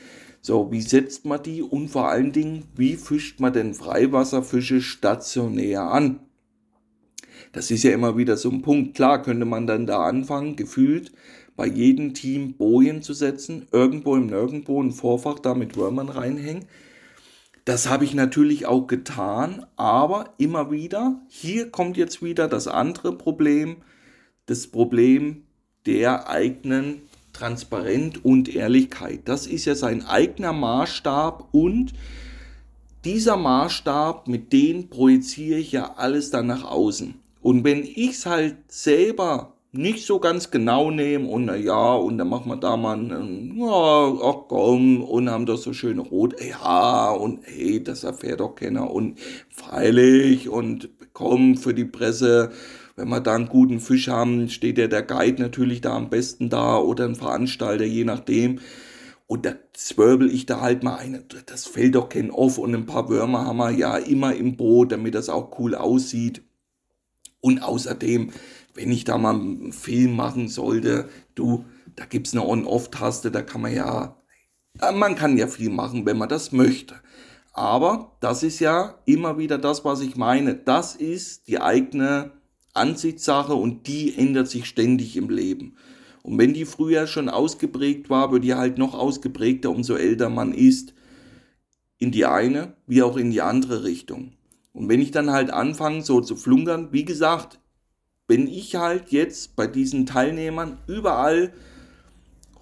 so, 0.40 0.72
wie 0.72 0.80
setzt 0.80 1.26
man 1.26 1.42
die 1.42 1.62
und 1.62 1.88
vor 1.88 2.08
allen 2.08 2.32
Dingen, 2.32 2.64
wie 2.74 2.96
fischt 2.96 3.38
man 3.38 3.52
denn 3.52 3.74
Freiwasserfische 3.74 4.80
stationär 4.80 5.82
an? 5.82 6.20
Das 7.52 7.70
ist 7.70 7.82
ja 7.82 7.92
immer 7.92 8.16
wieder 8.16 8.36
so 8.36 8.50
ein 8.50 8.62
Punkt. 8.62 8.94
Klar 8.94 9.22
könnte 9.22 9.44
man 9.44 9.66
dann 9.66 9.86
da 9.86 10.04
anfangen, 10.04 10.56
gefühlt 10.56 11.12
bei 11.58 11.66
jedem 11.66 12.14
Team 12.14 12.54
Bojen 12.54 13.02
zu 13.02 13.12
setzen, 13.12 13.66
irgendwo 13.72 14.14
im 14.14 14.26
Nirgendwo 14.26 14.80
ein 14.80 14.92
Vorfach 14.92 15.40
da 15.40 15.54
mit 15.54 15.76
Würmern 15.76 16.08
reinhängen. 16.08 16.66
Das 17.64 17.88
habe 17.88 18.04
ich 18.04 18.14
natürlich 18.14 18.66
auch 18.66 18.86
getan, 18.86 19.66
aber 19.74 20.34
immer 20.38 20.70
wieder, 20.70 21.20
hier 21.26 21.68
kommt 21.70 21.96
jetzt 21.96 22.22
wieder 22.22 22.46
das 22.46 22.68
andere 22.68 23.12
Problem, 23.12 23.78
das 24.46 24.68
Problem 24.68 25.42
der 25.84 26.30
eigenen 26.30 27.02
Transparenz 27.32 28.20
und 28.22 28.54
Ehrlichkeit. 28.54 29.22
Das 29.24 29.48
ist 29.48 29.64
ja 29.64 29.74
sein 29.74 30.06
eigener 30.06 30.52
Maßstab 30.52 31.48
und 31.50 31.92
dieser 33.04 33.36
Maßstab, 33.36 34.28
mit 34.28 34.52
dem 34.52 34.90
projiziere 34.90 35.58
ich 35.58 35.72
ja 35.72 35.94
alles 35.96 36.30
dann 36.30 36.46
nach 36.46 36.62
außen. 36.62 37.14
Und 37.42 37.64
wenn 37.64 37.82
ich 37.82 38.10
es 38.10 38.26
halt 38.26 38.58
selber 38.68 39.57
nicht 39.72 40.06
so 40.06 40.18
ganz 40.18 40.50
genau 40.50 40.90
nehme 40.90 41.28
und 41.28 41.44
na 41.46 41.56
ja, 41.56 41.94
und 41.94 42.18
dann 42.18 42.28
machen 42.28 42.50
wir 42.50 42.56
da 42.56 42.76
mal 42.76 42.98
einen, 42.98 43.56
ja, 43.58 44.14
ach 44.22 44.48
komm, 44.48 45.02
und 45.02 45.30
haben 45.30 45.46
das 45.46 45.62
so 45.62 45.72
schöne 45.72 46.02
Rot, 46.02 46.34
ja, 46.42 47.10
und 47.10 47.40
hey, 47.44 47.82
das 47.82 48.04
erfährt 48.04 48.40
doch 48.40 48.54
keiner 48.54 48.90
und 48.90 49.18
freilich 49.50 50.48
und 50.48 50.88
komm 51.12 51.56
für 51.56 51.74
die 51.74 51.84
Presse 51.84 52.50
wenn 52.98 53.08
wir 53.10 53.20
da 53.20 53.36
einen 53.36 53.48
guten 53.48 53.78
Fisch 53.78 54.08
haben, 54.08 54.48
steht 54.48 54.76
ja 54.76 54.88
der 54.88 55.04
Guide 55.04 55.40
natürlich 55.40 55.80
da 55.80 55.94
am 55.94 56.10
besten 56.10 56.50
da 56.50 56.78
oder 56.78 57.04
ein 57.04 57.14
Veranstalter, 57.14 57.84
je 57.84 58.04
nachdem. 58.04 58.58
Und 59.28 59.46
da 59.46 59.54
zwirbel 59.72 60.32
ich 60.32 60.46
da 60.46 60.60
halt 60.60 60.82
mal 60.82 60.96
eine, 60.96 61.22
das 61.46 61.66
fällt 61.66 61.94
doch 61.94 62.08
kein 62.08 62.32
Off 62.32 62.58
und 62.58 62.74
ein 62.74 62.86
paar 62.86 63.08
Würmer 63.08 63.46
haben 63.46 63.58
wir 63.58 63.70
ja 63.70 63.96
immer 63.96 64.34
im 64.34 64.56
Boot, 64.56 64.90
damit 64.90 65.14
das 65.14 65.28
auch 65.28 65.58
cool 65.60 65.76
aussieht. 65.76 66.42
Und 67.40 67.62
außerdem, 67.62 68.32
wenn 68.78 68.92
ich 68.92 69.02
da 69.02 69.18
mal 69.18 69.34
einen 69.34 69.72
Film 69.72 70.14
machen 70.14 70.48
sollte, 70.48 71.08
du, 71.34 71.64
da 71.96 72.04
gibt's 72.04 72.32
eine 72.32 72.46
On-Off-Taste, 72.46 73.32
da 73.32 73.42
kann 73.42 73.60
man 73.60 73.74
ja, 73.74 74.16
man 74.94 75.16
kann 75.16 75.36
ja 75.36 75.48
viel 75.48 75.68
machen, 75.68 76.06
wenn 76.06 76.16
man 76.16 76.28
das 76.28 76.52
möchte. 76.52 76.94
Aber 77.52 78.16
das 78.20 78.44
ist 78.44 78.60
ja 78.60 79.00
immer 79.04 79.36
wieder 79.36 79.58
das, 79.58 79.84
was 79.84 80.00
ich 80.00 80.14
meine. 80.14 80.54
Das 80.54 80.94
ist 80.94 81.48
die 81.48 81.60
eigene 81.60 82.30
Ansichtssache 82.72 83.52
und 83.54 83.88
die 83.88 84.16
ändert 84.16 84.46
sich 84.46 84.66
ständig 84.66 85.16
im 85.16 85.28
Leben. 85.28 85.76
Und 86.22 86.38
wenn 86.38 86.54
die 86.54 86.64
früher 86.64 87.08
schon 87.08 87.28
ausgeprägt 87.28 88.10
war, 88.10 88.30
wird 88.30 88.44
die 88.44 88.54
halt 88.54 88.78
noch 88.78 88.94
ausgeprägter, 88.94 89.70
umso 89.70 89.96
älter 89.96 90.30
man 90.30 90.52
ist, 90.52 90.94
in 91.98 92.12
die 92.12 92.26
eine 92.26 92.74
wie 92.86 93.02
auch 93.02 93.16
in 93.16 93.32
die 93.32 93.42
andere 93.42 93.82
Richtung. 93.82 94.34
Und 94.72 94.88
wenn 94.88 95.00
ich 95.00 95.10
dann 95.10 95.32
halt 95.32 95.50
anfange, 95.50 96.02
so 96.02 96.20
zu 96.20 96.36
flunkern, 96.36 96.90
wie 96.92 97.04
gesagt, 97.04 97.58
wenn 98.28 98.46
ich 98.46 98.76
halt 98.76 99.10
jetzt 99.10 99.56
bei 99.56 99.66
diesen 99.66 100.06
Teilnehmern 100.06 100.78
überall 100.86 101.52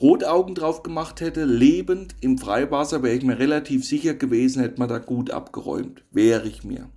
Rotaugen 0.01 0.55
drauf 0.55 0.83
gemacht 0.83 1.21
hätte, 1.21 1.45
lebend 1.45 2.17
im 2.21 2.39
Freiwasser, 2.39 3.03
wäre 3.03 3.17
ich 3.17 3.25
mir 3.25 3.39
relativ 3.39 3.85
sicher 3.85 4.15
gewesen, 4.15 4.63
hätte 4.63 4.79
man 4.79 4.89
da 4.89 4.99
gut 4.99 5.31
abgeräumt. 5.31 6.05
Wäre 6.11 6.47
ich 6.47 6.65
mir. 6.65 6.89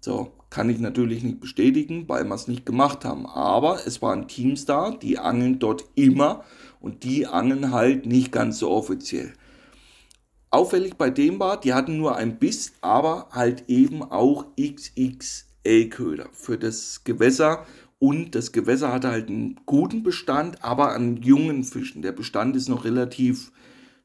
So, 0.00 0.32
kann 0.50 0.68
ich 0.68 0.78
natürlich 0.78 1.22
nicht 1.22 1.40
bestätigen, 1.40 2.08
weil 2.08 2.24
wir 2.24 2.34
es 2.34 2.46
nicht 2.46 2.66
gemacht 2.66 3.04
haben. 3.04 3.26
Aber 3.26 3.86
es 3.86 4.02
waren 4.02 4.28
Teams 4.28 4.66
da, 4.66 4.90
die 4.90 5.18
angeln 5.18 5.58
dort 5.58 5.86
immer 5.94 6.44
und 6.80 7.02
die 7.02 7.26
angeln 7.26 7.72
halt 7.72 8.04
nicht 8.04 8.30
ganz 8.30 8.58
so 8.58 8.70
offiziell. 8.70 9.32
Auffällig 10.50 10.96
bei 10.96 11.10
dem 11.10 11.40
war, 11.40 11.58
die 11.58 11.72
hatten 11.72 11.96
nur 11.96 12.14
ein 12.14 12.38
Biss, 12.38 12.74
aber 12.82 13.28
halt 13.32 13.64
eben 13.68 14.02
auch 14.02 14.44
XXL-Köder 14.60 16.28
für 16.32 16.58
das 16.58 17.02
Gewässer. 17.02 17.66
Und 18.04 18.34
das 18.34 18.52
Gewässer 18.52 18.92
hatte 18.92 19.08
halt 19.08 19.30
einen 19.30 19.60
guten 19.64 20.02
Bestand, 20.02 20.62
aber 20.62 20.92
an 20.92 21.16
jungen 21.22 21.64
Fischen. 21.64 22.02
Der 22.02 22.12
Bestand 22.12 22.54
ist 22.54 22.68
noch 22.68 22.84
relativ, 22.84 23.50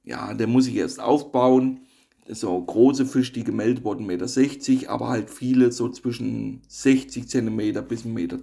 ja, 0.05 0.33
der 0.33 0.47
muss 0.47 0.67
ich 0.67 0.75
erst 0.75 1.01
aufbauen 1.01 1.81
so 2.29 2.61
große 2.61 3.05
Fische, 3.05 3.33
die 3.33 3.43
gemeldet 3.43 3.83
wurden, 3.83 4.09
1,60 4.09 4.71
Meter, 4.71 4.91
aber 4.91 5.09
halt 5.09 5.29
viele 5.29 5.73
so 5.73 5.89
zwischen 5.89 6.61
60 6.69 7.27
cm 7.27 7.57
bis 7.89 8.05
1,20 8.05 8.07
Meter. 8.07 8.37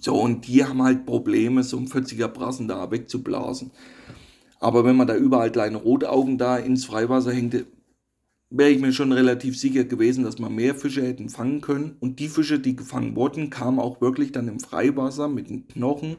So, 0.00 0.20
und 0.20 0.48
die 0.48 0.64
haben 0.64 0.82
halt 0.82 1.06
Probleme, 1.06 1.62
so 1.62 1.76
ein 1.76 1.86
40er 1.86 2.26
Brassen 2.26 2.66
da 2.66 2.90
wegzublasen. 2.90 3.70
Aber 4.58 4.84
wenn 4.84 4.96
man 4.96 5.06
da 5.06 5.14
überall 5.14 5.52
kleine 5.52 5.76
Rotaugen 5.76 6.36
da 6.36 6.56
ins 6.56 6.84
Freiwasser 6.84 7.30
hängt, 7.30 7.64
wäre 8.54 8.70
ich 8.70 8.80
mir 8.80 8.92
schon 8.92 9.12
relativ 9.12 9.58
sicher 9.58 9.84
gewesen, 9.84 10.24
dass 10.24 10.38
man 10.38 10.54
mehr 10.54 10.74
Fische 10.74 11.02
hätten 11.02 11.30
fangen 11.30 11.62
können. 11.62 11.96
Und 12.00 12.18
die 12.18 12.28
Fische, 12.28 12.58
die 12.58 12.76
gefangen 12.76 13.16
wurden, 13.16 13.48
kamen 13.48 13.78
auch 13.78 14.00
wirklich 14.00 14.30
dann 14.32 14.48
im 14.48 14.60
Freiwasser 14.60 15.28
mit 15.28 15.48
den 15.48 15.66
Knochen, 15.68 16.16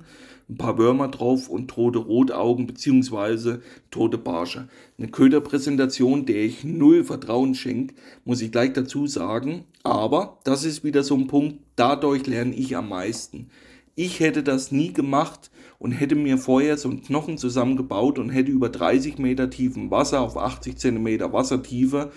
ein 0.50 0.58
paar 0.58 0.78
Würmer 0.78 1.08
drauf 1.08 1.48
und 1.48 1.70
tote 1.70 2.00
Rotaugen 2.00 2.66
bzw. 2.68 3.60
tote 3.92 4.18
Barsche. 4.18 4.68
Eine 4.98 5.10
Köderpräsentation, 5.10 6.26
der 6.26 6.44
ich 6.44 6.64
null 6.64 7.04
Vertrauen 7.04 7.54
schenke, 7.54 7.94
muss 8.26 8.42
ich 8.42 8.52
gleich 8.52 8.74
dazu 8.74 9.06
sagen. 9.06 9.66
Aber 9.84 10.40
das 10.44 10.66
ist 10.66 10.84
wieder 10.84 11.04
so 11.04 11.16
ein 11.16 11.28
Punkt, 11.28 11.60
dadurch 11.76 12.26
lerne 12.26 12.56
ich 12.56 12.76
am 12.76 12.90
meisten. 12.90 13.50
Ich 13.96 14.20
hätte 14.20 14.42
das 14.42 14.72
nie 14.72 14.92
gemacht 14.92 15.52
und 15.84 15.92
hätte 15.92 16.16
mir 16.16 16.38
vorher 16.38 16.78
so 16.78 16.90
einen 16.90 17.04
Knochen 17.04 17.38
zusammengebaut 17.38 18.18
und 18.18 18.30
hätte 18.30 18.50
über 18.50 18.70
30 18.70 19.18
Meter 19.18 19.50
tiefen 19.50 19.92
Wasser 19.92 20.22
auf 20.22 20.38
80 20.38 20.78
Zentimeter 20.78 21.34
Wassertiefe 21.34 22.10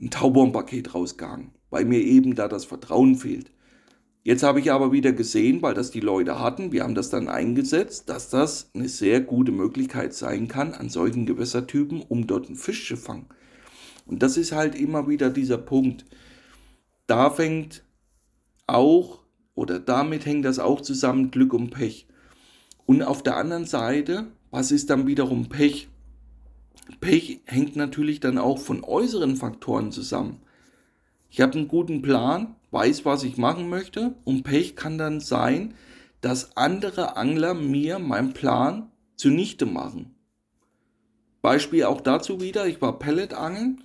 ein 0.00 0.10
Taubornpaket 0.10 0.94
rausgegangen, 0.94 1.50
weil 1.70 1.84
mir 1.84 1.98
eben 1.98 2.36
da 2.36 2.46
das 2.46 2.64
Vertrauen 2.64 3.16
fehlt. 3.16 3.50
Jetzt 4.22 4.44
habe 4.44 4.60
ich 4.60 4.70
aber 4.70 4.92
wieder 4.92 5.10
gesehen, 5.10 5.62
weil 5.62 5.74
das 5.74 5.90
die 5.90 5.98
Leute 5.98 6.38
hatten, 6.38 6.70
wir 6.70 6.84
haben 6.84 6.94
das 6.94 7.10
dann 7.10 7.28
eingesetzt, 7.28 8.08
dass 8.08 8.30
das 8.30 8.70
eine 8.72 8.88
sehr 8.88 9.20
gute 9.20 9.50
Möglichkeit 9.50 10.14
sein 10.14 10.46
kann 10.46 10.74
an 10.74 10.88
solchen 10.88 11.26
Gewässertypen, 11.26 12.02
um 12.02 12.28
dort 12.28 12.46
einen 12.46 12.56
Fisch 12.56 12.86
zu 12.86 12.96
fangen. 12.96 13.26
Und 14.06 14.22
das 14.22 14.36
ist 14.36 14.52
halt 14.52 14.76
immer 14.76 15.08
wieder 15.08 15.28
dieser 15.28 15.58
Punkt. 15.58 16.04
Da 17.08 17.30
fängt 17.30 17.82
auch 18.68 19.24
oder 19.56 19.80
damit 19.80 20.24
hängt 20.24 20.44
das 20.44 20.60
auch 20.60 20.80
zusammen, 20.82 21.32
Glück 21.32 21.52
und 21.52 21.70
Pech. 21.70 22.06
Und 22.86 23.02
auf 23.02 23.22
der 23.22 23.36
anderen 23.36 23.64
Seite, 23.64 24.26
was 24.50 24.70
ist 24.70 24.90
dann 24.90 25.06
wiederum 25.06 25.48
Pech? 25.48 25.88
Pech 27.00 27.40
hängt 27.46 27.76
natürlich 27.76 28.20
dann 28.20 28.38
auch 28.38 28.58
von 28.58 28.84
äußeren 28.84 29.36
Faktoren 29.36 29.90
zusammen. 29.90 30.40
Ich 31.30 31.40
habe 31.40 31.54
einen 31.54 31.68
guten 31.68 32.02
Plan, 32.02 32.54
weiß, 32.70 33.04
was 33.04 33.24
ich 33.24 33.36
machen 33.36 33.68
möchte 33.68 34.14
und 34.24 34.42
Pech 34.42 34.76
kann 34.76 34.98
dann 34.98 35.20
sein, 35.20 35.74
dass 36.20 36.56
andere 36.56 37.16
Angler 37.16 37.54
mir 37.54 37.98
meinen 37.98 38.32
Plan 38.32 38.90
zunichte 39.16 39.66
machen. 39.66 40.14
Beispiel 41.42 41.84
auch 41.84 42.00
dazu 42.00 42.40
wieder, 42.40 42.66
ich 42.66 42.80
war 42.80 42.98
Pelletangeln 42.98 43.84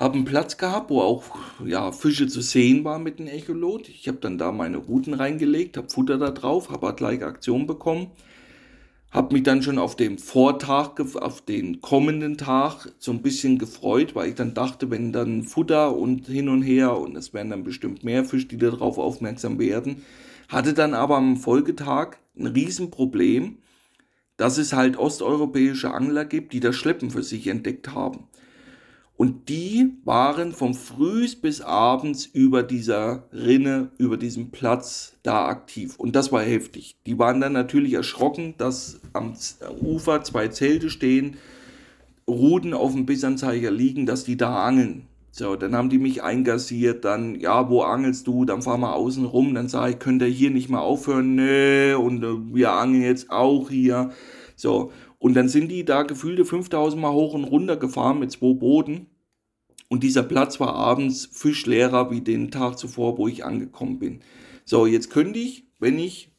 habe 0.00 0.14
einen 0.14 0.24
Platz 0.24 0.56
gehabt, 0.56 0.88
wo 0.88 1.02
auch 1.02 1.24
ja, 1.64 1.92
Fische 1.92 2.26
zu 2.26 2.40
sehen 2.40 2.84
waren 2.84 3.02
mit 3.02 3.18
dem 3.18 3.26
Echolot. 3.26 3.86
Ich 3.90 4.08
habe 4.08 4.16
dann 4.18 4.38
da 4.38 4.50
meine 4.50 4.78
Routen 4.78 5.12
reingelegt, 5.12 5.76
habe 5.76 5.90
Futter 5.90 6.16
da 6.16 6.30
drauf, 6.30 6.70
habe 6.70 6.94
gleich 6.94 7.22
Aktion 7.22 7.66
bekommen. 7.66 8.10
Habe 9.10 9.34
mich 9.34 9.42
dann 9.42 9.62
schon 9.62 9.78
auf 9.78 9.96
den 9.96 10.18
Vortag, 10.18 11.00
auf 11.16 11.42
den 11.42 11.82
kommenden 11.82 12.38
Tag 12.38 12.92
so 12.98 13.10
ein 13.10 13.20
bisschen 13.22 13.58
gefreut, 13.58 14.14
weil 14.14 14.30
ich 14.30 14.36
dann 14.36 14.54
dachte, 14.54 14.90
wenn 14.90 15.12
dann 15.12 15.42
Futter 15.42 15.94
und 15.94 16.28
hin 16.28 16.48
und 16.48 16.62
her 16.62 16.96
und 16.96 17.16
es 17.16 17.34
werden 17.34 17.50
dann 17.50 17.64
bestimmt 17.64 18.02
mehr 18.02 18.24
Fische, 18.24 18.46
die 18.46 18.56
darauf 18.56 18.96
aufmerksam 18.98 19.58
werden. 19.58 20.02
Hatte 20.48 20.72
dann 20.72 20.94
aber 20.94 21.16
am 21.16 21.36
Folgetag 21.36 22.16
ein 22.38 22.46
Riesenproblem, 22.46 23.58
dass 24.38 24.56
es 24.56 24.72
halt 24.72 24.96
osteuropäische 24.96 25.92
Angler 25.92 26.24
gibt, 26.24 26.54
die 26.54 26.60
das 26.60 26.76
Schleppen 26.76 27.10
für 27.10 27.22
sich 27.22 27.48
entdeckt 27.48 27.92
haben. 27.92 28.29
Und 29.20 29.50
die 29.50 29.98
waren 30.06 30.52
vom 30.52 30.72
Frühs 30.72 31.36
bis 31.36 31.60
abends 31.60 32.24
über 32.24 32.62
dieser 32.62 33.24
Rinne, 33.34 33.90
über 33.98 34.16
diesem 34.16 34.50
Platz 34.50 35.12
da 35.22 35.44
aktiv. 35.44 35.96
Und 35.98 36.16
das 36.16 36.32
war 36.32 36.40
heftig. 36.40 36.96
Die 37.04 37.18
waren 37.18 37.38
dann 37.38 37.52
natürlich 37.52 37.92
erschrocken, 37.92 38.54
dass 38.56 38.98
am 39.12 39.34
Ufer 39.82 40.24
zwei 40.24 40.48
Zelte 40.48 40.88
stehen, 40.88 41.36
Ruden 42.26 42.72
auf 42.72 42.92
dem 42.94 43.04
Bissanzeiger 43.04 43.70
liegen, 43.70 44.06
dass 44.06 44.24
die 44.24 44.38
da 44.38 44.64
angeln. 44.64 45.02
So, 45.32 45.54
dann 45.54 45.76
haben 45.76 45.90
die 45.90 45.98
mich 45.98 46.22
eingassiert, 46.22 47.04
dann, 47.04 47.38
ja, 47.38 47.68
wo 47.68 47.82
angelst 47.82 48.26
du? 48.26 48.46
Dann 48.46 48.62
fahr 48.62 48.78
mal 48.78 48.94
außen 48.94 49.26
rum, 49.26 49.52
dann 49.52 49.68
sage 49.68 49.92
ich, 49.92 49.98
könnt 49.98 50.22
ihr 50.22 50.28
hier 50.28 50.50
nicht 50.50 50.70
mal 50.70 50.80
aufhören? 50.80 51.34
Nee, 51.34 51.92
und 51.92 52.24
äh, 52.24 52.54
wir 52.54 52.72
angeln 52.72 53.02
jetzt 53.02 53.30
auch 53.30 53.68
hier. 53.68 54.12
So, 54.56 54.92
und 55.20 55.34
dann 55.34 55.50
sind 55.50 55.68
die 55.68 55.84
da 55.84 56.02
gefühlte 56.02 56.46
5000 56.46 57.00
Mal 57.00 57.12
hoch 57.12 57.34
und 57.34 57.44
runter 57.44 57.76
gefahren 57.76 58.18
mit 58.18 58.32
zwei 58.32 58.54
Booten. 58.54 59.06
Und 59.88 60.02
dieser 60.02 60.22
Platz 60.22 60.58
war 60.60 60.74
abends 60.74 61.28
fischleerer 61.30 62.10
wie 62.10 62.22
den 62.22 62.50
Tag 62.50 62.78
zuvor, 62.78 63.18
wo 63.18 63.28
ich 63.28 63.44
angekommen 63.44 63.98
bin. 63.98 64.20
So, 64.64 64.86
jetzt 64.86 65.10
könnte 65.10 65.38
ich, 65.38 65.66
wenn 65.78 65.98
ich 65.98 66.32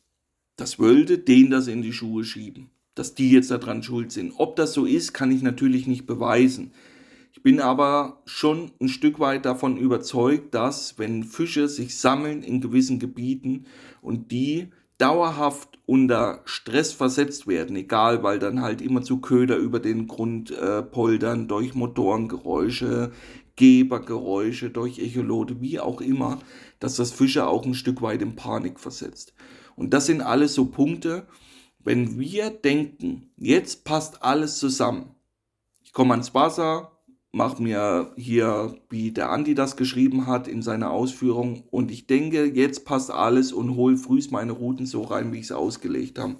das 0.55 0.79
wollte, 0.79 1.19
denen 1.19 1.51
das 1.51 1.67
in 1.67 1.83
die 1.83 1.93
Schuhe 1.93 2.23
schieben. 2.23 2.71
Dass 2.95 3.13
die 3.13 3.29
jetzt 3.29 3.51
daran 3.51 3.83
schuld 3.83 4.11
sind. 4.11 4.33
Ob 4.37 4.55
das 4.55 4.73
so 4.73 4.85
ist, 4.85 5.13
kann 5.13 5.31
ich 5.31 5.43
natürlich 5.43 5.85
nicht 5.85 6.07
beweisen. 6.07 6.71
Ich 7.33 7.43
bin 7.43 7.59
aber 7.59 8.23
schon 8.25 8.71
ein 8.81 8.89
Stück 8.89 9.19
weit 9.19 9.45
davon 9.45 9.77
überzeugt, 9.77 10.55
dass 10.55 10.97
wenn 10.97 11.23
Fische 11.23 11.67
sich 11.67 11.97
sammeln 11.97 12.41
in 12.41 12.61
gewissen 12.61 12.97
Gebieten 12.97 13.65
und 14.01 14.31
die 14.31 14.69
dauerhaft 15.01 15.79
unter 15.87 16.41
Stress 16.45 16.93
versetzt 16.93 17.47
werden, 17.47 17.75
egal, 17.75 18.21
weil 18.23 18.39
dann 18.39 18.61
halt 18.61 18.81
immer 18.81 19.01
zu 19.01 19.19
Köder 19.19 19.57
über 19.57 19.79
den 19.79 20.07
Grund 20.07 20.51
äh, 20.51 20.83
poltern, 20.83 21.47
durch 21.47 21.73
Motorengeräusche, 21.73 23.11
Gebergeräusche, 23.55 24.69
durch 24.69 24.99
Echolote, 24.99 25.59
wie 25.59 25.79
auch 25.79 26.01
immer, 26.01 26.39
dass 26.79 26.95
das 26.95 27.11
Fische 27.11 27.47
auch 27.47 27.65
ein 27.65 27.73
Stück 27.73 28.01
weit 28.01 28.21
in 28.21 28.35
Panik 28.35 28.79
versetzt. 28.79 29.33
Und 29.75 29.93
das 29.93 30.05
sind 30.05 30.21
alles 30.21 30.53
so 30.53 30.65
Punkte, 30.65 31.27
wenn 31.79 32.19
wir 32.19 32.51
denken, 32.51 33.31
jetzt 33.37 33.83
passt 33.83 34.23
alles 34.23 34.59
zusammen. 34.59 35.15
Ich 35.83 35.93
komme 35.93 36.13
ans 36.13 36.33
Wasser, 36.33 37.00
mach 37.31 37.59
mir 37.59 38.11
hier, 38.17 38.75
wie 38.89 39.11
der 39.11 39.31
Andi 39.31 39.55
das 39.55 39.77
geschrieben 39.77 40.27
hat 40.27 40.47
in 40.47 40.61
seiner 40.61 40.91
Ausführung. 40.91 41.63
Und 41.71 41.91
ich 41.91 42.07
denke, 42.07 42.45
jetzt 42.45 42.85
passt 42.85 43.11
alles 43.11 43.53
und 43.53 43.75
hol 43.75 43.97
frühst 43.97 44.31
meine 44.31 44.51
Routen 44.51 44.85
so 44.85 45.03
rein, 45.03 45.31
wie 45.31 45.39
ich 45.39 45.45
es 45.45 45.51
ausgelegt 45.51 46.19
habe. 46.19 46.35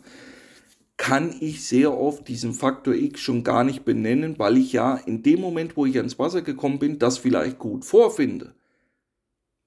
Kann 0.97 1.33
ich 1.39 1.65
sehr 1.65 1.97
oft 1.97 2.27
diesen 2.27 2.53
Faktor 2.53 2.93
X 2.93 3.21
schon 3.21 3.43
gar 3.43 3.63
nicht 3.63 3.85
benennen, 3.85 4.37
weil 4.37 4.57
ich 4.57 4.71
ja 4.71 4.95
in 4.95 5.23
dem 5.23 5.41
Moment, 5.41 5.75
wo 5.75 5.85
ich 5.85 5.97
ans 5.97 6.19
Wasser 6.19 6.41
gekommen 6.41 6.77
bin, 6.77 6.99
das 6.99 7.17
vielleicht 7.17 7.57
gut 7.57 7.85
vorfinde. 7.85 8.53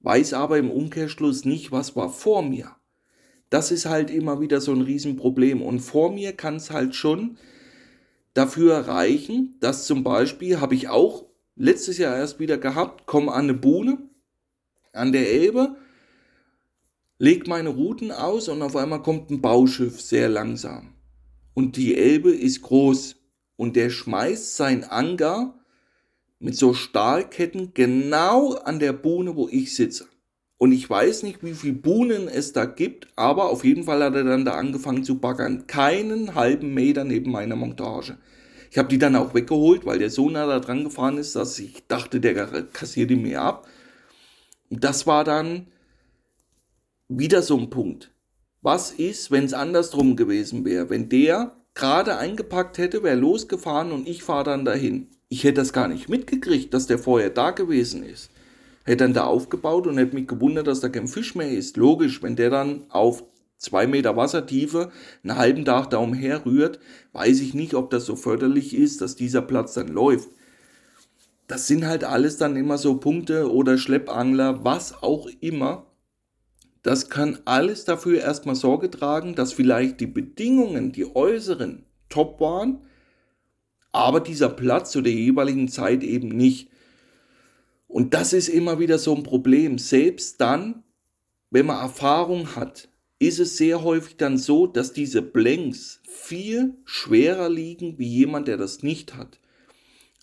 Weiß 0.01 0.35
aber 0.35 0.59
im 0.59 0.71
Umkehrschluss 0.71 1.45
nicht, 1.45 1.73
was 1.73 1.97
war 1.97 2.11
vor 2.11 2.43
mir. 2.43 2.77
Das 3.51 3.73
ist 3.73 3.87
halt 3.87 4.11
immer 4.11 4.41
wieder 4.41 4.61
so 4.61 4.73
ein 4.73 4.83
Riesenproblem. 4.83 5.63
Und 5.63 5.81
vor 5.81 6.13
mir 6.13 6.35
kann 6.35 6.57
es 6.57 6.71
halt 6.71 6.95
schon 6.95 7.39
dafür 8.35 8.89
reichen, 8.89 9.57
dass 9.61 9.87
zum 9.87 10.05
Beispiel, 10.05 10.61
habe 10.61 10.75
ich 10.75 10.89
auch 10.89 11.25
letztes 11.57 11.99
Jahr 11.99 12.17
erst 12.17 12.41
wieder 12.41 12.59
gehabt, 12.59 13.07
komme 13.07 13.33
an 13.33 13.45
eine 13.45 13.55
Buhne 13.55 13.99
an 14.93 15.13
der 15.13 15.31
Elbe, 15.31 15.77
leg 17.19 17.47
meine 17.47 17.71
Routen 17.71 18.13
aus 18.13 18.49
und 18.49 18.63
auf 18.63 18.77
einmal 18.77 19.03
kommt 19.03 19.31
ein 19.31 19.41
Bauschiff 19.41 20.01
sehr 20.01 20.29
langsam. 20.29 20.95
Und 21.55 21.77
die 21.77 21.97
Elbe 21.97 22.33
ist 22.33 22.63
groß 22.63 23.17
und 23.57 23.77
der 23.77 23.91
schmeißt 23.91 24.57
sein 24.57 24.85
Anker 24.85 25.59
mit 26.39 26.57
so 26.57 26.75
Stahlketten 26.75 27.73
genau 27.75 28.55
an 28.55 28.79
der 28.79 28.93
Buhne, 28.93 29.37
wo 29.37 29.49
ich 29.49 29.75
sitze. 29.75 30.09
Und 30.65 30.73
ich 30.73 30.89
weiß 30.89 31.25
nicht, 31.25 31.45
wie 31.45 31.53
viele 31.53 31.75
Buhnen 31.75 32.27
es 32.27 32.55
da 32.55 32.65
gibt, 32.65 33.09
aber 33.17 33.51
auf 33.51 33.65
jeden 33.65 33.85
Fall 33.85 34.03
hat 34.03 34.15
er 34.15 34.25
dann 34.25 34.47
da 34.47 34.53
angefangen 34.53 35.05
zu 35.05 35.19
baggern. 35.19 35.67
Keinen 35.67 36.35
halben 36.35 36.73
Meter 36.73 37.05
neben 37.05 37.31
meiner 37.33 37.55
Montage. 37.55 38.17
Ich 38.71 38.79
habe 38.79 38.89
die 38.89 38.97
dann 38.97 39.15
auch 39.15 39.35
weggeholt, 39.35 39.85
weil 39.85 39.99
der 39.99 40.09
so 40.09 40.31
nah 40.31 40.47
da 40.47 40.61
dran 40.61 40.85
gefahren 40.85 41.19
ist, 41.19 41.37
dass 41.37 41.59
ich 41.59 41.87
dachte, 41.87 42.19
der 42.19 42.35
kassiert 42.73 43.11
die 43.11 43.17
mir 43.17 43.43
ab. 43.43 43.69
Und 44.71 44.85
das 44.85 45.07
war 45.07 45.23
dann 45.23 45.67
wieder 47.09 47.43
so 47.43 47.59
ein 47.59 47.69
Punkt. 47.69 48.11
Was 48.63 48.91
ist, 48.91 49.31
wenn 49.31 49.45
es 49.45 49.53
andersrum 49.53 50.17
gewesen 50.17 50.65
wäre? 50.65 50.89
Wenn 50.89 51.11
der 51.11 51.55
gerade 51.75 52.17
eingepackt 52.17 52.79
hätte, 52.79 53.03
wäre 53.03 53.17
losgefahren 53.17 53.93
und 53.93 54.09
ich 54.09 54.23
fahre 54.23 54.45
dann 54.45 54.65
dahin. 54.65 55.09
Ich 55.29 55.45
hätte 55.45 55.61
das 55.61 55.75
gar 55.75 55.89
nicht 55.89 56.09
mitgekriegt, 56.09 56.73
dass 56.73 56.87
der 56.87 56.99
vorher 56.99 57.29
da 57.29 57.51
gewesen 57.51 58.03
ist 58.03 58.31
hätte 58.85 59.05
dann 59.05 59.15
da 59.15 59.25
aufgebaut 59.25 59.87
und 59.87 59.99
hätte 59.99 60.15
mich 60.15 60.29
gewundert, 60.29 60.67
dass 60.67 60.81
da 60.81 60.89
kein 60.89 61.09
Fisch 61.09 61.35
mehr 61.35 61.51
ist. 61.51 61.77
Logisch, 61.77 62.23
wenn 62.23 62.37
der 62.37 62.51
dann 62.51 62.85
auf 62.91 63.25
zwei 63.57 63.87
Meter 63.87 64.17
Wassertiefe 64.17 64.93
einen 65.23 65.37
halben 65.37 65.65
Tag 65.65 65.91
da 65.91 65.99
umherrührt, 65.99 66.79
weiß 67.13 67.41
ich 67.41 67.55
nicht, 67.55 67.75
ob 67.75 67.91
das 67.91 68.05
so 68.05 68.17
förderlich 68.17 68.75
ist, 68.75 69.01
dass 69.01 69.17
dieser 69.17 69.43
Platz 69.43 69.75
dann 69.75 69.89
läuft. 69.89 70.29
Das 71.47 71.67
sind 71.67 71.87
halt 71.87 72.05
alles 72.05 72.37
dann 72.37 72.57
immer 72.57 72.79
so 72.79 72.97
Punkte 72.97 73.51
oder 73.53 73.77
Schleppangler, 73.77 74.65
was 74.65 75.03
auch 75.03 75.29
immer. 75.41 75.87
Das 76.83 77.09
kann 77.09 77.39
alles 77.47 77.85
dafür 77.85 78.21
erstmal 78.21 78.55
Sorge 78.55 78.91
tragen, 78.91 79.35
dass 79.35 79.53
vielleicht 79.53 80.01
die 80.01 80.07
Bedingungen, 80.07 80.93
die 80.93 81.17
äußeren, 81.17 81.85
top 82.11 82.41
waren, 82.41 82.83
aber 83.93 84.21
dieser 84.21 84.49
Platz 84.49 84.91
zu 84.91 85.01
der 85.01 85.13
jeweiligen 85.13 85.69
Zeit 85.69 86.03
eben 86.03 86.29
nicht. 86.29 86.69
Und 87.95 88.13
das 88.13 88.33
ist 88.33 88.49
immer 88.49 88.81
wieder 88.81 88.99
so 88.99 89.15
ein 89.15 89.23
Problem. 89.23 89.79
Selbst 89.79 90.41
dann, 90.41 90.83
wenn 91.51 91.67
man 91.67 91.81
Erfahrung 91.81 92.57
hat, 92.57 92.89
ist 93.21 93.39
es 93.39 93.57
sehr 93.57 93.85
häufig 93.85 94.17
dann 94.17 94.37
so, 94.37 94.67
dass 94.67 94.93
diese 94.93 95.23
Blanks 95.23 96.01
viel 96.03 96.75
schwerer 96.85 97.49
liegen 97.49 97.97
wie 97.97 98.09
jemand, 98.09 98.49
der 98.49 98.57
das 98.57 98.83
nicht 98.83 99.15
hat. 99.15 99.39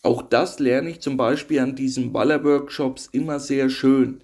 Auch 0.03 0.22
das 0.22 0.59
lerne 0.59 0.89
ich 0.89 0.99
zum 0.99 1.15
Beispiel 1.15 1.61
an 1.61 1.78
diesen 1.78 2.11
Baller-Workshops 2.11 3.07
immer 3.13 3.39
sehr 3.39 3.69
schön. 3.69 4.19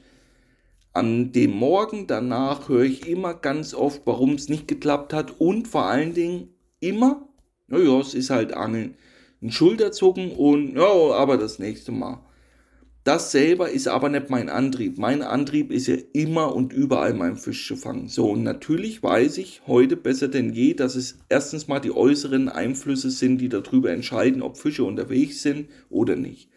An 0.91 1.31
dem 1.31 1.51
Morgen 1.51 2.05
danach 2.05 2.67
höre 2.67 2.83
ich 2.83 3.07
immer 3.07 3.33
ganz 3.33 3.73
oft, 3.73 4.01
warum 4.03 4.33
es 4.33 4.49
nicht 4.49 4.67
geklappt 4.67 5.13
hat 5.13 5.39
und 5.39 5.69
vor 5.69 5.85
allen 5.85 6.13
Dingen 6.13 6.49
immer, 6.81 7.29
naja, 7.67 7.97
es 8.01 8.13
ist 8.13 8.29
halt 8.29 8.51
Angeln. 8.51 8.95
Ein 9.41 9.51
Schulterzucken 9.53 10.33
und, 10.33 10.75
ja, 10.75 11.13
aber 11.13 11.37
das 11.37 11.59
nächste 11.59 11.93
Mal. 11.93 12.26
Das 13.08 13.32
selber 13.32 13.70
ist 13.70 13.88
aber 13.88 14.10
nicht 14.10 14.30
mein 14.30 14.49
Antrieb. 14.49 14.97
Mein 14.97 15.22
Antrieb 15.22 15.72
ist 15.72 15.88
ja 15.88 15.95
immer 16.12 16.53
und 16.53 16.74
überall 16.74 17.14
meinen 17.14 17.38
Fisch 17.38 17.66
zu 17.66 17.78
fangen. 17.78 18.10
So, 18.10 18.32
und 18.32 18.43
natürlich 18.43 19.01
weiß 19.01 19.38
ich 19.38 19.62
heute 19.66 19.95
besser 19.95 20.28
denn 20.28 20.51
je, 20.51 20.74
dass 20.74 20.95
es 20.95 21.18
erstens 21.30 21.70
mal 21.70 21.80
die 21.80 21.95
äußeren 21.95 22.49
Einflüsse 22.49 23.10
sind, 23.10 23.38
die 23.38 23.47
darüber 23.47 23.91
entscheiden, 23.91 24.41
ob 24.41 24.58
Fische 24.58 24.84
unterwegs 24.84 25.41
sind 25.41 25.70
oder 25.89 26.18
nicht. 26.18 26.49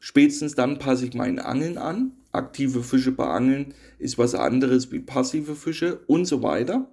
Spätestens 0.00 0.56
dann 0.56 0.80
passe 0.80 1.06
ich 1.06 1.14
meinen 1.14 1.38
Angeln 1.38 1.78
an. 1.78 2.10
Aktive 2.32 2.82
Fische 2.82 3.12
bei 3.12 3.28
Angeln 3.28 3.72
ist 4.00 4.18
was 4.18 4.34
anderes 4.34 4.90
wie 4.90 4.98
passive 4.98 5.54
Fische 5.54 6.00
und 6.08 6.24
so 6.24 6.42
weiter. 6.42 6.90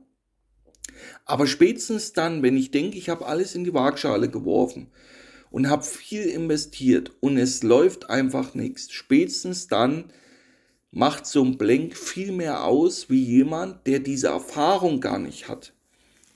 Aber 1.25 1.47
spätestens 1.47 2.13
dann, 2.13 2.43
wenn 2.43 2.55
ich 2.55 2.69
denke, 2.69 2.99
ich 2.99 3.09
habe 3.09 3.25
alles 3.25 3.55
in 3.55 3.63
die 3.63 3.73
Waagschale 3.73 4.29
geworfen 4.29 4.91
und 5.51 5.69
habe 5.69 5.83
viel 5.83 6.23
investiert 6.23 7.11
und 7.19 7.37
es 7.37 7.63
läuft 7.63 8.09
einfach 8.09 8.53
nichts. 8.53 8.91
Spätestens 8.91 9.67
dann 9.67 10.05
macht 10.91 11.25
so 11.25 11.43
ein 11.43 11.57
Blank 11.57 11.95
viel 11.95 12.31
mehr 12.31 12.63
aus 12.63 13.09
wie 13.09 13.23
jemand, 13.23 13.85
der 13.87 13.99
diese 13.99 14.27
Erfahrung 14.27 15.01
gar 15.01 15.19
nicht 15.19 15.47
hat. 15.47 15.73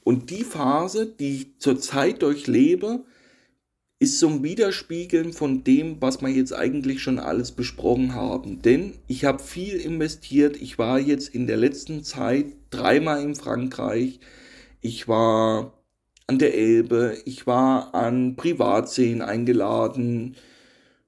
Und 0.03 0.30
die 0.30 0.43
Phase, 0.43 1.05
die 1.07 1.36
ich 1.36 1.59
zurzeit 1.59 2.22
durchlebe, 2.22 3.05
ist 3.99 4.20
so 4.20 4.28
ein 4.28 4.43
Widerspiegeln 4.43 5.32
von 5.32 5.64
dem, 5.64 6.01
was 6.01 6.22
wir 6.22 6.28
jetzt 6.28 6.53
eigentlich 6.53 7.01
schon 7.01 7.20
alles 7.20 7.53
besprochen 7.53 8.14
haben. 8.14 8.61
Denn 8.61 8.95
ich 9.07 9.24
habe 9.24 9.41
viel 9.41 9.76
investiert. 9.76 10.61
Ich 10.61 10.78
war 10.78 10.99
jetzt 10.99 11.30
in 11.30 11.47
der 11.47 11.55
letzten 11.55 12.03
Zeit 12.03 12.47
dreimal 12.70 13.24
in 13.24 13.34
Frankreich. 13.34 14.20
Ich 14.82 15.07
war 15.07 15.83
an 16.28 16.39
der 16.39 16.53
Elbe, 16.53 17.17
ich 17.26 17.47
war 17.47 17.93
an 17.93 18.36
Privatseen 18.36 19.21
eingeladen. 19.21 20.36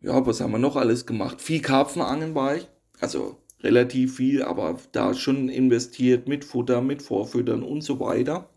Ja, 0.01 0.25
was 0.25 0.41
haben 0.41 0.51
wir 0.51 0.59
noch 0.59 0.75
alles 0.75 1.05
gemacht? 1.05 1.41
Viel 1.41 1.61
Karpfenangeln 1.61 2.35
war 2.35 2.55
ich, 2.55 2.67
also 2.99 3.37
relativ 3.61 4.17
viel, 4.17 4.43
aber 4.43 4.77
da 4.91 5.13
schon 5.13 5.49
investiert 5.49 6.27
mit 6.27 6.45
Futter, 6.45 6.81
mit 6.81 7.01
Vorfüttern 7.01 7.63
und 7.63 7.81
so 7.81 7.99
weiter. 7.99 8.49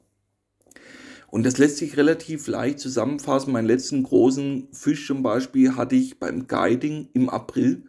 Und 1.31 1.45
das 1.45 1.59
lässt 1.59 1.77
sich 1.77 1.97
relativ 1.97 2.47
leicht 2.47 2.79
zusammenfassen. 2.79 3.53
Meinen 3.53 3.67
letzten 3.67 4.03
großen 4.03 4.69
Fisch 4.73 5.07
zum 5.07 5.23
Beispiel 5.23 5.77
hatte 5.77 5.95
ich 5.95 6.19
beim 6.19 6.47
Guiding 6.47 7.09
im 7.13 7.29
April 7.29 7.85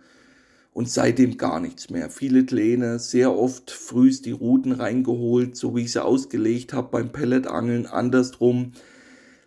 und 0.73 0.89
seitdem 0.89 1.37
gar 1.37 1.59
nichts 1.59 1.89
mehr. 1.89 2.09
Viele 2.09 2.43
Pläne, 2.43 2.99
sehr 2.99 3.35
oft 3.35 3.71
frühst 3.71 4.25
die 4.25 4.31
Routen 4.31 4.71
reingeholt, 4.71 5.55
so 5.55 5.75
wie 5.75 5.81
ich 5.81 5.91
sie 5.91 6.03
ausgelegt 6.03 6.73
habe 6.73 6.89
beim 6.91 7.11
Pelletangeln, 7.11 7.85
andersrum. 7.85 8.73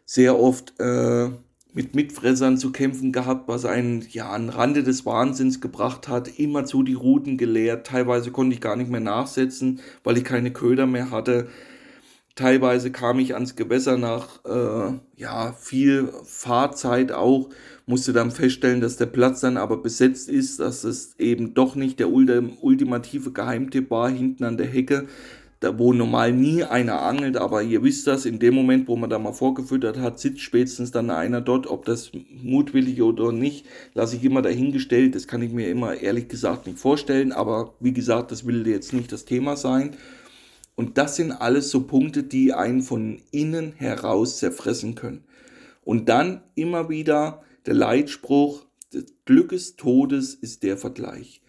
Sehr 0.05 0.39
oft 0.39 0.75
äh, 0.79 1.31
mit 1.73 1.95
Mitfressern 1.95 2.59
zu 2.59 2.71
kämpfen 2.71 3.13
gehabt, 3.13 3.49
was 3.49 3.65
einen 3.65 4.05
ja 4.11 4.31
an 4.31 4.51
Rande 4.51 4.83
des 4.83 5.07
Wahnsinns 5.07 5.61
gebracht 5.61 6.09
hat. 6.09 6.39
Immerzu 6.39 6.83
die 6.83 6.95
Routen 6.95 7.39
geleert. 7.39 7.87
Teilweise 7.87 8.31
konnte 8.31 8.55
ich 8.55 8.61
gar 8.61 8.77
nicht 8.77 8.91
mehr 8.91 9.01
nachsetzen, 9.01 9.81
weil 10.05 10.19
ich 10.19 10.25
keine 10.25 10.53
Köder 10.53 10.87
mehr 10.87 11.11
hatte. 11.11 11.49
Teilweise 12.35 12.91
kam 12.91 13.19
ich 13.19 13.35
ans 13.35 13.57
Gewässer 13.57 13.99
nach 13.99 14.45
äh, 14.47 14.95
ja, 15.17 15.53
viel 15.53 16.09
Fahrzeit 16.25 17.13
auch, 17.13 17.51
musste 17.85 18.15
dann 18.15 18.31
feststellen, 18.31 18.81
dass 18.81 18.97
der 18.97 19.07
Platz 19.07 19.41
dann 19.41 19.59
aber 19.59 19.77
besetzt 19.77 20.31
ist, 20.31 20.59
dass 20.61 20.85
es 20.85 21.15
eben 21.19 21.53
doch 21.53 21.75
nicht 21.75 22.01
der 22.01 22.11
ultimative 22.11 23.33
Geheimtipp 23.33 23.91
war 23.91 24.09
hinten 24.09 24.45
an 24.45 24.57
der 24.57 24.67
Hecke, 24.67 25.09
da 25.61 25.79
wo 25.79 25.93
normal 25.93 26.33
nie 26.33 26.65
einer 26.65 27.03
angelt, 27.03 27.37
aber 27.37 27.63
ihr 27.63 27.83
wisst 27.83 28.07
das, 28.07 28.25
in 28.25 28.39
dem 28.39 28.55
Moment, 28.55 28.89
wo 28.89 28.97
man 28.97 29.11
da 29.11 29.19
mal 29.19 29.33
vorgefüttert 29.33 29.99
hat, 29.99 30.19
sitzt 30.19 30.41
spätestens 30.41 30.91
dann 30.91 31.11
einer 31.11 31.41
dort, 31.41 31.67
ob 31.67 31.85
das 31.85 32.13
mutwillig 32.43 33.01
oder 33.03 33.31
nicht, 33.31 33.67
lasse 33.95 34.17
ich 34.17 34.25
immer 34.25 34.43
dahingestellt, 34.43 35.15
das 35.15 35.29
kann 35.29 35.43
ich 35.43 35.53
mir 35.53 35.69
immer 35.69 35.95
ehrlich 35.95 36.29
gesagt 36.29 36.67
nicht 36.67 36.79
vorstellen, 36.79 37.31
aber 37.31 37.75
wie 37.79 37.93
gesagt, 37.93 38.33
das 38.33 38.47
will 38.47 38.67
jetzt 38.67 38.93
nicht 38.93 39.13
das 39.13 39.25
Thema 39.25 39.57
sein. 39.57 39.97
Und 40.75 40.99
das 40.99 41.17
sind 41.17 41.33
alles 41.33 41.71
so 41.71 41.87
Punkte, 41.87 42.23
die 42.23 42.53
einen 42.53 42.83
von 42.83 43.21
innen 43.31 43.73
heraus 43.73 44.39
zerfressen 44.39 44.95
können. 44.95 45.25
Und 45.83 46.09
dann 46.09 46.43
immer 46.55 46.89
wieder 46.89 47.43
der 47.67 47.75
Leitspruch, 47.75 48.67
des 48.93 49.07
Glückes 49.25 49.77
Todes 49.77 50.35
ist 50.35 50.63
der 50.63 50.77
Vergleich. 50.77 51.41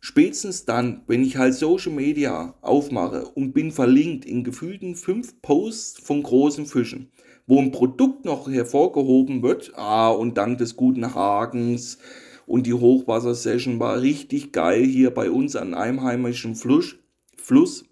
Spätestens 0.00 0.64
dann, 0.64 1.02
wenn 1.06 1.22
ich 1.24 1.38
halt 1.38 1.54
Social 1.54 1.92
Media 1.92 2.54
aufmache 2.60 3.26
und 3.34 3.52
bin 3.52 3.72
verlinkt 3.72 4.26
in 4.26 4.44
gefühlten 4.44 4.96
fünf 4.96 5.40
Posts 5.40 6.00
von 6.00 6.22
großen 6.22 6.66
Fischen, 6.66 7.10
wo 7.46 7.58
ein 7.58 7.72
Produkt 7.72 8.24
noch 8.24 8.48
hervorgehoben 8.48 9.42
wird, 9.42 9.72
ah, 9.76 10.10
und 10.10 10.36
dank 10.36 10.58
des 10.58 10.76
guten 10.76 11.14
Hagens 11.14 11.98
und 12.46 12.66
die 12.66 12.74
Hochwassersession 12.74 13.80
war 13.80 14.02
richtig 14.02 14.52
geil 14.52 14.84
hier 14.84 15.10
bei 15.10 15.30
uns 15.30 15.56
an 15.56 15.74
einem 15.74 16.02
heimischen 16.02 16.54
Fluss, 16.54 16.96
Fluss 17.36 17.86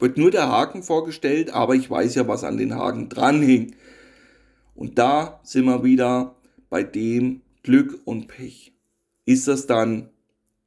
wird 0.00 0.16
nur 0.16 0.30
der 0.30 0.48
Haken 0.48 0.82
vorgestellt, 0.82 1.50
aber 1.50 1.74
ich 1.74 1.90
weiß 1.90 2.14
ja, 2.14 2.26
was 2.26 2.44
an 2.44 2.56
den 2.56 2.74
Haken 2.74 3.08
dran 3.08 3.42
hing. 3.42 3.74
Und 4.74 4.98
da 4.98 5.40
sind 5.42 5.66
wir 5.66 5.84
wieder 5.84 6.36
bei 6.70 6.82
dem 6.82 7.42
Glück 7.62 8.00
und 8.04 8.28
Pech. 8.28 8.72
Ist 9.26 9.46
das 9.46 9.66
dann 9.66 10.08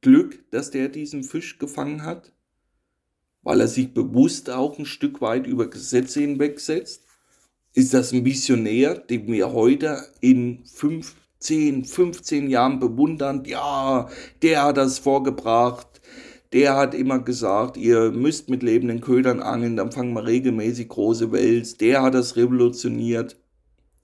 Glück, 0.00 0.50
dass 0.50 0.70
der 0.70 0.88
diesen 0.88 1.24
Fisch 1.24 1.58
gefangen 1.58 2.02
hat? 2.02 2.32
Weil 3.42 3.60
er 3.60 3.68
sich 3.68 3.92
bewusst 3.92 4.50
auch 4.50 4.78
ein 4.78 4.86
Stück 4.86 5.20
weit 5.20 5.46
über 5.46 5.68
Gesetze 5.68 6.20
hinwegsetzt? 6.20 7.04
Ist 7.72 7.92
das 7.92 8.12
ein 8.12 8.24
Visionär, 8.24 8.94
den 8.94 9.26
wir 9.26 9.52
heute 9.52 10.06
in 10.20 10.64
15, 10.64 11.84
15 11.84 12.48
Jahren 12.48 12.78
bewundern? 12.78 13.44
Ja, 13.44 14.08
der 14.42 14.62
hat 14.62 14.76
das 14.76 15.00
vorgebracht 15.00 16.00
der 16.54 16.76
hat 16.76 16.94
immer 16.94 17.18
gesagt, 17.18 17.76
ihr 17.76 18.12
müsst 18.12 18.48
mit 18.48 18.62
lebenden 18.62 19.00
Ködern 19.00 19.40
angeln, 19.40 19.76
dann 19.76 19.90
fangen 19.90 20.14
wir 20.14 20.24
regelmäßig 20.24 20.88
große 20.88 21.32
Wels. 21.32 21.76
Der 21.78 22.02
hat 22.02 22.14
das 22.14 22.36
revolutioniert. 22.36 23.36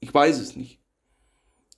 Ich 0.01 0.13
weiß 0.13 0.41
es 0.41 0.57
nicht. 0.57 0.81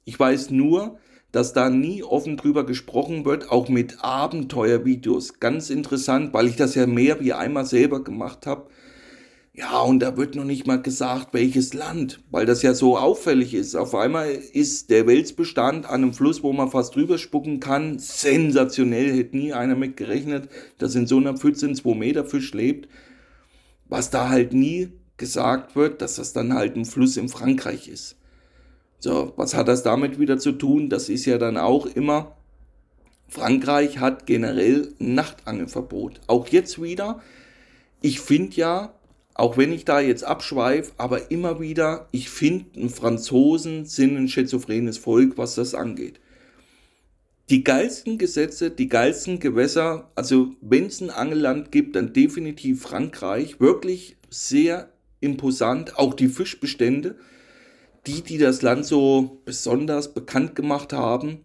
Ich 0.05 0.19
weiß 0.19 0.51
nur, 0.51 0.97
dass 1.31 1.53
da 1.53 1.69
nie 1.69 2.03
offen 2.03 2.39
drüber 2.39 2.65
gesprochen 2.65 3.27
wird, 3.27 3.51
auch 3.51 3.69
mit 3.69 4.03
Abenteuervideos. 4.03 5.41
Ganz 5.41 5.69
interessant, 5.69 6.33
weil 6.33 6.49
ich 6.49 6.57
das 6.57 6.75
ja 6.75 6.87
mehr 6.87 7.21
wie 7.21 7.35
einmal 7.35 7.67
selber 7.67 8.03
gemacht 8.03 8.47
habe. 8.47 8.69
Ja, 9.55 9.81
und 9.83 10.01
da 10.01 10.17
wird 10.17 10.35
noch 10.35 10.45
nicht 10.45 10.67
mal 10.67 10.81
gesagt, 10.81 11.35
welches 11.35 11.75
Land, 11.75 12.21
weil 12.31 12.47
das 12.47 12.63
ja 12.63 12.73
so 12.73 12.97
auffällig 12.97 13.53
ist. 13.53 13.75
Auf 13.75 13.95
einmal 13.95 14.31
ist 14.31 14.89
der 14.89 15.07
Welsbestand 15.07 15.85
an 15.85 16.03
einem 16.03 16.15
Fluss, 16.15 16.43
wo 16.43 16.55
man 16.55 16.71
fast 16.71 16.95
drüber 16.97 17.19
spucken 17.19 17.61
kann, 17.61 17.99
sensationell. 17.99 19.15
Hätte 19.15 19.37
nie 19.37 19.53
einer 19.53 19.77
mit 19.77 19.99
gerechnet, 19.99 20.49
dass 20.79 20.95
in 20.95 21.07
so 21.07 21.19
einer 21.19 21.37
Pfütze 21.37 21.67
ein 21.67 21.75
2 21.75 21.95
Meter 21.95 22.25
Fisch 22.25 22.55
lebt. 22.55 22.89
Was 23.91 24.09
da 24.09 24.31
halt 24.31 24.55
nie 24.55 24.89
gesagt 25.19 25.77
wird, 25.77 26.01
dass 26.01 26.15
das 26.15 26.33
dann 26.33 26.55
halt 26.55 26.75
ein 26.75 26.87
Fluss 26.87 27.19
in 27.19 27.29
Frankreich 27.29 27.89
ist. 27.89 28.17
So, 29.01 29.35
was 29.37 29.55
hat 29.55 29.69
das 29.69 29.83
damit 29.83 30.19
wieder 30.19 30.39
zu 30.39 30.53
tun? 30.53 30.89
Das 30.89 31.11
ist 31.11 31.27
ja 31.27 31.37
dann 31.37 31.59
auch 31.59 31.85
immer, 31.85 32.39
Frankreich 33.29 33.99
hat 33.99 34.25
generell 34.25 34.95
Nachtangelverbot. 34.99 36.23
Auch 36.27 36.49
jetzt 36.49 36.81
wieder. 36.81 37.21
Ich 38.01 38.21
finde 38.21 38.57
ja, 38.57 38.95
auch 39.35 39.57
wenn 39.57 39.73
ich 39.73 39.85
da 39.85 40.01
jetzt 40.01 40.25
abschweife, 40.25 40.93
aber 40.99 41.31
immer 41.31 41.61
wieder, 41.61 42.09
ich 42.11 42.29
finde, 42.29 42.89
Franzosen 42.89 43.87
sind 43.87 44.17
ein 44.17 44.29
schizophrenes 44.29 44.99
Volk, 44.99 45.39
was 45.39 45.55
das 45.55 45.75
angeht. 45.75 46.21
Die 47.49 47.65
geilsten 47.65 48.19
Gesetze, 48.19 48.71
die 48.71 48.89
geilsten 48.89 49.41
Gewässer, 49.41 50.11
also 50.15 50.53
wenn 50.61 50.87
es 50.87 51.01
ein 51.01 51.11
Angelland 51.11 51.73
gibt, 51.73 51.97
dann 51.97 52.13
definitiv 52.13 52.83
Frankreich, 52.83 53.61
wirklich 53.61 54.17
sehr 54.31 54.91
imposant, 55.21 55.99
auch 55.99 56.15
die 56.15 56.29
Fischbestände, 56.29 57.17
die, 58.07 58.23
die 58.23 58.39
das 58.39 58.63
Land 58.63 58.85
so 58.85 59.41
besonders 59.45 60.15
bekannt 60.15 60.55
gemacht 60.55 60.93
haben, 60.93 61.41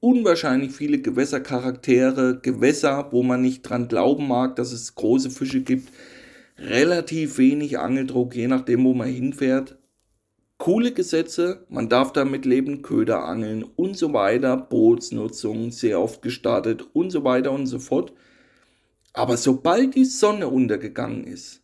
unwahrscheinlich 0.00 0.72
viele 0.72 1.00
Gewässercharaktere, 1.00 2.40
Gewässer, 2.40 3.08
wo 3.10 3.22
man 3.22 3.42
nicht 3.42 3.62
dran 3.62 3.88
glauben 3.88 4.28
mag, 4.28 4.56
dass 4.56 4.72
es 4.72 4.94
große 4.94 5.30
Fische 5.30 5.60
gibt, 5.60 5.92
relativ 6.58 7.38
wenig 7.38 7.78
Angeldruck, 7.78 8.34
je 8.34 8.48
nachdem, 8.48 8.84
wo 8.84 8.94
man 8.94 9.08
hinfährt. 9.08 9.78
Coole 10.58 10.92
Gesetze, 10.92 11.66
man 11.68 11.88
darf 11.88 12.12
damit 12.12 12.44
leben, 12.44 12.82
Köder 12.82 13.24
angeln 13.24 13.62
und 13.62 13.96
so 13.96 14.12
weiter, 14.12 14.56
Bootsnutzung 14.56 15.70
sehr 15.70 16.00
oft 16.00 16.20
gestartet 16.20 16.84
und 16.92 17.10
so 17.10 17.22
weiter 17.22 17.52
und 17.52 17.66
so 17.66 17.78
fort. 17.78 18.12
Aber 19.12 19.36
sobald 19.36 19.94
die 19.94 20.04
Sonne 20.04 20.48
untergegangen 20.48 21.24
ist, 21.24 21.62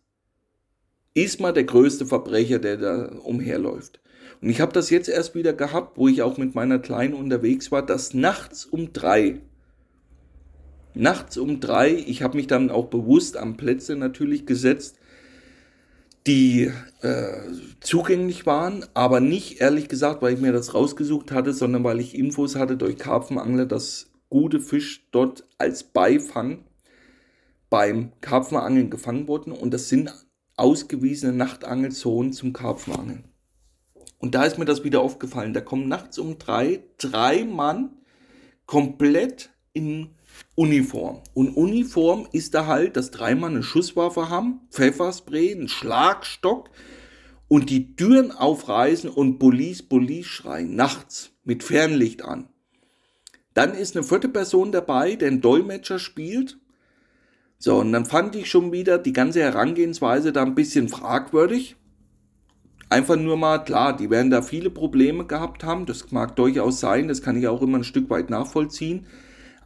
ist 1.13 1.41
man 1.41 1.55
der 1.55 1.65
größte 1.65 2.07
Verbrecher, 2.07 2.59
der 2.59 2.77
da 2.77 3.07
umherläuft. 3.19 4.01
Und 4.41 4.51
ich 4.51 4.61
habe 4.61 4.73
das 4.73 4.91
jetzt 4.91 5.09
erst 5.09 5.35
wieder 5.35 5.53
gehabt, 5.53 5.97
wo 5.97 6.09
ich 6.09 6.23
auch 6.23 6.39
mit 6.39 6.55
meiner 6.55 6.79
Kleinen 6.79 7.15
unterwegs 7.15 7.73
war, 7.73 7.85
dass 7.85 8.15
nachts 8.15 8.65
um 8.65 8.93
drei, 8.93 9.41
nachts 10.95 11.37
um 11.37 11.61
drei, 11.61 11.93
ich 11.93 12.23
habe 12.23 12.37
mich 12.37 12.47
dann 12.47 12.71
auch 12.71 12.87
bewusst 12.87 13.37
am 13.37 13.57
Plätze 13.57 13.97
natürlich 13.97 14.47
gesetzt, 14.47 14.99
die 16.27 16.71
äh, 17.03 17.33
zugänglich 17.81 18.47
waren, 18.47 18.87
aber 18.95 19.21
nicht 19.21 19.61
ehrlich 19.61 19.89
gesagt, 19.89 20.23
weil 20.23 20.35
ich 20.35 20.41
mir 20.41 20.53
das 20.53 20.73
rausgesucht 20.73 21.33
hatte, 21.33 21.53
sondern 21.53 21.85
weil 21.85 22.01
ich 22.01 22.17
Infos 22.17 22.57
hatte 22.57 22.77
durch 22.77 22.97
Karpfenangler, 22.97 23.67
dass 23.67 24.11
gute 24.31 24.61
Fisch 24.61 25.07
dort 25.11 25.45
als 25.59 25.85
Beifang 25.85 26.65
beim 27.69 28.13
Karpfenangeln 28.21 28.89
gefangen 28.89 29.29
wurden 29.29 29.53
und 29.53 29.75
das 29.75 29.89
sind 29.89 30.15
ausgewiesene 30.57 31.33
Nachtangelzonen 31.33 32.33
zum 32.33 32.53
Karpfenangeln. 32.53 33.25
Und 34.19 34.35
da 34.35 34.45
ist 34.45 34.59
mir 34.59 34.65
das 34.65 34.85
wieder 34.85 35.01
aufgefallen. 35.01 35.53
Da 35.53 35.61
kommen 35.61 35.89
nachts 35.89 36.19
um 36.19 36.39
drei 36.39 36.85
drei 36.97 37.45
Mann 37.45 37.91
komplett 38.65 39.51
in 39.75 40.11
Uniform. 40.55 41.21
Und 41.35 41.57
Uniform 41.57 42.29
ist 42.33 42.55
da 42.55 42.67
halt, 42.67 42.97
dass 42.97 43.11
drei 43.11 43.35
Mann 43.35 43.55
eine 43.55 43.63
Schusswaffe 43.63 44.29
haben, 44.29 44.61
Pfefferspray, 44.71 45.53
einen 45.53 45.69
Schlagstock 45.69 46.71
und 47.49 47.71
die 47.71 47.97
Türen 47.97 48.33
aufreißen 48.33 49.11
und 49.11 49.39
Police, 49.39 49.83
Police 49.83 50.27
schreien, 50.27 50.75
nachts 50.77 51.31
mit 51.45 51.63
Fernlicht 51.63 52.25
an. 52.25 52.49
Dann 53.53 53.75
ist 53.75 53.97
eine 53.97 54.05
vierte 54.05 54.29
Person 54.29 54.73
dabei, 54.73 55.15
der 55.15 55.29
einen 55.29 55.41
Dolmetscher 55.41 55.99
spielt. 55.99 56.59
So, 57.59 57.79
und 57.79 57.93
dann 57.93 58.05
fand 58.05 58.35
ich 58.35 58.51
schon 58.51 58.73
wieder 58.73 58.99
die 58.99 59.13
ganze 59.13 59.41
Herangehensweise 59.41 60.33
da 60.33 60.43
ein 60.43 60.57
bisschen 60.57 60.89
fragwürdig. 60.89 61.77
Einfach 62.91 63.17
nur 63.17 63.37
mal, 63.37 63.59
klar, 63.59 63.97
die 63.97 64.11
werden 64.11 64.31
da 64.31 64.43
viele 64.43 64.71
Probleme 64.71 65.25
gehabt 65.25 65.65
haben, 65.65 65.87
das 65.87 66.11
mag 66.13 66.37
durchaus 66.37 66.81
sein, 66.81 67.09
das 67.09 67.23
kann 67.23 67.37
ich 67.37 67.49
auch 67.49 67.63
immer 67.63 67.79
ein 67.79 67.85
Stück 67.85 68.11
weit 68.11 68.31
nachvollziehen. 68.31 69.07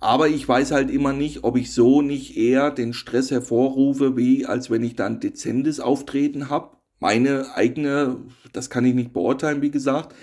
Aber 0.01 0.29
ich 0.29 0.49
weiß 0.49 0.71
halt 0.71 0.91
immer 0.91 1.13
nicht, 1.13 1.45
ob 1.45 1.57
ich 1.57 1.73
so 1.73 2.03
nicht 2.03 2.37
eher 2.37 2.71
den 2.71 2.93
Stress 2.93 3.31
hervorrufe, 3.31 4.17
wie 4.17 4.47
als 4.47 4.71
wenn 4.71 4.85
ich 4.85 4.95
dann 4.95 5.21
dezentes 5.21 5.81
Auftreten 5.81 6.49
habe. 6.49 6.77
Meine 7.01 7.55
eigene, 7.55 8.17
das 8.53 8.71
kann 8.71 8.85
ich 8.85 8.95
nicht 8.95 9.13
beurteilen, 9.13 9.63
wie 9.63 9.71
gesagt. 9.71 10.15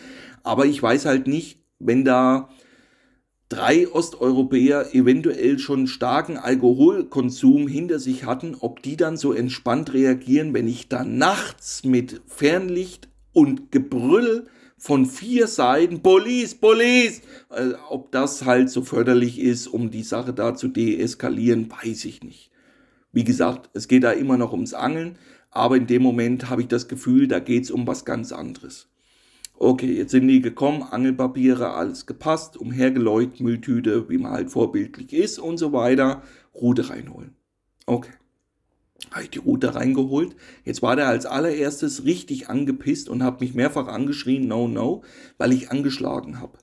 Aber 0.43 0.65
ich 0.65 0.81
weiß 0.81 1.05
halt 1.05 1.27
nicht, 1.27 1.59
wenn 1.79 2.05
da 2.05 2.49
drei 3.49 3.87
Osteuropäer 3.87 4.93
eventuell 4.93 5.59
schon 5.59 5.87
starken 5.87 6.37
Alkoholkonsum 6.37 7.67
hinter 7.67 7.99
sich 7.99 8.25
hatten, 8.25 8.55
ob 8.59 8.81
die 8.81 8.97
dann 8.97 9.17
so 9.17 9.33
entspannt 9.33 9.93
reagieren, 9.93 10.53
wenn 10.53 10.67
ich 10.67 10.89
da 10.89 11.03
nachts 11.03 11.83
mit 11.83 12.21
Fernlicht 12.27 13.09
und 13.33 13.71
Gebrüll 13.71 14.47
von 14.77 15.05
vier 15.05 15.47
Seiten, 15.47 16.01
Police, 16.01 16.55
Police, 16.55 17.21
äh, 17.49 17.73
ob 17.89 18.11
das 18.11 18.45
halt 18.45 18.69
so 18.69 18.83
förderlich 18.83 19.39
ist, 19.39 19.67
um 19.67 19.89
die 19.89 20.03
Sache 20.03 20.33
da 20.33 20.55
zu 20.55 20.67
deeskalieren, 20.67 21.71
weiß 21.71 22.05
ich 22.05 22.23
nicht. 22.23 22.51
Wie 23.11 23.23
gesagt, 23.23 23.69
es 23.73 23.87
geht 23.87 24.03
da 24.03 24.11
immer 24.11 24.37
noch 24.37 24.51
ums 24.51 24.73
Angeln, 24.73 25.17
aber 25.49 25.77
in 25.77 25.87
dem 25.87 26.03
Moment 26.03 26.49
habe 26.49 26.61
ich 26.61 26.67
das 26.67 26.87
Gefühl, 26.87 27.27
da 27.27 27.39
geht 27.39 27.63
es 27.63 27.71
um 27.71 27.87
was 27.87 28.03
ganz 28.03 28.31
anderes. 28.31 28.89
Okay, 29.57 29.93
jetzt 29.93 30.11
sind 30.11 30.27
die 30.27 30.41
gekommen, 30.41 30.83
Angelpapiere, 30.83 31.71
alles 31.71 32.05
gepasst, 32.05 32.57
umhergeläut, 32.57 33.39
Mülltüte, 33.39 34.09
wie 34.09 34.17
man 34.17 34.33
halt 34.33 34.51
vorbildlich 34.51 35.13
ist 35.13 35.39
und 35.39 35.57
so 35.57 35.71
weiter, 35.71 36.23
Rute 36.53 36.89
reinholen. 36.89 37.35
Okay. 37.85 38.11
Habe 39.11 39.23
ich 39.23 39.29
die 39.29 39.39
Rute 39.39 39.75
reingeholt. 39.75 40.35
Jetzt 40.63 40.81
war 40.81 40.95
der 40.95 41.07
als 41.07 41.25
allererstes 41.25 42.05
richtig 42.05 42.49
angepisst 42.49 43.09
und 43.09 43.23
hat 43.23 43.41
mich 43.41 43.53
mehrfach 43.53 43.87
angeschrien, 43.87 44.47
no, 44.47 44.67
no, 44.67 45.03
weil 45.37 45.53
ich 45.53 45.71
angeschlagen 45.71 46.39
habe. 46.39 46.57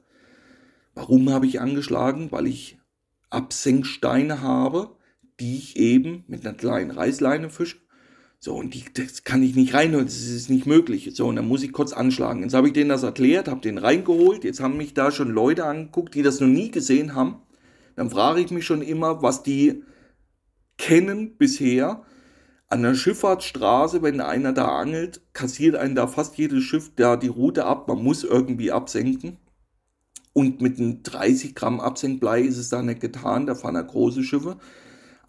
Warum 0.94 1.30
habe 1.30 1.46
ich 1.46 1.60
angeschlagen? 1.60 2.30
Weil 2.30 2.46
ich 2.46 2.78
Absenksteine 3.30 4.42
habe, 4.42 4.96
die 5.40 5.56
ich 5.56 5.76
eben 5.76 6.24
mit 6.26 6.46
einer 6.46 6.56
kleinen 6.56 6.90
Reißleine 6.90 7.48
fische 7.48 7.78
so, 8.44 8.56
und 8.56 8.74
die, 8.74 8.82
das 8.92 9.22
kann 9.22 9.44
ich 9.44 9.54
nicht 9.54 9.72
reinholen, 9.72 10.06
das 10.06 10.16
ist 10.16 10.50
nicht 10.50 10.66
möglich. 10.66 11.08
So, 11.14 11.28
und 11.28 11.36
dann 11.36 11.46
muss 11.46 11.62
ich 11.62 11.70
kurz 11.70 11.92
anschlagen. 11.92 12.42
Jetzt 12.42 12.54
habe 12.54 12.66
ich 12.66 12.72
denen 12.72 12.88
das 12.88 13.04
erklärt, 13.04 13.46
habe 13.46 13.60
den 13.60 13.78
reingeholt. 13.78 14.42
Jetzt 14.42 14.58
haben 14.58 14.76
mich 14.76 14.94
da 14.94 15.12
schon 15.12 15.30
Leute 15.30 15.64
angeguckt, 15.64 16.16
die 16.16 16.22
das 16.22 16.40
noch 16.40 16.48
nie 16.48 16.72
gesehen 16.72 17.14
haben. 17.14 17.36
Dann 17.94 18.10
frage 18.10 18.40
ich 18.40 18.50
mich 18.50 18.66
schon 18.66 18.82
immer, 18.82 19.22
was 19.22 19.44
die 19.44 19.84
kennen 20.76 21.36
bisher. 21.36 22.02
An 22.72 22.80
der 22.80 22.94
Schifffahrtsstraße, 22.94 24.00
wenn 24.00 24.22
einer 24.22 24.54
da 24.54 24.78
angelt, 24.78 25.20
kassiert 25.34 25.76
einen 25.76 25.94
da 25.94 26.06
fast 26.06 26.38
jedes 26.38 26.64
Schiff 26.64 26.90
da 26.96 27.16
die 27.16 27.28
Route 27.28 27.66
ab. 27.66 27.86
Man 27.86 28.02
muss 28.02 28.24
irgendwie 28.24 28.72
absenken. 28.72 29.36
Und 30.32 30.62
mit 30.62 30.78
einem 30.78 31.02
30 31.02 31.54
Gramm 31.54 31.80
Absenkblei 31.80 32.40
ist 32.40 32.56
es 32.56 32.70
da 32.70 32.80
nicht 32.80 33.02
getan. 33.02 33.44
Da 33.44 33.54
fahren 33.54 33.74
ja 33.74 33.82
große 33.82 34.24
Schiffe. 34.24 34.56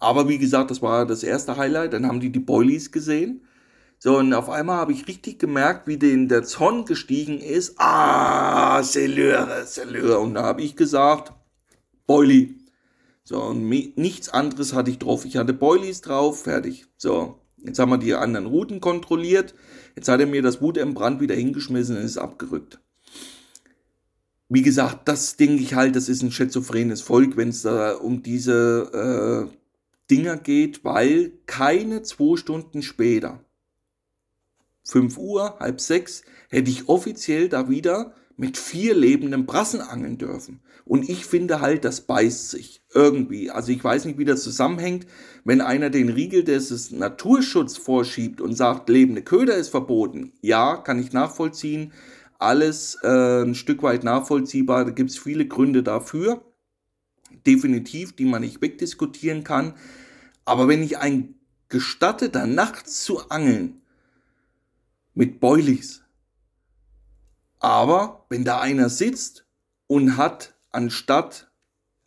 Aber 0.00 0.26
wie 0.26 0.38
gesagt, 0.38 0.70
das 0.70 0.80
war 0.80 1.04
das 1.04 1.22
erste 1.22 1.58
Highlight. 1.58 1.92
Dann 1.92 2.06
haben 2.06 2.20
die 2.20 2.32
die 2.32 2.38
Boilies 2.38 2.90
gesehen. 2.90 3.42
So, 3.98 4.16
und 4.16 4.32
auf 4.32 4.48
einmal 4.48 4.78
habe 4.78 4.94
ich 4.94 5.06
richtig 5.06 5.38
gemerkt, 5.38 5.86
wie 5.86 5.98
den 5.98 6.28
der 6.28 6.44
Zorn 6.44 6.86
gestiegen 6.86 7.40
ist. 7.40 7.74
Ah, 7.76 8.82
Selure, 8.82 9.66
Selure. 9.66 10.18
Und 10.18 10.32
da 10.32 10.44
habe 10.44 10.62
ich 10.62 10.76
gesagt, 10.76 11.34
Boilie. 12.06 12.54
So, 13.24 13.42
und 13.42 13.68
nichts 13.68 14.28
anderes 14.28 14.74
hatte 14.74 14.90
ich 14.90 14.98
drauf. 14.98 15.24
Ich 15.24 15.36
hatte 15.36 15.54
Boilies 15.54 16.02
drauf, 16.02 16.42
fertig. 16.42 16.86
So, 16.98 17.40
jetzt 17.64 17.78
haben 17.78 17.90
wir 17.90 17.98
die 17.98 18.14
anderen 18.14 18.46
Routen 18.46 18.80
kontrolliert. 18.80 19.54
Jetzt 19.96 20.08
hat 20.08 20.20
er 20.20 20.26
mir 20.26 20.42
das 20.42 20.60
Wut 20.60 20.76
im 20.76 20.92
Brand 20.92 21.20
wieder 21.20 21.34
hingeschmissen 21.34 21.96
und 21.96 22.02
ist 22.02 22.18
abgerückt. 22.18 22.80
Wie 24.50 24.60
gesagt, 24.60 25.08
das 25.08 25.36
denke 25.36 25.62
ich 25.62 25.74
halt, 25.74 25.96
das 25.96 26.10
ist 26.10 26.22
ein 26.22 26.30
schizophrenes 26.30 27.00
Volk, 27.00 27.38
wenn 27.38 27.48
es 27.48 27.62
da 27.62 27.94
um 27.94 28.22
diese 28.22 29.48
äh, 29.50 29.56
Dinger 30.10 30.36
geht, 30.36 30.84
weil 30.84 31.32
keine 31.46 32.02
zwei 32.02 32.36
Stunden 32.36 32.82
später, 32.82 33.42
5 34.86 35.16
Uhr, 35.16 35.58
halb 35.60 35.80
sechs, 35.80 36.22
hätte 36.50 36.70
ich 36.70 36.90
offiziell 36.90 37.48
da 37.48 37.70
wieder 37.70 38.14
mit 38.36 38.56
vier 38.58 38.94
lebenden 38.94 39.46
Brassen 39.46 39.80
angeln 39.80 40.18
dürfen. 40.18 40.60
Und 40.84 41.08
ich 41.08 41.24
finde 41.24 41.60
halt, 41.60 41.84
das 41.84 42.02
beißt 42.02 42.50
sich 42.50 42.82
irgendwie. 42.92 43.50
Also 43.50 43.72
ich 43.72 43.82
weiß 43.82 44.04
nicht, 44.04 44.18
wie 44.18 44.24
das 44.24 44.42
zusammenhängt. 44.42 45.06
Wenn 45.44 45.60
einer 45.60 45.90
den 45.90 46.08
Riegel 46.08 46.44
des 46.44 46.90
Naturschutz 46.90 47.76
vorschiebt 47.76 48.40
und 48.40 48.54
sagt, 48.54 48.88
lebende 48.88 49.22
Köder 49.22 49.56
ist 49.56 49.68
verboten, 49.68 50.32
ja, 50.40 50.76
kann 50.76 50.98
ich 50.98 51.12
nachvollziehen. 51.12 51.92
Alles 52.38 52.98
äh, 53.02 53.42
ein 53.42 53.54
Stück 53.54 53.82
weit 53.82 54.04
nachvollziehbar. 54.04 54.84
Da 54.84 54.90
gibt 54.90 55.10
es 55.10 55.18
viele 55.18 55.46
Gründe 55.46 55.82
dafür 55.82 56.42
definitiv, 57.46 58.14
die 58.14 58.24
man 58.24 58.42
nicht 58.42 58.60
wegdiskutieren 58.60 59.44
kann. 59.44 59.74
Aber 60.44 60.68
wenn 60.68 60.82
ich 60.82 60.98
ein 60.98 61.34
gestatteter, 61.68 62.46
nachts 62.46 63.04
zu 63.04 63.30
angeln 63.30 63.80
mit 65.14 65.40
Boilies, 65.40 66.03
aber 67.64 68.26
wenn 68.28 68.44
da 68.44 68.60
einer 68.60 68.90
sitzt 68.90 69.46
und 69.86 70.18
hat 70.18 70.52
anstatt 70.70 71.50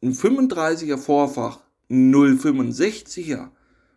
ein 0.03 0.13
35er 0.13 0.97
Vorfach 0.97 1.61
ein 1.89 2.13
065er 2.13 3.49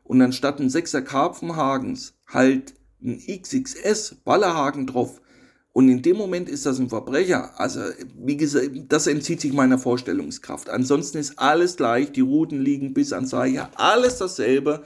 und 0.04 0.22
anstatt 0.22 0.58
ein 0.58 0.70
6er 0.70 1.02
Karpfenhagens 1.02 2.14
halt 2.26 2.72
ein 3.02 3.18
XXS 3.18 4.16
Ballerhaken 4.24 4.86
drauf, 4.86 5.20
und 5.72 5.88
in 5.88 6.02
dem 6.02 6.16
Moment 6.16 6.48
ist 6.48 6.66
das 6.66 6.80
ein 6.80 6.88
Verbrecher. 6.88 7.52
Also, 7.61 7.80
wie 8.18 8.36
gesagt, 8.36 8.70
das 8.88 9.06
entzieht 9.06 9.40
sich 9.40 9.52
meiner 9.52 9.78
Vorstellungskraft. 9.78 10.68
Ansonsten 10.68 11.18
ist 11.18 11.38
alles 11.38 11.76
gleich, 11.76 12.11
die 12.11 12.22
Routen 12.22 12.61
liegen 12.61 12.92
bis 12.92 13.12
ans 13.12 13.30
Seicher, 13.30 13.70
alles 13.76 14.18
dasselbe. 14.18 14.82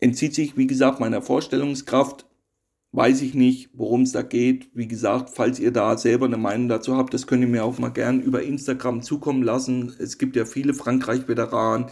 Entzieht 0.00 0.34
sich, 0.34 0.58
wie 0.58 0.66
gesagt, 0.66 1.00
meiner 1.00 1.22
Vorstellungskraft. 1.22 2.26
Weiß 2.92 3.22
ich 3.22 3.34
nicht, 3.34 3.70
worum 3.72 4.02
es 4.02 4.12
da 4.12 4.22
geht. 4.22 4.68
Wie 4.74 4.88
gesagt, 4.88 5.30
falls 5.30 5.60
ihr 5.60 5.70
da 5.70 5.96
selber 5.96 6.26
eine 6.26 6.36
Meinung 6.36 6.68
dazu 6.68 6.96
habt, 6.96 7.14
das 7.14 7.26
könnt 7.26 7.42
ihr 7.42 7.48
mir 7.48 7.64
auch 7.64 7.78
mal 7.78 7.90
gern 7.90 8.20
über 8.20 8.42
Instagram 8.42 9.02
zukommen 9.02 9.42
lassen. 9.42 9.94
Es 9.98 10.18
gibt 10.18 10.34
ja 10.34 10.44
viele 10.44 10.74
Frankreich-Veteranen, 10.74 11.86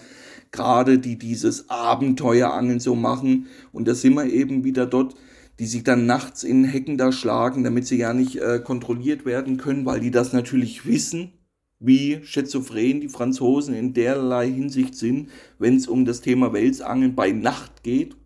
gerade 0.50 0.98
die 0.98 1.16
dieses 1.16 1.70
Abenteuerangeln 1.70 2.80
so 2.80 2.96
machen. 2.96 3.46
Und 3.72 3.86
da 3.86 3.94
sind 3.94 4.14
wir 4.14 4.24
eben 4.24 4.64
wieder 4.64 4.86
dort 4.86 5.14
die 5.58 5.66
sich 5.66 5.82
dann 5.82 6.06
nachts 6.06 6.44
in 6.44 6.64
Hecken 6.64 6.98
da 6.98 7.10
schlagen, 7.10 7.64
damit 7.64 7.86
sie 7.86 7.98
ja 7.98 8.12
nicht 8.12 8.36
äh, 8.36 8.60
kontrolliert 8.60 9.24
werden 9.24 9.56
können, 9.56 9.84
weil 9.86 10.00
die 10.00 10.10
das 10.10 10.32
natürlich 10.32 10.86
wissen, 10.86 11.32
wie 11.80 12.20
schizophren 12.22 13.00
die 13.00 13.08
Franzosen 13.08 13.74
in 13.74 13.92
derlei 13.92 14.50
Hinsicht 14.50 14.94
sind, 14.94 15.30
wenn 15.58 15.76
es 15.76 15.88
um 15.88 16.04
das 16.04 16.20
Thema 16.20 16.52
Welsangeln 16.52 17.14
bei 17.14 17.32
Nacht 17.32 17.82
geht. 17.82 18.16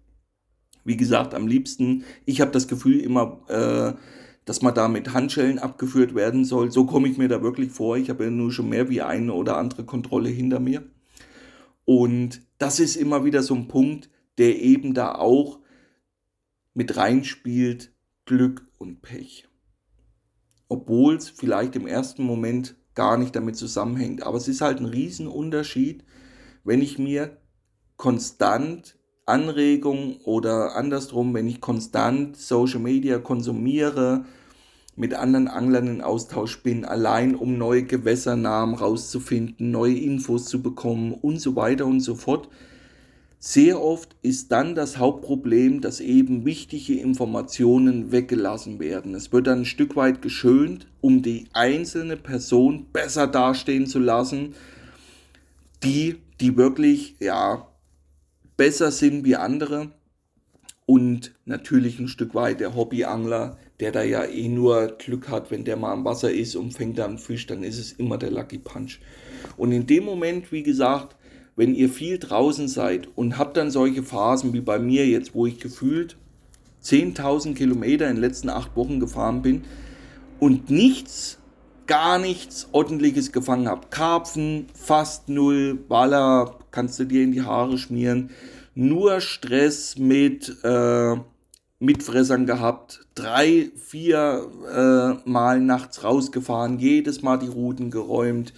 Wie 0.85 0.97
gesagt, 0.97 1.35
am 1.35 1.47
liebsten, 1.47 2.05
ich 2.24 2.41
habe 2.41 2.51
das 2.51 2.68
Gefühl 2.68 3.01
immer, 3.01 3.41
äh, 3.49 3.99
dass 4.45 4.62
man 4.62 4.74
da 4.74 4.89
mit 4.89 5.12
Handschellen 5.12 5.59
abgeführt 5.59 6.14
werden 6.14 6.45
soll. 6.45 6.70
So 6.70 6.85
komme 6.85 7.09
ich 7.09 7.18
mir 7.18 7.28
da 7.28 7.43
wirklich 7.43 7.70
vor. 7.70 7.97
Ich 7.97 8.11
habe 8.11 8.24
ja 8.24 8.30
nur 8.30 8.51
schon 8.51 8.68
mehr 8.68 8.89
wie 8.89 9.03
eine 9.03 9.33
oder 9.33 9.57
andere 9.57 9.85
Kontrolle 9.85 10.28
hinter 10.28 10.59
mir. 10.59 10.83
Und 11.85 12.43
das 12.59 12.80
ist 12.80 12.97
immer 12.97 13.24
wieder 13.24 13.43
so 13.43 13.55
ein 13.55 13.68
Punkt, 13.68 14.11
der 14.39 14.61
eben 14.61 14.95
da 14.95 15.14
auch 15.14 15.61
mit 16.74 16.97
reinspielt, 16.97 17.93
Glück 18.24 18.66
und 18.78 19.03
Pech. 19.03 19.49
Obwohl 20.68 21.16
es 21.16 21.28
vielleicht 21.28 21.76
im 21.76 21.87
ersten 21.87 22.24
Moment 22.24 22.76
gar 22.95 23.18
nicht 23.18 23.37
damit 23.37 23.57
zusammenhängt. 23.57 24.22
Aber 24.22 24.39
es 24.39 24.49
ist 24.49 24.61
halt 24.61 24.80
ein 24.80 24.87
Riesenunterschied, 24.87 26.05
wenn 26.64 26.83
ich 26.83 26.99
mir 26.99 27.39
konstant 27.97 28.99
Anregungen 29.26 30.16
oder 30.24 30.76
andersrum, 30.76 31.32
wenn 31.34 31.48
ich 31.48 31.60
konstant 31.60 32.36
Social 32.36 32.80
Media 32.80 33.18
konsumiere, 33.18 34.24
mit 34.94 35.14
anderen 35.14 35.48
Anglern 35.48 35.86
in 35.86 36.02
Austausch 36.02 36.62
bin, 36.62 36.84
allein 36.84 37.34
um 37.34 37.56
neue 37.56 37.84
Gewässernamen 37.84 38.74
rauszufinden, 38.74 39.70
neue 39.70 39.96
Infos 39.96 40.44
zu 40.46 40.60
bekommen 40.60 41.12
und 41.14 41.40
so 41.40 41.56
weiter 41.56 41.86
und 41.86 42.00
so 42.00 42.14
fort. 42.14 42.48
Sehr 43.38 43.82
oft 43.82 44.14
ist 44.22 44.52
dann 44.52 44.76
das 44.76 44.98
Hauptproblem, 44.98 45.80
dass 45.80 46.00
eben 46.00 46.44
wichtige 46.44 47.00
Informationen 47.00 48.12
weggelassen 48.12 48.78
werden. 48.78 49.14
Es 49.14 49.32
wird 49.32 49.48
dann 49.48 49.60
ein 49.60 49.64
Stück 49.64 49.96
weit 49.96 50.22
geschönt, 50.22 50.86
um 51.00 51.22
die 51.22 51.46
einzelne 51.52 52.16
Person 52.16 52.86
besser 52.92 53.26
dastehen 53.26 53.86
zu 53.86 53.98
lassen, 53.98 54.54
die, 55.82 56.18
die 56.40 56.56
wirklich, 56.56 57.16
ja, 57.18 57.66
besser 58.62 58.92
sind 58.92 59.24
wie 59.24 59.34
andere 59.34 59.90
und 60.86 61.32
natürlich 61.46 61.98
ein 61.98 62.06
Stück 62.06 62.32
weit 62.36 62.60
der 62.60 62.76
Hobbyangler, 62.76 63.58
der 63.80 63.90
da 63.90 64.04
ja 64.04 64.22
eh 64.22 64.46
nur 64.46 64.98
Glück 64.98 65.28
hat, 65.28 65.50
wenn 65.50 65.64
der 65.64 65.76
mal 65.76 65.92
am 65.92 66.04
Wasser 66.04 66.30
ist 66.30 66.54
und 66.54 66.70
fängt 66.70 66.96
dann 66.96 67.18
Fisch, 67.18 67.48
dann 67.48 67.64
ist 67.64 67.80
es 67.80 67.90
immer 67.90 68.18
der 68.18 68.30
Lucky 68.30 68.58
Punch. 68.58 69.00
Und 69.56 69.72
in 69.72 69.88
dem 69.88 70.04
Moment, 70.04 70.52
wie 70.52 70.62
gesagt, 70.62 71.16
wenn 71.56 71.74
ihr 71.74 71.88
viel 71.88 72.20
draußen 72.20 72.68
seid 72.68 73.08
und 73.16 73.36
habt 73.36 73.56
dann 73.56 73.72
solche 73.72 74.04
Phasen 74.04 74.52
wie 74.52 74.60
bei 74.60 74.78
mir 74.78 75.08
jetzt, 75.08 75.34
wo 75.34 75.44
ich 75.44 75.58
gefühlt 75.58 76.16
10.000 76.84 77.54
Kilometer 77.54 78.08
in 78.08 78.14
den 78.14 78.22
letzten 78.22 78.48
acht 78.48 78.76
Wochen 78.76 79.00
gefahren 79.00 79.42
bin 79.42 79.64
und 80.38 80.70
nichts, 80.70 81.38
gar 81.88 82.20
nichts 82.20 82.68
ordentliches 82.70 83.32
gefangen 83.32 83.66
habe. 83.66 83.88
Karpfen, 83.90 84.68
fast 84.72 85.28
null, 85.28 85.80
Waller, 85.88 86.61
kannst 86.72 86.98
du 86.98 87.04
dir 87.04 87.22
in 87.22 87.32
die 87.32 87.42
Haare 87.42 87.78
schmieren. 87.78 88.30
Nur 88.74 89.20
Stress 89.20 89.98
mit 89.98 90.56
äh, 90.64 91.16
Mitfressern 91.78 92.46
gehabt, 92.46 93.06
drei, 93.14 93.70
vier 93.76 94.48
äh, 95.24 95.28
Mal 95.28 95.60
nachts 95.60 96.04
rausgefahren, 96.04 96.78
jedes 96.78 97.22
Mal 97.22 97.38
die 97.38 97.48
Routen 97.48 97.90
geräumt. 97.90 98.54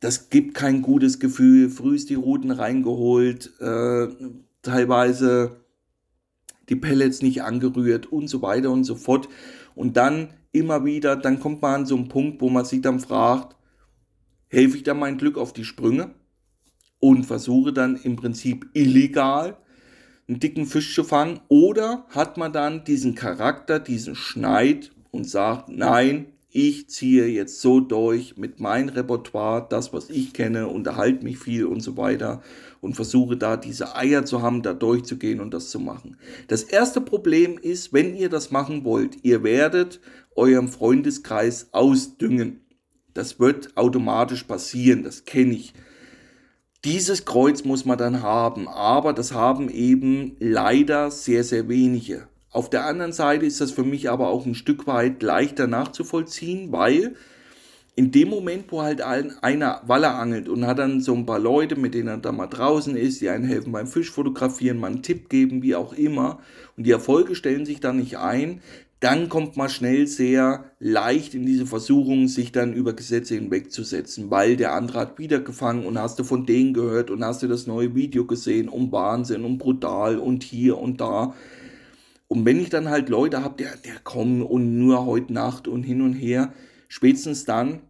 Das 0.00 0.28
gibt 0.30 0.54
kein 0.54 0.82
gutes 0.82 1.18
Gefühl. 1.18 1.70
Frühst 1.70 2.10
die 2.10 2.14
Routen 2.14 2.50
reingeholt, 2.50 3.52
äh, 3.60 4.08
teilweise 4.62 5.60
die 6.68 6.76
Pellets 6.76 7.22
nicht 7.22 7.42
angerührt 7.42 8.10
und 8.10 8.28
so 8.28 8.42
weiter 8.42 8.70
und 8.70 8.84
so 8.84 8.96
fort. 8.96 9.28
Und 9.74 9.96
dann 9.96 10.28
immer 10.52 10.84
wieder, 10.84 11.16
dann 11.16 11.40
kommt 11.40 11.62
man 11.62 11.74
an 11.74 11.86
so 11.86 11.96
einen 11.96 12.08
Punkt, 12.08 12.40
wo 12.40 12.48
man 12.48 12.64
sich 12.64 12.80
dann 12.80 13.00
fragt, 13.00 13.56
helfe 14.48 14.76
ich 14.76 14.82
da 14.84 14.94
mein 14.94 15.18
Glück 15.18 15.36
auf 15.36 15.52
die 15.52 15.64
Sprünge? 15.64 16.14
Und 17.04 17.24
versuche 17.24 17.74
dann 17.74 17.96
im 18.02 18.16
Prinzip 18.16 18.70
illegal 18.72 19.58
einen 20.26 20.40
dicken 20.40 20.64
Fisch 20.64 20.94
zu 20.94 21.04
fangen 21.04 21.40
oder 21.48 22.06
hat 22.08 22.38
man 22.38 22.50
dann 22.50 22.82
diesen 22.84 23.14
Charakter, 23.14 23.78
diesen 23.78 24.14
Schneid 24.14 24.90
und 25.10 25.28
sagt, 25.28 25.68
nein, 25.68 26.28
ich 26.48 26.88
ziehe 26.88 27.26
jetzt 27.26 27.60
so 27.60 27.80
durch 27.80 28.38
mit 28.38 28.58
meinem 28.58 28.88
Repertoire, 28.88 29.66
das, 29.68 29.92
was 29.92 30.08
ich 30.08 30.32
kenne, 30.32 30.66
unterhalte 30.68 31.24
mich 31.24 31.38
viel 31.38 31.66
und 31.66 31.80
so 31.80 31.98
weiter 31.98 32.40
und 32.80 32.94
versuche 32.94 33.36
da 33.36 33.58
diese 33.58 33.96
Eier 33.96 34.24
zu 34.24 34.40
haben, 34.40 34.62
da 34.62 34.72
durchzugehen 34.72 35.40
und 35.40 35.52
das 35.52 35.68
zu 35.68 35.80
machen. 35.80 36.16
Das 36.48 36.62
erste 36.62 37.02
Problem 37.02 37.58
ist, 37.58 37.92
wenn 37.92 38.16
ihr 38.16 38.30
das 38.30 38.50
machen 38.50 38.82
wollt, 38.82 39.18
ihr 39.24 39.42
werdet 39.42 40.00
eurem 40.36 40.68
Freundeskreis 40.68 41.68
ausdüngen. 41.72 42.60
Das 43.12 43.38
wird 43.38 43.76
automatisch 43.76 44.44
passieren, 44.44 45.02
das 45.02 45.26
kenne 45.26 45.52
ich. 45.52 45.74
Dieses 46.84 47.24
Kreuz 47.24 47.64
muss 47.64 47.86
man 47.86 47.96
dann 47.96 48.22
haben, 48.22 48.68
aber 48.68 49.14
das 49.14 49.32
haben 49.32 49.70
eben 49.70 50.36
leider 50.38 51.10
sehr, 51.10 51.42
sehr 51.42 51.66
wenige. 51.66 52.28
Auf 52.50 52.68
der 52.68 52.84
anderen 52.84 53.14
Seite 53.14 53.46
ist 53.46 53.62
das 53.62 53.72
für 53.72 53.84
mich 53.84 54.10
aber 54.10 54.28
auch 54.28 54.44
ein 54.44 54.54
Stück 54.54 54.86
weit 54.86 55.22
leichter 55.22 55.66
nachzuvollziehen, 55.66 56.72
weil 56.72 57.16
in 57.96 58.10
dem 58.10 58.28
Moment, 58.28 58.70
wo 58.70 58.82
halt 58.82 59.00
einer 59.00 59.80
Waller 59.86 60.16
angelt 60.16 60.46
und 60.46 60.66
hat 60.66 60.78
dann 60.78 61.00
so 61.00 61.14
ein 61.14 61.24
paar 61.24 61.38
Leute, 61.38 61.76
mit 61.76 61.94
denen 61.94 62.08
er 62.08 62.16
da 62.18 62.32
mal 62.32 62.48
draußen 62.48 62.96
ist, 62.96 63.22
die 63.22 63.30
einen 63.30 63.44
helfen 63.44 63.72
beim 63.72 63.86
Fisch 63.86 64.10
fotografieren, 64.10 64.78
mal 64.78 64.88
einen 64.88 65.02
Tipp 65.02 65.30
geben, 65.30 65.62
wie 65.62 65.76
auch 65.76 65.94
immer, 65.94 66.40
und 66.76 66.84
die 66.84 66.90
Erfolge 66.90 67.34
stellen 67.34 67.64
sich 67.64 67.80
da 67.80 67.94
nicht 67.94 68.18
ein, 68.18 68.60
dann 69.04 69.28
kommt 69.28 69.58
man 69.58 69.68
schnell 69.68 70.06
sehr 70.06 70.64
leicht 70.78 71.34
in 71.34 71.44
diese 71.44 71.66
Versuchung, 71.66 72.26
sich 72.26 72.52
dann 72.52 72.72
über 72.72 72.94
Gesetze 72.94 73.34
hinwegzusetzen, 73.34 74.30
weil 74.30 74.56
der 74.56 74.72
andere 74.72 75.00
hat 75.00 75.18
wieder 75.18 75.40
gefangen 75.40 75.84
und 75.84 75.98
hast 75.98 76.18
du 76.18 76.24
von 76.24 76.46
denen 76.46 76.72
gehört 76.72 77.10
und 77.10 77.22
hast 77.22 77.42
du 77.42 77.46
das 77.46 77.66
neue 77.66 77.94
Video 77.94 78.24
gesehen 78.24 78.66
um 78.66 78.90
Wahnsinn 78.92 79.44
und 79.44 79.58
brutal 79.58 80.18
und 80.18 80.42
hier 80.42 80.78
und 80.78 81.02
da. 81.02 81.34
Und 82.28 82.46
wenn 82.46 82.58
ich 82.58 82.70
dann 82.70 82.88
halt 82.88 83.10
Leute 83.10 83.44
habe, 83.44 83.56
der, 83.58 83.76
der 83.76 83.98
kommen 84.02 84.40
und 84.40 84.78
nur 84.78 85.04
heute 85.04 85.34
Nacht 85.34 85.68
und 85.68 85.82
hin 85.82 86.00
und 86.00 86.14
her, 86.14 86.54
spätestens 86.88 87.44
dann 87.44 87.80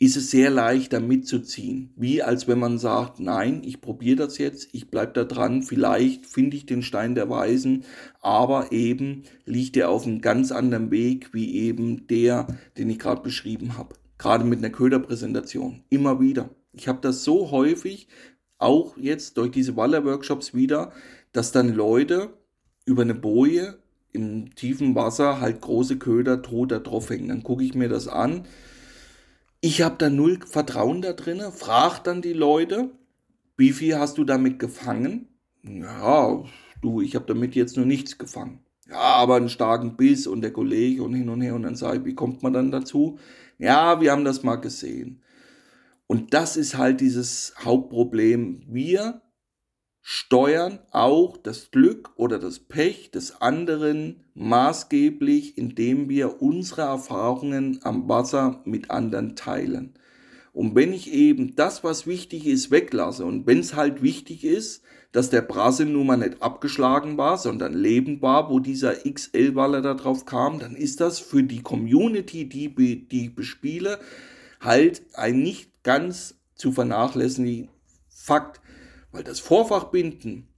ist 0.00 0.16
es 0.16 0.30
sehr 0.30 0.50
leicht, 0.50 0.92
da 0.92 1.00
mitzuziehen. 1.00 1.90
Wie 1.96 2.22
als 2.22 2.46
wenn 2.46 2.58
man 2.58 2.78
sagt, 2.78 3.18
nein, 3.18 3.62
ich 3.64 3.80
probiere 3.80 4.16
das 4.16 4.38
jetzt, 4.38 4.68
ich 4.72 4.90
bleibe 4.90 5.12
da 5.12 5.24
dran, 5.24 5.62
vielleicht 5.62 6.26
finde 6.26 6.56
ich 6.56 6.66
den 6.66 6.82
Stein 6.82 7.16
der 7.16 7.28
Weisen, 7.28 7.84
aber 8.20 8.70
eben 8.70 9.24
liegt 9.44 9.76
er 9.76 9.90
auf 9.90 10.06
einem 10.06 10.20
ganz 10.20 10.52
anderen 10.52 10.92
Weg 10.92 11.34
wie 11.34 11.56
eben 11.56 12.06
der, 12.06 12.46
den 12.76 12.90
ich 12.90 13.00
gerade 13.00 13.22
beschrieben 13.22 13.76
habe. 13.76 13.96
Gerade 14.18 14.44
mit 14.44 14.58
einer 14.58 14.70
Köderpräsentation. 14.70 15.82
Immer 15.90 16.20
wieder. 16.20 16.50
Ich 16.72 16.86
habe 16.86 17.00
das 17.00 17.24
so 17.24 17.50
häufig, 17.50 18.06
auch 18.58 18.96
jetzt 18.96 19.36
durch 19.36 19.50
diese 19.50 19.76
Waller-Workshops 19.76 20.54
wieder, 20.54 20.92
dass 21.32 21.52
dann 21.52 21.74
Leute 21.74 22.30
über 22.84 23.02
eine 23.02 23.14
Boje 23.14 23.78
im 24.12 24.54
tiefen 24.54 24.94
Wasser 24.94 25.40
halt 25.40 25.60
große 25.60 25.98
Köder 25.98 26.42
tot 26.42 26.72
da 26.72 26.78
drauf 26.78 27.10
hängen. 27.10 27.28
Dann 27.28 27.42
gucke 27.42 27.64
ich 27.64 27.74
mir 27.74 27.88
das 27.88 28.08
an 28.08 28.44
ich 29.60 29.82
habe 29.82 29.96
da 29.98 30.10
null 30.10 30.38
Vertrauen 30.46 31.02
da 31.02 31.12
drin, 31.12 31.40
frag 31.52 32.00
dann 32.00 32.22
die 32.22 32.32
Leute, 32.32 32.90
wie 33.56 33.72
viel 33.72 33.98
hast 33.98 34.18
du 34.18 34.24
damit 34.24 34.58
gefangen? 34.58 35.28
Ja, 35.62 36.44
du, 36.80 37.00
ich 37.00 37.14
habe 37.14 37.26
damit 37.26 37.54
jetzt 37.54 37.76
nur 37.76 37.86
nichts 37.86 38.18
gefangen. 38.18 38.60
Ja, 38.88 38.96
aber 38.96 39.36
einen 39.36 39.48
starken 39.48 39.96
Biss 39.96 40.26
und 40.26 40.40
der 40.40 40.52
Kollege 40.52 41.02
und 41.02 41.14
hin 41.14 41.28
und 41.28 41.40
her 41.42 41.54
und 41.54 41.64
dann 41.64 41.76
sage 41.76 41.98
ich, 41.98 42.04
wie 42.04 42.14
kommt 42.14 42.42
man 42.42 42.52
dann 42.52 42.70
dazu? 42.70 43.18
Ja, 43.58 44.00
wir 44.00 44.12
haben 44.12 44.24
das 44.24 44.42
mal 44.42 44.56
gesehen. 44.56 45.22
Und 46.06 46.32
das 46.32 46.56
ist 46.56 46.78
halt 46.78 47.00
dieses 47.00 47.54
Hauptproblem. 47.58 48.62
Wir 48.66 49.20
steuern 50.10 50.78
auch 50.90 51.36
das 51.36 51.70
Glück 51.70 52.12
oder 52.16 52.38
das 52.38 52.60
Pech 52.60 53.10
des 53.10 53.42
anderen 53.42 54.24
maßgeblich, 54.32 55.58
indem 55.58 56.08
wir 56.08 56.40
unsere 56.40 56.80
Erfahrungen 56.80 57.80
am 57.82 58.08
Wasser 58.08 58.62
mit 58.64 58.90
anderen 58.90 59.36
teilen. 59.36 59.92
Und 60.54 60.74
wenn 60.74 60.94
ich 60.94 61.12
eben 61.12 61.56
das, 61.56 61.84
was 61.84 62.06
wichtig 62.06 62.46
ist, 62.46 62.70
weglasse 62.70 63.26
und 63.26 63.46
wenn 63.46 63.58
es 63.58 63.76
halt 63.76 64.02
wichtig 64.02 64.44
ist, 64.44 64.82
dass 65.12 65.28
der 65.28 65.42
Brasse 65.42 65.84
nun 65.84 66.06
mal 66.06 66.16
nicht 66.16 66.40
abgeschlagen 66.40 67.18
war, 67.18 67.36
sondern 67.36 67.74
lebend 67.74 68.22
war, 68.22 68.48
wo 68.48 68.60
dieser 68.60 68.94
XL-Waller 68.94 69.82
da 69.82 69.92
drauf 69.92 70.24
kam, 70.24 70.58
dann 70.58 70.74
ist 70.74 71.02
das 71.02 71.18
für 71.18 71.42
die 71.42 71.60
Community, 71.60 72.48
die, 72.48 72.74
die 72.74 73.26
ich 73.26 73.34
bespiele, 73.34 73.98
halt 74.58 75.02
ein 75.12 75.42
nicht 75.42 75.82
ganz 75.82 76.38
zu 76.54 76.72
vernachlässigen 76.72 77.68
Fakt. 78.08 78.62
Weil 79.12 79.24
das 79.24 79.40
Vorfachbinden 79.40 80.48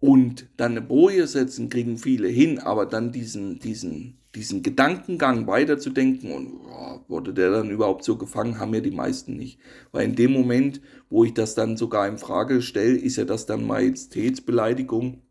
und 0.00 0.48
dann 0.58 0.72
eine 0.72 0.82
Boje 0.82 1.26
setzen, 1.26 1.70
kriegen 1.70 1.96
viele 1.96 2.28
hin, 2.28 2.58
aber 2.58 2.84
dann 2.84 3.10
diesen, 3.10 3.58
diesen, 3.58 4.18
diesen 4.34 4.62
Gedankengang 4.62 5.46
weiterzudenken 5.46 6.32
und 6.32 6.52
oh, 6.68 7.00
wurde 7.08 7.32
der 7.32 7.50
dann 7.50 7.70
überhaupt 7.70 8.04
so 8.04 8.16
gefangen, 8.16 8.58
haben 8.58 8.74
ja 8.74 8.80
die 8.80 8.90
meisten 8.90 9.36
nicht. 9.36 9.58
Weil 9.92 10.04
in 10.04 10.14
dem 10.14 10.32
Moment, 10.32 10.82
wo 11.08 11.24
ich 11.24 11.32
das 11.32 11.54
dann 11.54 11.78
sogar 11.78 12.06
in 12.06 12.18
Frage 12.18 12.60
stelle, 12.60 12.96
ist 12.96 13.16
ja 13.16 13.24
das 13.24 13.46
dann 13.46 13.66
Majestätsbeleidigung. 13.66 15.22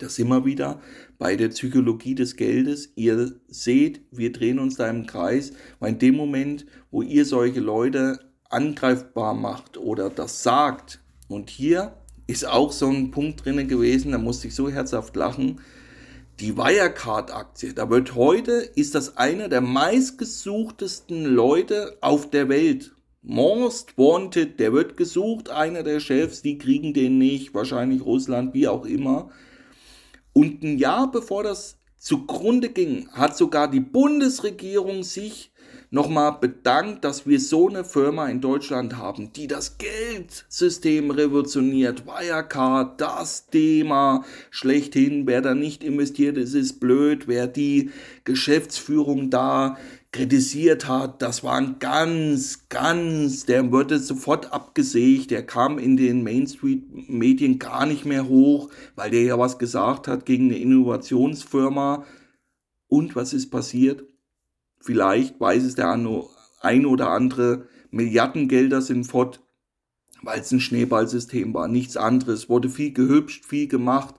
Das 0.00 0.18
immer 0.18 0.44
wieder 0.44 0.80
bei 1.18 1.36
der 1.36 1.50
Psychologie 1.50 2.16
des 2.16 2.34
Geldes. 2.34 2.92
Ihr 2.96 3.36
seht, 3.46 4.00
wir 4.10 4.32
drehen 4.32 4.58
uns 4.58 4.74
da 4.74 4.90
im 4.90 5.06
Kreis, 5.06 5.52
weil 5.78 5.92
in 5.92 5.98
dem 6.00 6.16
Moment, 6.16 6.66
wo 6.90 7.02
ihr 7.02 7.24
solche 7.24 7.60
Leute 7.60 8.18
angreifbar 8.50 9.34
macht 9.34 9.78
oder 9.78 10.10
das 10.10 10.42
sagt, 10.42 11.01
und 11.32 11.50
hier 11.50 11.96
ist 12.26 12.46
auch 12.46 12.72
so 12.72 12.88
ein 12.88 13.10
Punkt 13.10 13.44
drin 13.44 13.66
gewesen, 13.66 14.12
da 14.12 14.18
musste 14.18 14.48
ich 14.48 14.54
so 14.54 14.68
herzhaft 14.68 15.16
lachen. 15.16 15.60
Die 16.40 16.56
Wirecard-Aktie, 16.56 17.74
da 17.74 17.90
wird 17.90 18.14
heute, 18.14 18.52
ist 18.52 18.94
das 18.94 19.16
einer 19.16 19.48
der 19.48 19.60
meistgesuchtesten 19.60 21.24
Leute 21.24 21.98
auf 22.00 22.30
der 22.30 22.48
Welt. 22.48 22.92
Most 23.22 23.98
Wanted, 23.98 24.58
der 24.58 24.72
wird 24.72 24.96
gesucht, 24.96 25.50
einer 25.50 25.82
der 25.82 26.00
Chefs, 26.00 26.42
die 26.42 26.58
kriegen 26.58 26.94
den 26.94 27.18
nicht, 27.18 27.54
wahrscheinlich 27.54 28.04
Russland, 28.04 28.54
wie 28.54 28.66
auch 28.66 28.84
immer. 28.84 29.30
Und 30.32 30.62
ein 30.62 30.78
Jahr 30.78 31.10
bevor 31.10 31.44
das 31.44 31.78
zugrunde 31.98 32.70
ging, 32.70 33.08
hat 33.12 33.36
sogar 33.36 33.70
die 33.70 33.80
Bundesregierung 33.80 35.04
sich 35.04 35.51
nochmal 35.92 36.38
bedankt, 36.40 37.04
dass 37.04 37.26
wir 37.26 37.38
so 37.38 37.68
eine 37.68 37.84
Firma 37.84 38.28
in 38.28 38.40
Deutschland 38.40 38.96
haben, 38.96 39.32
die 39.34 39.46
das 39.46 39.76
Geldsystem 39.76 41.10
revolutioniert. 41.10 42.06
Wirecard, 42.06 42.98
das 43.00 43.46
Thema 43.48 44.24
schlechthin. 44.50 45.26
Wer 45.26 45.42
da 45.42 45.54
nicht 45.54 45.84
investiert 45.84 46.38
ist, 46.38 46.54
ist 46.54 46.80
blöd. 46.80 47.28
Wer 47.28 47.46
die 47.46 47.90
Geschäftsführung 48.24 49.28
da 49.28 49.76
kritisiert 50.12 50.88
hat, 50.88 51.20
das 51.20 51.44
war 51.44 51.56
ein 51.56 51.76
ganz, 51.78 52.68
ganz, 52.70 53.44
der 53.44 53.70
wurde 53.70 53.98
sofort 53.98 54.52
abgesägt, 54.52 55.30
der 55.30 55.44
kam 55.44 55.78
in 55.78 55.96
den 55.96 56.22
Mainstream-Medien 56.22 57.58
gar 57.58 57.86
nicht 57.86 58.04
mehr 58.04 58.28
hoch, 58.28 58.70
weil 58.94 59.10
der 59.10 59.22
ja 59.22 59.38
was 59.38 59.58
gesagt 59.58 60.08
hat 60.08 60.26
gegen 60.26 60.46
eine 60.46 60.58
Innovationsfirma. 60.58 62.04
Und 62.88 63.16
was 63.16 63.32
ist 63.32 63.50
passiert? 63.50 64.04
Vielleicht 64.82 65.40
weiß 65.40 65.62
es 65.62 65.76
der 65.76 65.90
ein 65.90 66.86
oder 66.86 67.10
andere, 67.10 67.66
Milliardengelder 67.90 68.82
sind 68.82 69.04
fort, 69.04 69.40
weil 70.22 70.40
es 70.40 70.50
ein 70.50 70.60
Schneeballsystem 70.60 71.52
war. 71.54 71.68
Nichts 71.68 71.96
anderes. 71.96 72.48
Wurde 72.48 72.68
viel 72.68 72.92
gehübscht, 72.92 73.44
viel 73.44 73.68
gemacht 73.68 74.14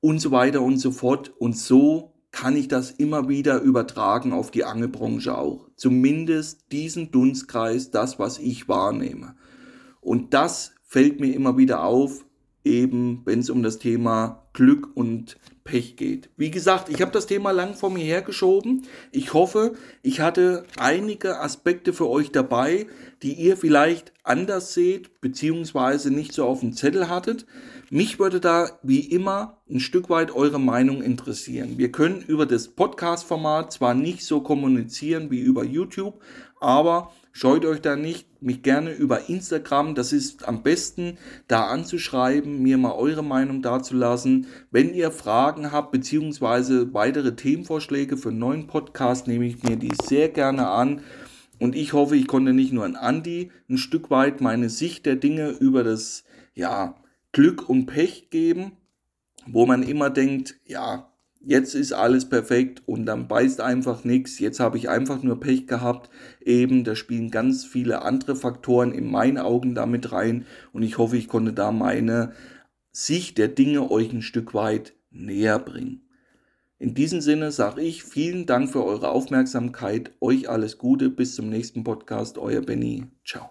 und 0.00 0.20
so 0.20 0.30
weiter 0.30 0.62
und 0.62 0.78
so 0.78 0.92
fort. 0.92 1.32
Und 1.38 1.56
so 1.56 2.12
kann 2.30 2.56
ich 2.56 2.68
das 2.68 2.90
immer 2.90 3.28
wieder 3.28 3.60
übertragen 3.60 4.32
auf 4.32 4.50
die 4.50 4.64
Angelbranche 4.64 5.36
auch. 5.36 5.68
Zumindest 5.76 6.70
diesen 6.72 7.10
Dunstkreis, 7.10 7.90
das, 7.90 8.18
was 8.18 8.38
ich 8.38 8.68
wahrnehme. 8.68 9.34
Und 10.00 10.34
das 10.34 10.72
fällt 10.82 11.20
mir 11.20 11.34
immer 11.34 11.56
wieder 11.56 11.82
auf, 11.84 12.24
eben 12.64 13.22
wenn 13.24 13.40
es 13.40 13.50
um 13.50 13.62
das 13.62 13.78
Thema 13.78 14.39
Glück 14.60 14.90
und 14.94 15.38
Pech 15.64 15.96
geht. 15.96 16.28
Wie 16.36 16.50
gesagt, 16.50 16.90
ich 16.90 17.00
habe 17.00 17.12
das 17.12 17.26
Thema 17.26 17.50
lang 17.50 17.72
vor 17.72 17.88
mir 17.88 18.04
hergeschoben. 18.04 18.82
Ich 19.10 19.32
hoffe, 19.32 19.72
ich 20.02 20.20
hatte 20.20 20.66
einige 20.78 21.40
Aspekte 21.40 21.94
für 21.94 22.06
euch 22.06 22.30
dabei, 22.30 22.86
die 23.22 23.32
ihr 23.32 23.56
vielleicht 23.56 24.12
anders 24.22 24.74
seht, 24.74 25.22
beziehungsweise 25.22 26.10
nicht 26.10 26.34
so 26.34 26.44
auf 26.44 26.60
dem 26.60 26.74
Zettel 26.74 27.08
hattet. 27.08 27.46
Mich 27.88 28.18
würde 28.18 28.38
da 28.38 28.78
wie 28.82 29.00
immer 29.00 29.62
ein 29.70 29.80
Stück 29.80 30.10
weit 30.10 30.30
eure 30.30 30.60
Meinung 30.60 31.00
interessieren. 31.02 31.78
Wir 31.78 31.90
können 31.90 32.20
über 32.20 32.44
das 32.44 32.68
Podcast-Format 32.68 33.72
zwar 33.72 33.94
nicht 33.94 34.26
so 34.26 34.42
kommunizieren 34.42 35.30
wie 35.30 35.40
über 35.40 35.64
YouTube, 35.64 36.20
aber 36.60 37.12
Scheut 37.32 37.64
euch 37.64 37.80
da 37.80 37.94
nicht, 37.94 38.26
mich 38.42 38.62
gerne 38.62 38.92
über 38.92 39.28
Instagram, 39.28 39.94
das 39.94 40.12
ist 40.12 40.48
am 40.48 40.62
besten, 40.62 41.16
da 41.46 41.66
anzuschreiben, 41.66 42.60
mir 42.60 42.76
mal 42.76 42.92
eure 42.92 43.22
Meinung 43.22 43.62
dazulassen. 43.62 44.46
Wenn 44.70 44.94
ihr 44.94 45.12
Fragen 45.12 45.70
habt, 45.70 45.92
beziehungsweise 45.92 46.92
weitere 46.92 47.36
Themenvorschläge 47.36 48.16
für 48.16 48.30
einen 48.30 48.38
neuen 48.38 48.66
Podcast, 48.66 49.28
nehme 49.28 49.46
ich 49.46 49.62
mir 49.62 49.76
die 49.76 49.92
sehr 50.02 50.28
gerne 50.28 50.68
an. 50.68 51.02
Und 51.60 51.76
ich 51.76 51.92
hoffe, 51.92 52.16
ich 52.16 52.26
konnte 52.26 52.52
nicht 52.52 52.72
nur 52.72 52.84
an 52.84 52.96
Andi 52.96 53.52
ein 53.68 53.78
Stück 53.78 54.10
weit 54.10 54.40
meine 54.40 54.68
Sicht 54.68 55.06
der 55.06 55.16
Dinge 55.16 55.50
über 55.50 55.84
das, 55.84 56.24
ja, 56.54 56.96
Glück 57.32 57.68
und 57.68 57.86
Pech 57.86 58.30
geben, 58.30 58.72
wo 59.46 59.66
man 59.66 59.84
immer 59.84 60.10
denkt, 60.10 60.56
ja, 60.64 61.09
jetzt 61.40 61.74
ist 61.74 61.92
alles 61.92 62.28
perfekt 62.28 62.82
und 62.86 63.06
dann 63.06 63.28
beißt 63.28 63.60
einfach 63.60 64.04
nichts, 64.04 64.38
jetzt 64.38 64.60
habe 64.60 64.78
ich 64.78 64.88
einfach 64.88 65.22
nur 65.22 65.40
Pech 65.40 65.66
gehabt. 65.66 66.10
Eben, 66.40 66.84
da 66.84 66.94
spielen 66.94 67.30
ganz 67.30 67.64
viele 67.64 68.02
andere 68.02 68.36
Faktoren 68.36 68.92
in 68.92 69.10
meinen 69.10 69.38
Augen 69.38 69.74
damit 69.74 70.12
rein 70.12 70.46
und 70.72 70.82
ich 70.82 70.98
hoffe, 70.98 71.16
ich 71.16 71.28
konnte 71.28 71.52
da 71.52 71.72
meine 71.72 72.32
Sicht 72.92 73.38
der 73.38 73.48
Dinge 73.48 73.90
euch 73.90 74.12
ein 74.12 74.22
Stück 74.22 74.54
weit 74.54 74.94
näher 75.10 75.58
bringen. 75.58 76.02
In 76.78 76.94
diesem 76.94 77.20
Sinne 77.20 77.52
sage 77.52 77.82
ich 77.82 78.04
vielen 78.04 78.46
Dank 78.46 78.70
für 78.70 78.84
eure 78.84 79.10
Aufmerksamkeit, 79.10 80.12
euch 80.20 80.48
alles 80.48 80.78
Gute, 80.78 81.10
bis 81.10 81.34
zum 81.34 81.50
nächsten 81.50 81.84
Podcast, 81.84 82.38
euer 82.38 82.62
Benny, 82.62 83.04
ciao. 83.24 83.50